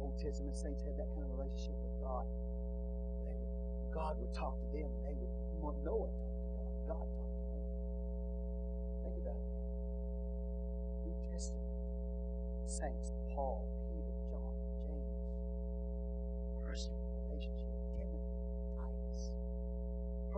[0.00, 2.28] Old Testament saints had that kind of relationship with God.
[3.24, 3.40] Would,
[3.96, 5.32] God would talk to them, and they would
[5.84, 7.00] Noah talk to God.
[7.00, 7.64] God talked to them.
[9.08, 9.56] Think about that.
[11.08, 11.64] New Testament
[12.66, 13.64] saints, Paul,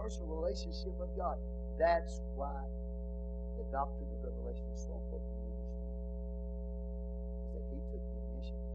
[0.09, 1.37] personal relationship with God.
[1.79, 2.65] That's why
[3.61, 5.85] the doctrine of revelation is so important to understand.
[7.45, 8.73] Is that he took the initiative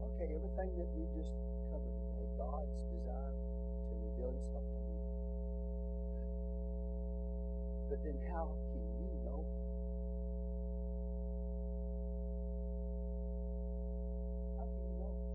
[0.00, 1.32] Okay, everything that we just
[1.72, 4.96] covered today, God's desire to reveal Himself to me.
[7.88, 9.64] But then how can you know Him?
[14.60, 15.28] How can you know Him?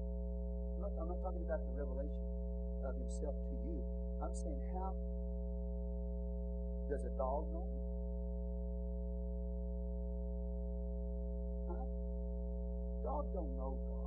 [0.77, 2.29] I'm not, I'm not talking about the revelation
[2.85, 3.81] of Himself to you.
[4.21, 4.93] I'm saying, how
[6.89, 7.81] does a dog know Him?
[13.03, 14.02] Dog don't know God.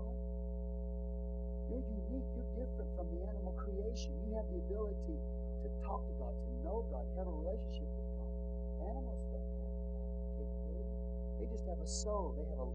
[1.68, 2.28] You're unique.
[2.36, 4.14] You're different from the animal creation.
[4.26, 5.18] You have the ability
[5.64, 8.32] to talk to God, to know God, have a relationship with God.
[8.94, 10.96] Animals don't have that capability.
[11.42, 12.34] They just have a soul.
[12.38, 12.68] They have a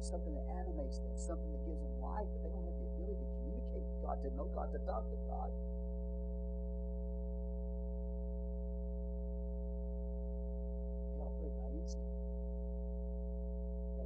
[0.00, 3.20] something that animates them, something that gives them life, but they don't have the ability
[3.20, 5.52] to communicate with God, to know God, to talk to God.
[11.04, 12.08] They operate by instinct.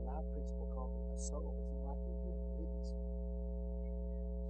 [0.04, 1.54] Life principle called a soul.
[1.56, 3.08] It's not like you, you have a living soul.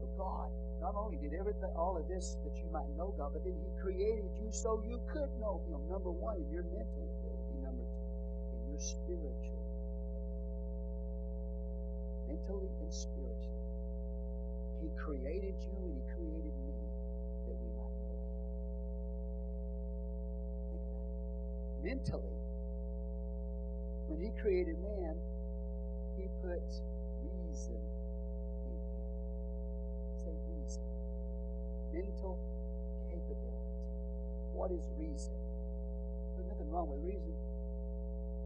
[0.00, 0.48] So God
[0.80, 3.68] not only did everything, all of this that you might know God, but then He
[3.80, 5.84] created you so you could know Him.
[5.92, 7.56] Number one, in your mental ability.
[7.60, 8.08] Number two,
[8.56, 9.60] in your spiritual
[12.28, 13.68] mentally and spiritually.
[14.82, 16.76] He created you and He created me
[17.46, 18.40] that we might know Him.
[20.72, 21.84] Think about it.
[21.84, 22.38] Mentally,
[24.08, 25.16] when He created man,
[26.18, 26.64] He put
[27.24, 27.80] reason
[28.66, 29.06] in him.
[30.24, 30.82] Say reason.
[31.94, 32.34] Mental
[33.06, 33.70] capability.
[34.50, 35.30] What is reason?
[36.34, 37.34] There's nothing wrong with reason.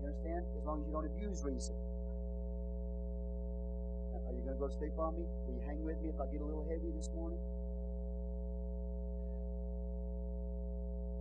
[0.01, 0.45] You understand?
[0.61, 1.75] As long as you don't abuse reason.
[4.29, 5.25] Are you going to go to sleep on me?
[5.49, 7.41] Will you hang with me if I get a little heavy this morning?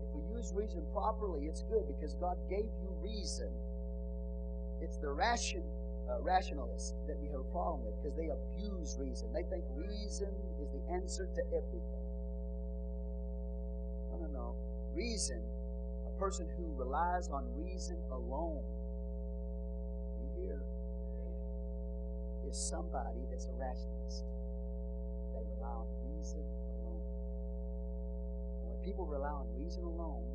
[0.03, 3.51] If we use reason properly, it's good because God gave you reason.
[4.81, 5.63] It's the ration,
[6.11, 9.31] uh, rationalists that we have a problem with because they abuse reason.
[9.31, 11.96] They think reason is the answer to everything.
[14.97, 15.39] Reason,
[16.07, 18.63] a person who relies on reason alone.
[20.17, 20.61] You hear?
[22.49, 24.23] is somebody that's a rationalist.
[25.35, 26.41] They rely on reason
[26.79, 27.03] alone.
[28.63, 30.25] And when people rely on reason alone,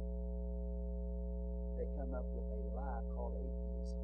[1.79, 3.99] they come up with a lie called atheism.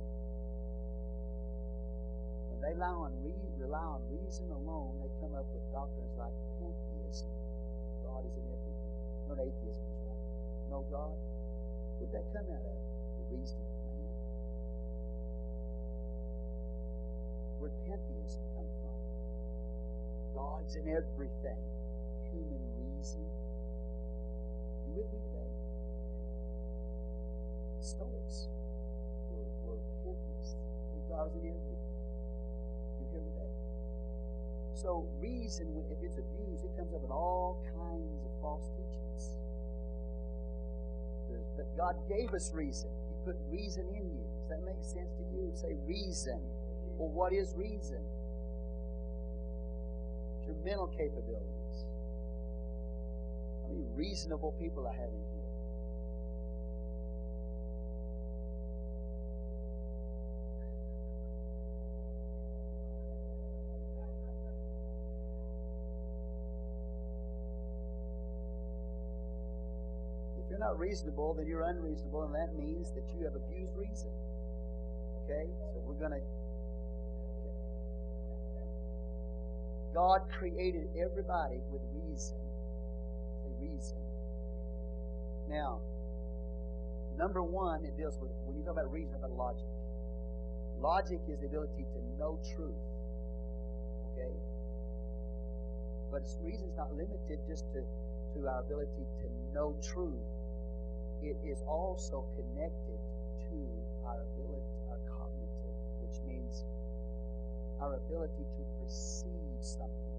[2.50, 6.34] When they rely on, re- rely on reason alone, they come up with doctrines like
[6.58, 7.30] pantheism.
[8.08, 8.92] God is in everything.
[9.28, 9.87] What atheism
[10.78, 11.18] No God.
[11.98, 12.78] Where'd that come out of?
[13.18, 13.66] The reasoning
[17.58, 18.94] Where'd pantheism come from?
[20.38, 21.58] God's in everything.
[22.30, 23.26] Human reason.
[24.86, 25.50] You with me today?
[27.82, 28.46] Stoics
[29.34, 30.54] were, were pantheists.
[31.10, 31.90] God was in everything.
[33.02, 33.50] You here today?
[34.78, 39.34] So reason, if it's abused, it comes up with all kinds of false teachings.
[41.58, 42.88] But God gave us reason.
[43.10, 44.24] He put reason in you.
[44.40, 45.50] Does that make sense to you?
[45.54, 46.40] Say reason.
[46.96, 47.98] Well, what is reason?
[50.38, 51.84] It's your mental capabilities.
[53.62, 55.47] How many reasonable people have in here?
[70.68, 74.12] Not reasonable, then you're unreasonable, and that means that you have abused reason.
[75.24, 75.48] Okay?
[75.72, 76.20] So we're going to
[79.94, 82.36] God created everybody with reason.
[82.36, 83.96] A reason.
[85.48, 85.80] Now,
[87.16, 89.64] number one, it deals with, when you talk about reason, about logic.
[90.80, 92.84] Logic is the ability to know truth.
[94.12, 94.36] Okay?
[96.12, 100.37] But reason is not limited just to, to our ability to know truth.
[101.28, 102.96] It is also connected
[103.52, 103.58] to
[104.06, 106.64] our ability, our cognitive, which means
[107.82, 110.16] our ability to perceive something.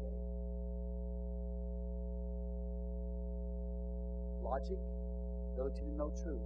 [0.00, 0.16] Okay?
[4.42, 4.80] Logic,
[5.52, 6.40] ability to know truth.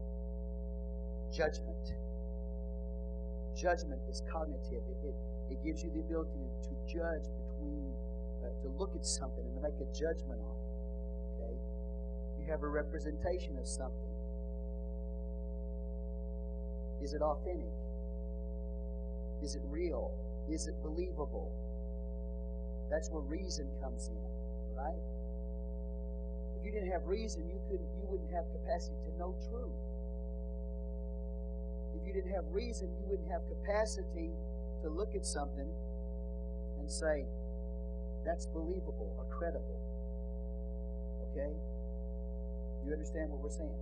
[1.30, 1.94] Judgment.
[3.54, 4.82] Judgment is cognitive.
[4.90, 5.14] It, it,
[5.54, 7.94] it gives you the ability to, judge between,
[8.42, 10.53] uh, to look at something and make a judgment on
[12.54, 14.14] have a representation of something.
[17.02, 17.74] Is it authentic?
[19.42, 20.14] Is it real?
[20.48, 21.50] Is it believable?
[22.92, 24.22] That's where reason comes in,
[24.78, 25.02] right?
[26.54, 29.74] If you didn't have reason, you couldn't you wouldn't have capacity to know truth.
[31.98, 34.30] If you didn't have reason, you wouldn't have capacity
[34.84, 35.66] to look at something
[36.78, 37.26] and say,
[38.24, 39.74] that's believable or credible.
[41.32, 41.50] Okay?
[42.84, 43.80] You understand what we're saying?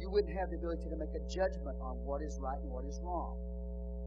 [0.00, 2.84] You wouldn't have the ability to make a judgment on what is right and what
[2.88, 3.36] is wrong,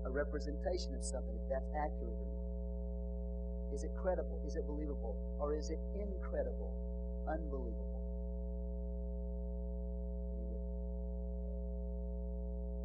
[0.05, 3.73] a representation of something, if that's accurate or not.
[3.73, 4.41] Is it credible?
[4.47, 5.15] Is it believable?
[5.39, 6.73] Or is it incredible?
[7.27, 7.97] Unbelievable?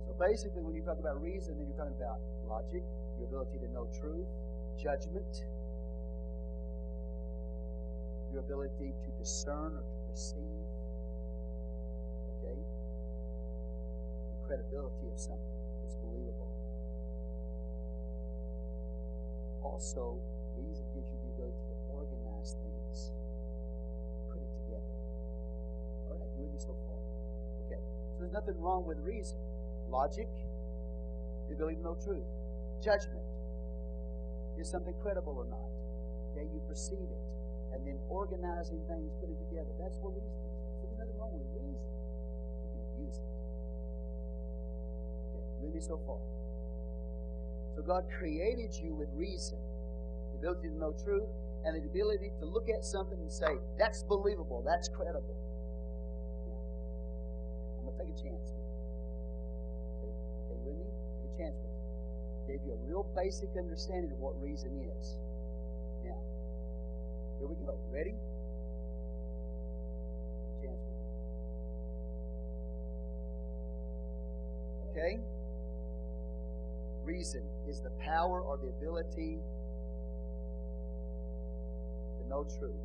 [0.07, 2.85] So basically, when you talk about reason, then you're talking about logic,
[3.17, 4.29] your ability to know truth,
[4.77, 5.33] judgment,
[8.33, 10.62] your ability to discern or to perceive.
[14.53, 15.57] Credibility of something
[15.89, 16.53] is believable.
[19.65, 20.21] Also,
[20.61, 23.17] reason gives you the ability to organize things,
[24.29, 24.93] put it together.
[26.13, 27.01] All right, you with me so far?
[27.65, 27.81] Okay.
[28.13, 29.41] So there's nothing wrong with reason.
[29.89, 30.29] Logic,
[31.49, 32.29] the ability to know truth.
[32.85, 33.25] Judgment,
[34.61, 35.73] is something credible or not?
[36.37, 37.25] Okay, you perceive it
[37.73, 39.73] and then organizing things, putting it together.
[39.81, 40.61] That's what reason is.
[40.77, 41.81] So there's nothing wrong with reason.
[41.81, 43.33] You can abuse it.
[45.63, 46.19] With me so far?
[47.77, 49.59] So God created you with reason,
[50.33, 51.31] the ability to know truth,
[51.65, 55.37] and the ability to look at something and say, that's believable, that's credible.
[57.79, 58.53] I'm going to take a chance.
[60.03, 60.11] Okay,
[60.51, 60.91] okay with me?
[61.23, 62.59] Take a chance with you.
[62.59, 65.19] Gave you a real basic understanding of what reason is.
[66.05, 66.19] Now,
[67.39, 67.79] here we go.
[67.95, 68.19] Ready?
[70.61, 71.07] Chance with you.
[74.91, 75.23] Okay?
[77.05, 79.39] Reason is the power or the ability
[82.19, 82.79] to know truth.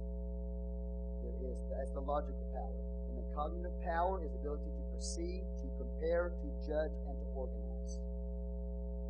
[1.23, 2.73] There is that's the logical power.
[3.09, 7.25] And the cognitive power is the ability to perceive, to compare, to judge, and to
[7.35, 7.99] organize.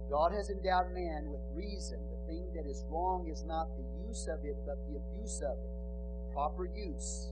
[0.09, 1.99] God has endowed man with reason.
[2.11, 5.57] The thing that is wrong is not the use of it, but the abuse of
[5.57, 6.33] it.
[6.33, 7.31] Proper use.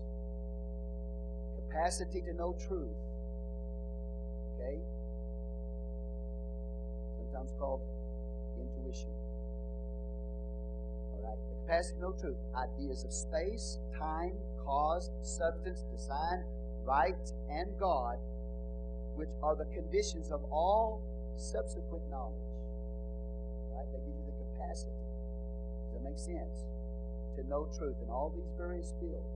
[1.67, 2.95] Capacity to know truth.
[4.55, 4.79] Okay?
[7.35, 7.81] Sometimes called
[8.55, 9.11] intuition.
[11.11, 11.35] All right.
[11.35, 12.37] The capacity to know truth.
[12.55, 14.31] Ideas of space, time,
[14.63, 16.45] cause, substance, design,
[16.85, 17.19] right,
[17.51, 18.19] and God,
[19.15, 21.03] which are the conditions of all
[21.35, 22.39] subsequent knowledge.
[23.75, 23.83] Right?
[23.91, 24.95] They give you the capacity.
[24.95, 26.63] Does that make sense?
[27.35, 29.27] To know truth in all these various fields.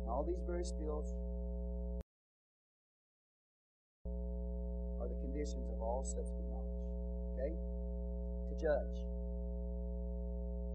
[0.00, 1.12] And all these various fields
[5.04, 6.61] are the conditions of all subsequent knowledge.
[7.42, 7.54] Okay?
[8.48, 8.98] To judge.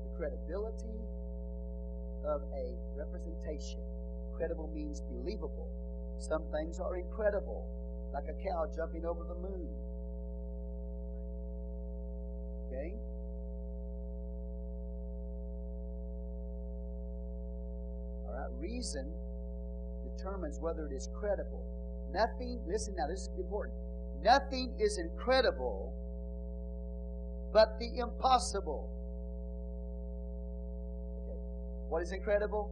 [0.04, 1.00] The credibility
[2.26, 3.80] of a representation.
[4.36, 5.70] Credible means believable.
[6.20, 7.66] Some things are incredible,
[8.14, 9.70] like a cow jumping over the moon.
[12.68, 12.94] Okay?
[18.28, 19.12] All right, reason
[20.18, 21.64] determines whether it is credible.
[22.12, 23.76] Nothing, listen now, this is important.
[24.24, 25.94] Nothing is incredible
[27.54, 28.90] but the impossible.
[31.24, 31.40] Okay.
[31.90, 32.70] What is incredible?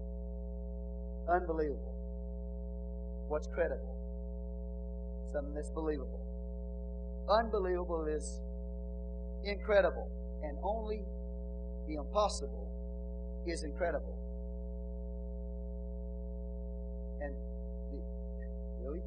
[1.27, 1.93] Unbelievable.
[3.27, 3.95] What's credible?
[5.31, 6.19] Something that's believable.
[7.29, 8.39] Unbelievable is
[9.43, 10.09] incredible,
[10.43, 11.03] and only
[11.87, 12.67] the impossible
[13.47, 14.15] is incredible.
[17.21, 17.33] And
[17.91, 17.99] the,
[18.83, 19.01] really?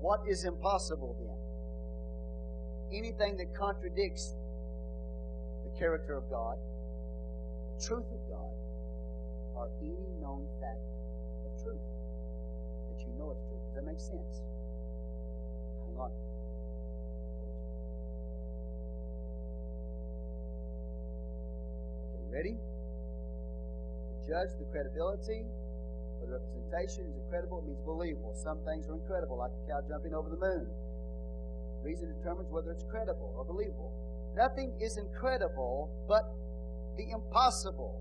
[0.00, 1.29] What is impossible then?
[2.92, 4.34] Anything that contradicts
[5.64, 6.58] the character of God,
[7.78, 8.50] the truth of God,
[9.54, 10.82] or any known fact
[11.46, 11.86] of truth
[12.90, 13.58] that you know it's true.
[13.66, 14.42] Does that make sense?
[15.86, 16.10] Hang on.
[22.10, 22.58] Okay, ready?
[22.58, 25.46] To judge the credibility
[26.20, 28.34] or the representation is incredible, it means believable.
[28.34, 30.66] Some things are incredible, like the cow jumping over the moon.
[31.82, 33.92] Reason determines whether it's credible or believable.
[34.36, 36.22] Nothing is incredible but
[36.96, 38.00] the impossible.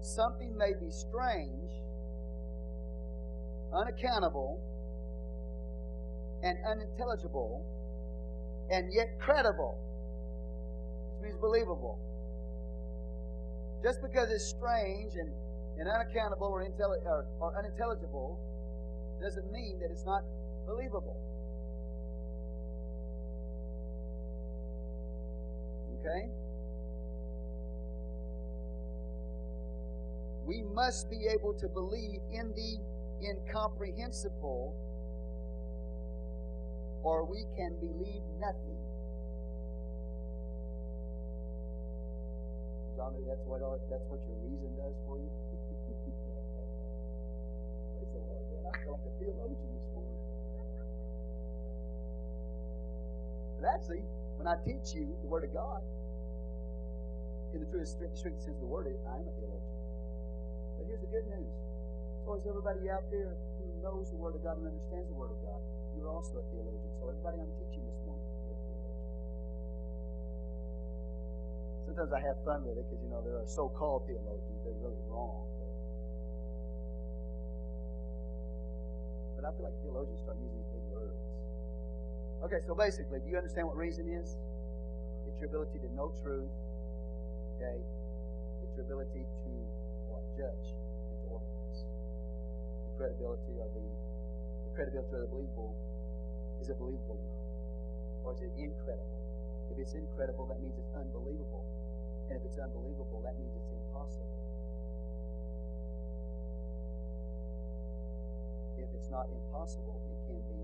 [0.00, 1.70] Something may be strange,
[3.72, 4.60] unaccountable,
[6.42, 7.64] and unintelligible,
[8.70, 9.78] and yet credible,
[11.16, 11.98] which means believable.
[13.82, 15.32] Just because it's strange and,
[15.78, 18.38] and unaccountable or, or, or unintelligible
[19.22, 20.22] doesn't mean that it's not
[20.66, 21.16] believable.
[26.00, 26.28] Okay?
[30.46, 32.78] We must be able to believe in the
[33.26, 34.74] incomprehensible,
[37.02, 38.84] or we can believe nothing.
[42.96, 45.28] y'all that's what our, that's what your reason does for you.
[47.98, 48.64] Praise the Lord, man!
[48.70, 49.53] I feel like a theologian
[53.64, 54.04] But actually,
[54.36, 55.80] when I teach you the Word of God,
[57.56, 59.80] in the truest, strict, sense of the word, I am a theologian.
[60.76, 61.48] But here's the good news.
[62.28, 65.32] So is everybody out there who knows the Word of God and understands the Word
[65.32, 65.64] of God,
[65.96, 66.92] you're also a theologian.
[67.00, 69.00] So everybody I'm teaching this morning, you're a theologian.
[71.88, 74.60] Sometimes I have fun with it because, you know, there are so-called theologians.
[74.60, 75.48] They're really wrong.
[79.40, 81.33] But, I feel like theologians start using big words.
[82.44, 84.36] Okay, so basically, do you understand what reason is?
[85.26, 86.52] It's your ability to know truth
[87.56, 87.80] Okay?
[88.66, 89.50] It's your ability to
[90.12, 90.20] what?
[90.36, 91.80] Judge and to organize.
[91.80, 95.72] The credibility or the, the credibility or the believable
[96.60, 97.44] is it believable or not?
[98.24, 99.20] Or is it incredible?
[99.70, 101.64] If it's incredible, that means it's unbelievable.
[102.30, 104.32] And if it's unbelievable, that means it's impossible.
[108.80, 110.60] If it's not impossible, it can be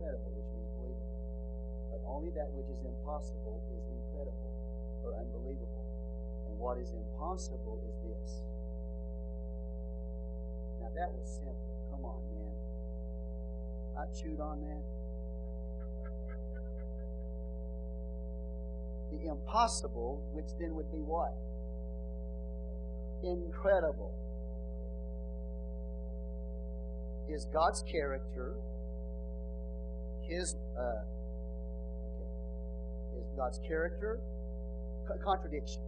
[0.00, 0.71] credible, which means
[2.12, 4.52] only that which is impossible is incredible
[5.02, 5.84] or unbelievable.
[6.48, 8.42] And what is impossible is this.
[10.80, 11.56] Now that was simple.
[11.90, 12.52] Come on, man.
[13.96, 14.84] I chewed on that.
[19.12, 21.34] The impossible, which then would be what?
[23.22, 24.12] Incredible.
[27.28, 28.54] Is God's character,
[30.22, 31.04] His, uh,
[33.36, 34.20] God's character,
[35.24, 35.82] contradiction.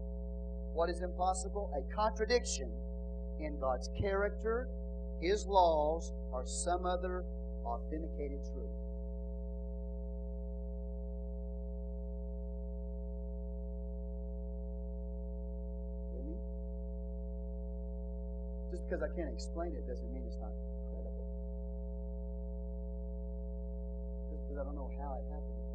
[0.73, 1.71] What is impossible?
[1.77, 2.71] A contradiction
[3.41, 4.69] in God's character,
[5.21, 7.25] His laws, or some other
[7.65, 8.71] authenticated truth.
[18.75, 20.51] Just because I can't explain it doesn't mean it's not
[20.91, 21.27] credible.
[24.33, 25.74] Just because I don't know how it happened.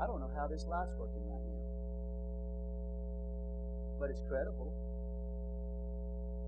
[0.00, 1.58] I don't know how this light's working right now
[3.98, 4.72] but it's credible.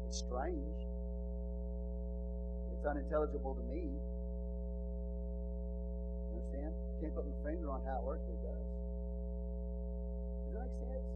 [0.06, 0.78] It's strange.
[2.72, 3.90] It's unintelligible to me.
[6.30, 6.72] You understand?
[6.74, 8.66] I can't put my finger on how it works, but it does.
[10.46, 11.10] Does that make sense?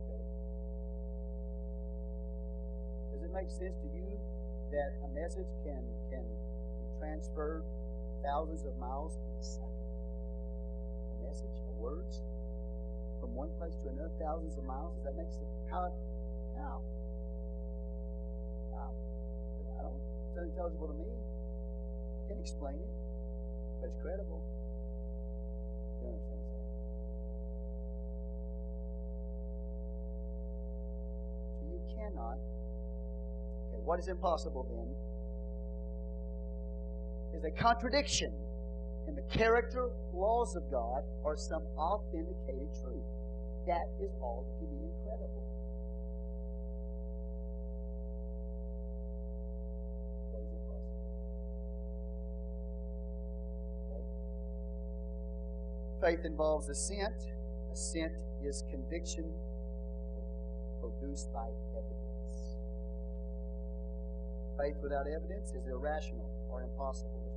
[0.00, 0.22] Okay.
[3.12, 4.18] Does it make sense to you
[4.72, 6.36] that a message can can be
[6.98, 7.64] transferred
[8.24, 9.79] thousands of miles in a second?
[11.30, 12.22] Message, words?
[13.20, 14.96] from one place to another, thousands of miles?
[14.96, 15.52] Does that make sense?
[15.70, 15.92] How?
[16.56, 16.80] How?
[19.78, 20.00] I don't.
[20.28, 21.04] It's unintelligible to me.
[21.06, 22.90] I can't explain it,
[23.80, 24.42] but it's credible.
[26.02, 26.40] You understand?
[31.60, 32.38] So you cannot.
[33.68, 34.88] Okay, what is impossible then?
[37.36, 38.32] Is a contradiction
[39.08, 43.04] in the character, laws of God, are some authenticated truth.
[43.66, 45.44] That is all that can be incredible.
[50.32, 51.00] What is impossible?
[56.02, 56.16] Okay.
[56.16, 57.14] Faith involves assent.
[57.72, 58.12] Assent
[58.42, 59.24] is conviction
[60.80, 62.56] produced by evidence.
[64.58, 67.29] Faith without evidence is irrational or impossible.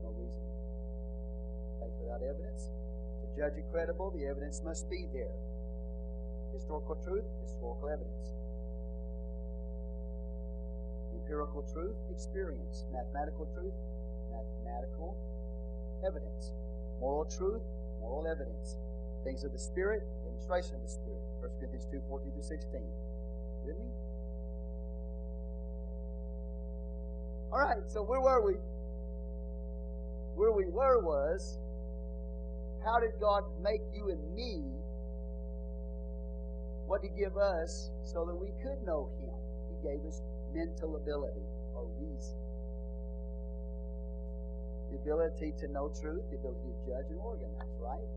[3.38, 5.34] Judge it credible, the evidence must be there.
[6.54, 8.28] Historical truth, historical evidence.
[11.18, 12.86] Empirical truth, experience.
[12.94, 13.74] Mathematical truth,
[14.30, 15.18] mathematical
[16.06, 16.54] evidence.
[17.00, 17.64] Moral truth,
[18.00, 18.78] moral evidence.
[19.24, 21.24] Things of the Spirit, demonstration of the Spirit.
[21.42, 22.82] 1 Corinthians 2 14 through 16.
[23.66, 23.90] With me?
[27.52, 28.58] All right, so where were we?
[30.36, 31.58] Where we were was
[32.84, 34.60] how did God make you and me?
[36.86, 39.32] What did He give us so that we could know Him?
[39.72, 40.20] He gave us
[40.52, 42.36] mental ability or reason.
[44.92, 48.08] The ability to know truth, the ability to judge and organize, right?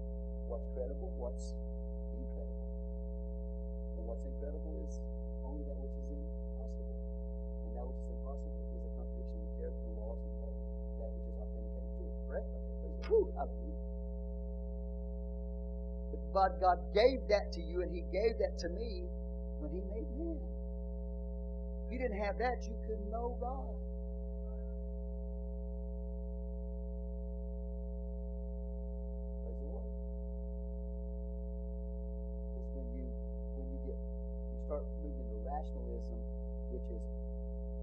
[0.51, 1.55] What's credible, what's
[2.13, 2.67] incredible.
[3.97, 4.99] And what's incredible is
[5.47, 6.99] only that which is impossible.
[7.65, 10.37] And that which is impossible is a contradiction of the character laws and
[11.01, 12.15] that, which is authenticated truth.
[12.29, 12.49] Correct?
[13.07, 13.76] Okay.
[16.35, 19.05] But God gave that to you and He gave that to me
[19.61, 20.41] when He made man.
[21.87, 23.77] If you didn't have that, you couldn't know God.
[32.57, 33.07] Just when you
[33.57, 36.21] when you get you start moving into rationalism,
[36.73, 37.05] which is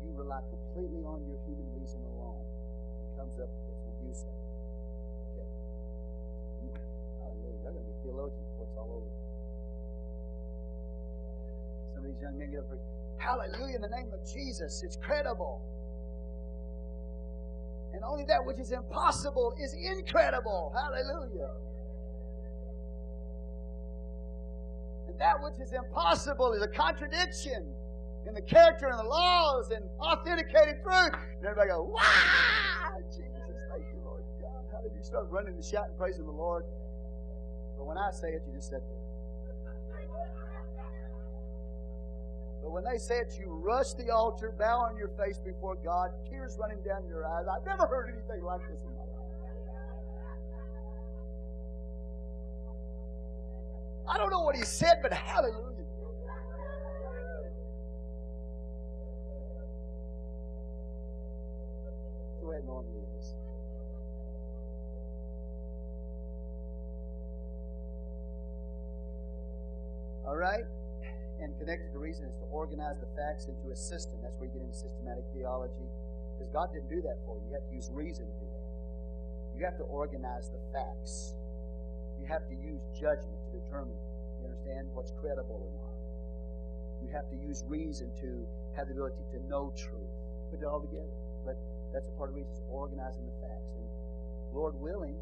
[0.03, 2.43] you rely completely on your human reason alone.
[2.43, 3.95] It comes up effort.
[4.03, 4.72] Okay.
[7.63, 7.71] Hallelujah.
[7.71, 9.11] They're going to be theologians before it's all over.
[11.95, 12.75] Some of these young men get up
[13.23, 14.83] Hallelujah in the name of Jesus.
[14.83, 15.61] It's credible.
[17.93, 20.73] And only that which is impossible is incredible.
[20.75, 21.55] Hallelujah.
[25.07, 27.63] And that which is impossible is a contradiction
[28.27, 31.13] in the character and the laws and authenticated truth.
[31.13, 34.65] And everybody go, wow, Jesus, thank you, Lord God.
[34.73, 36.65] How did you start running and shouting, praising the Lord?
[37.83, 39.03] But when I say it, you just sit there.
[42.61, 46.11] But when they say it, you rush the altar, bow on your face before God,
[46.29, 47.45] tears running down your eyes.
[47.53, 49.09] I've never heard anything like this in my life.
[54.07, 55.83] I don't know what he said, but hallelujah.
[62.39, 63.35] the way it normally is.
[70.25, 70.63] All right?
[71.41, 74.21] And connected to reason is to organize the facts into a system.
[74.23, 75.89] That's where you get into systematic theology.
[76.37, 77.43] Because God didn't do that for you.
[77.51, 78.63] You have to use reason to do that.
[79.57, 81.35] You have to organize the facts.
[82.17, 83.97] You have to use judgment to determine,
[84.39, 85.93] you understand, what's credible or not.
[87.03, 88.47] You have to use reason to
[88.77, 90.13] have the ability to know truth.
[90.49, 91.11] Put it all together.
[91.43, 91.59] But
[91.91, 93.73] that's a part of reason is organizing the facts.
[93.75, 93.85] And
[94.55, 95.17] Lord willing,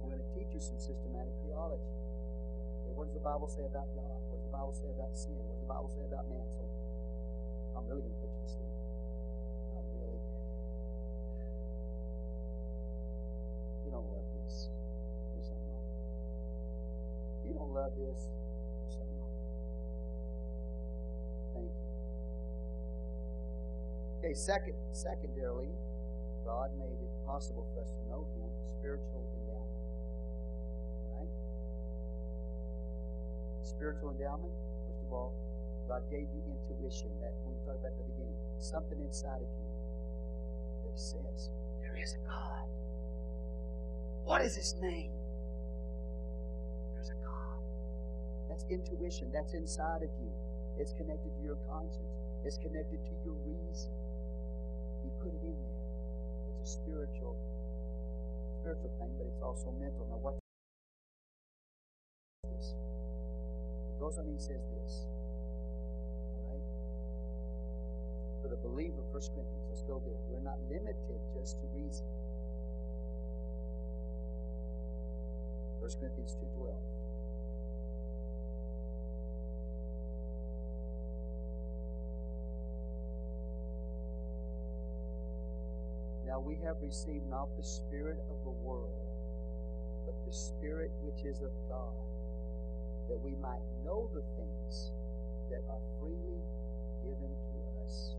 [0.00, 1.92] we're going to teach you some systematic theology.
[3.00, 4.12] What does the Bible say about God?
[4.28, 5.32] What does the Bible say about sin?
[5.32, 6.44] What does the Bible say about man?
[6.52, 6.68] So
[7.72, 8.76] I'm really going to put you to sleep.
[9.72, 10.20] Not really.
[13.88, 14.68] You don't love this.
[15.32, 15.88] There's something wrong.
[17.48, 18.20] You don't love this.
[18.84, 19.32] There's something wrong.
[21.56, 21.88] Thank you.
[24.20, 25.72] Okay, second, secondarily,
[26.44, 29.49] God made it possible for us to know Him, spiritual endowment.
[33.62, 34.52] Spiritual endowment,
[34.86, 35.32] first of all,
[35.88, 37.10] God gave you intuition.
[37.20, 39.70] That when we talked about at the beginning, something inside of you
[40.86, 41.50] that says,
[41.82, 42.66] There is a God.
[44.24, 45.10] What is his name?
[46.94, 47.58] There's a God.
[48.48, 49.30] That's intuition.
[49.32, 50.30] That's inside of you.
[50.78, 52.14] It's connected to your conscience.
[52.44, 53.90] It's connected to your reason.
[55.02, 55.80] He put it in there.
[56.48, 57.36] It's a spiritual,
[58.60, 60.06] spiritual thing, but it's also mental.
[60.08, 60.40] Now, what is
[62.54, 62.74] this?
[64.00, 65.04] Goes on and he says this.
[66.48, 66.64] Right?
[68.40, 70.16] For the believer, 1 Corinthians, let's go there.
[70.30, 72.06] We're not limited just to reason.
[75.80, 76.72] 1 Corinthians 2.12.
[86.26, 88.88] Now we have received not the Spirit of the world,
[90.06, 91.92] but the Spirit which is of God,
[93.10, 94.94] that we might know the things
[95.50, 96.38] that are freely
[97.02, 98.14] given to us.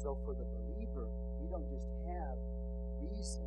[0.00, 1.08] So for the believer,
[1.42, 2.38] we don't just have
[3.02, 3.42] reason,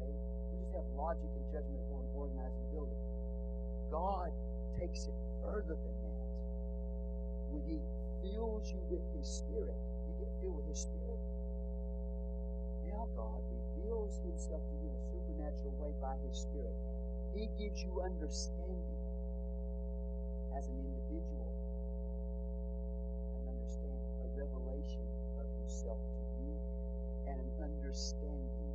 [0.00, 0.10] okay?
[0.50, 2.96] We just have logic and judgment or an organizing ability.
[3.92, 4.32] God
[4.80, 5.14] takes it
[5.44, 6.26] further than that
[7.50, 7.78] when He
[8.24, 9.76] fills you with His Spirit,
[10.08, 11.05] you get filled with His Spirit.
[13.16, 16.76] God reveals Himself to you in a supernatural way by His Spirit.
[17.34, 19.02] He gives you understanding
[20.56, 21.48] as an individual,
[23.20, 25.06] an understanding, a revelation
[25.40, 26.52] of Himself to you,
[27.28, 28.72] and an understanding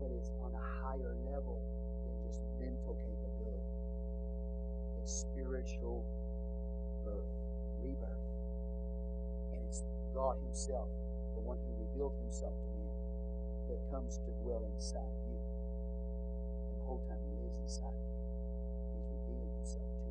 [0.00, 1.58] But it's on a higher level
[2.04, 3.62] than just mental capability
[5.02, 6.04] It's spiritual
[7.04, 7.30] birth,
[7.82, 8.35] rebirth.
[10.16, 10.88] God Himself,
[11.36, 12.96] the one who revealed Himself to man,
[13.68, 15.36] that comes to dwell inside of you.
[15.36, 18.16] And the whole time He lives inside of you,
[18.96, 20.05] He's revealing Himself to you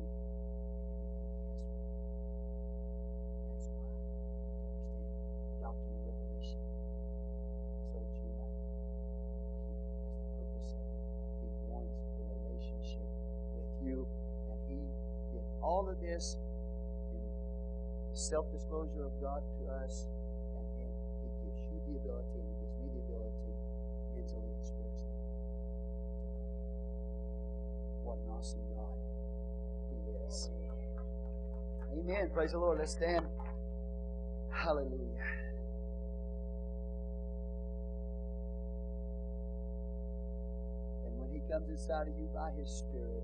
[18.16, 20.08] self disclosure of God to us,
[20.56, 20.88] and then
[21.20, 23.52] He gives you the ability, and He gives me the ability,
[24.16, 25.20] mentally and spiritually.
[28.04, 28.96] What an awesome God
[29.92, 30.48] He is.
[31.92, 32.30] Amen.
[32.32, 32.78] Praise the Lord.
[32.78, 33.26] Let's stand.
[34.50, 35.28] Hallelujah.
[41.04, 43.22] And when He comes inside of you by His Spirit,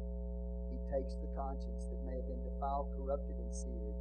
[0.69, 3.97] He takes the conscience that may have been defiled, corrupted, and seared,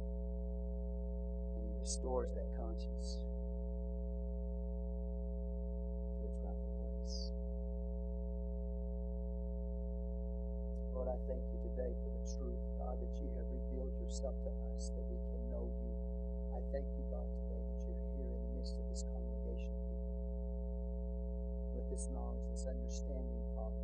[1.82, 3.18] restores that conscience
[6.14, 7.34] to its rightful place.
[10.94, 14.50] Lord, I thank you today for the truth, God, that you have revealed yourself to
[14.70, 15.90] us, that we can know you.
[16.54, 19.82] I thank you, God, today that you're here in the midst of this congregation of
[19.90, 20.14] people
[21.74, 23.82] with this knowledge, this understanding, Father,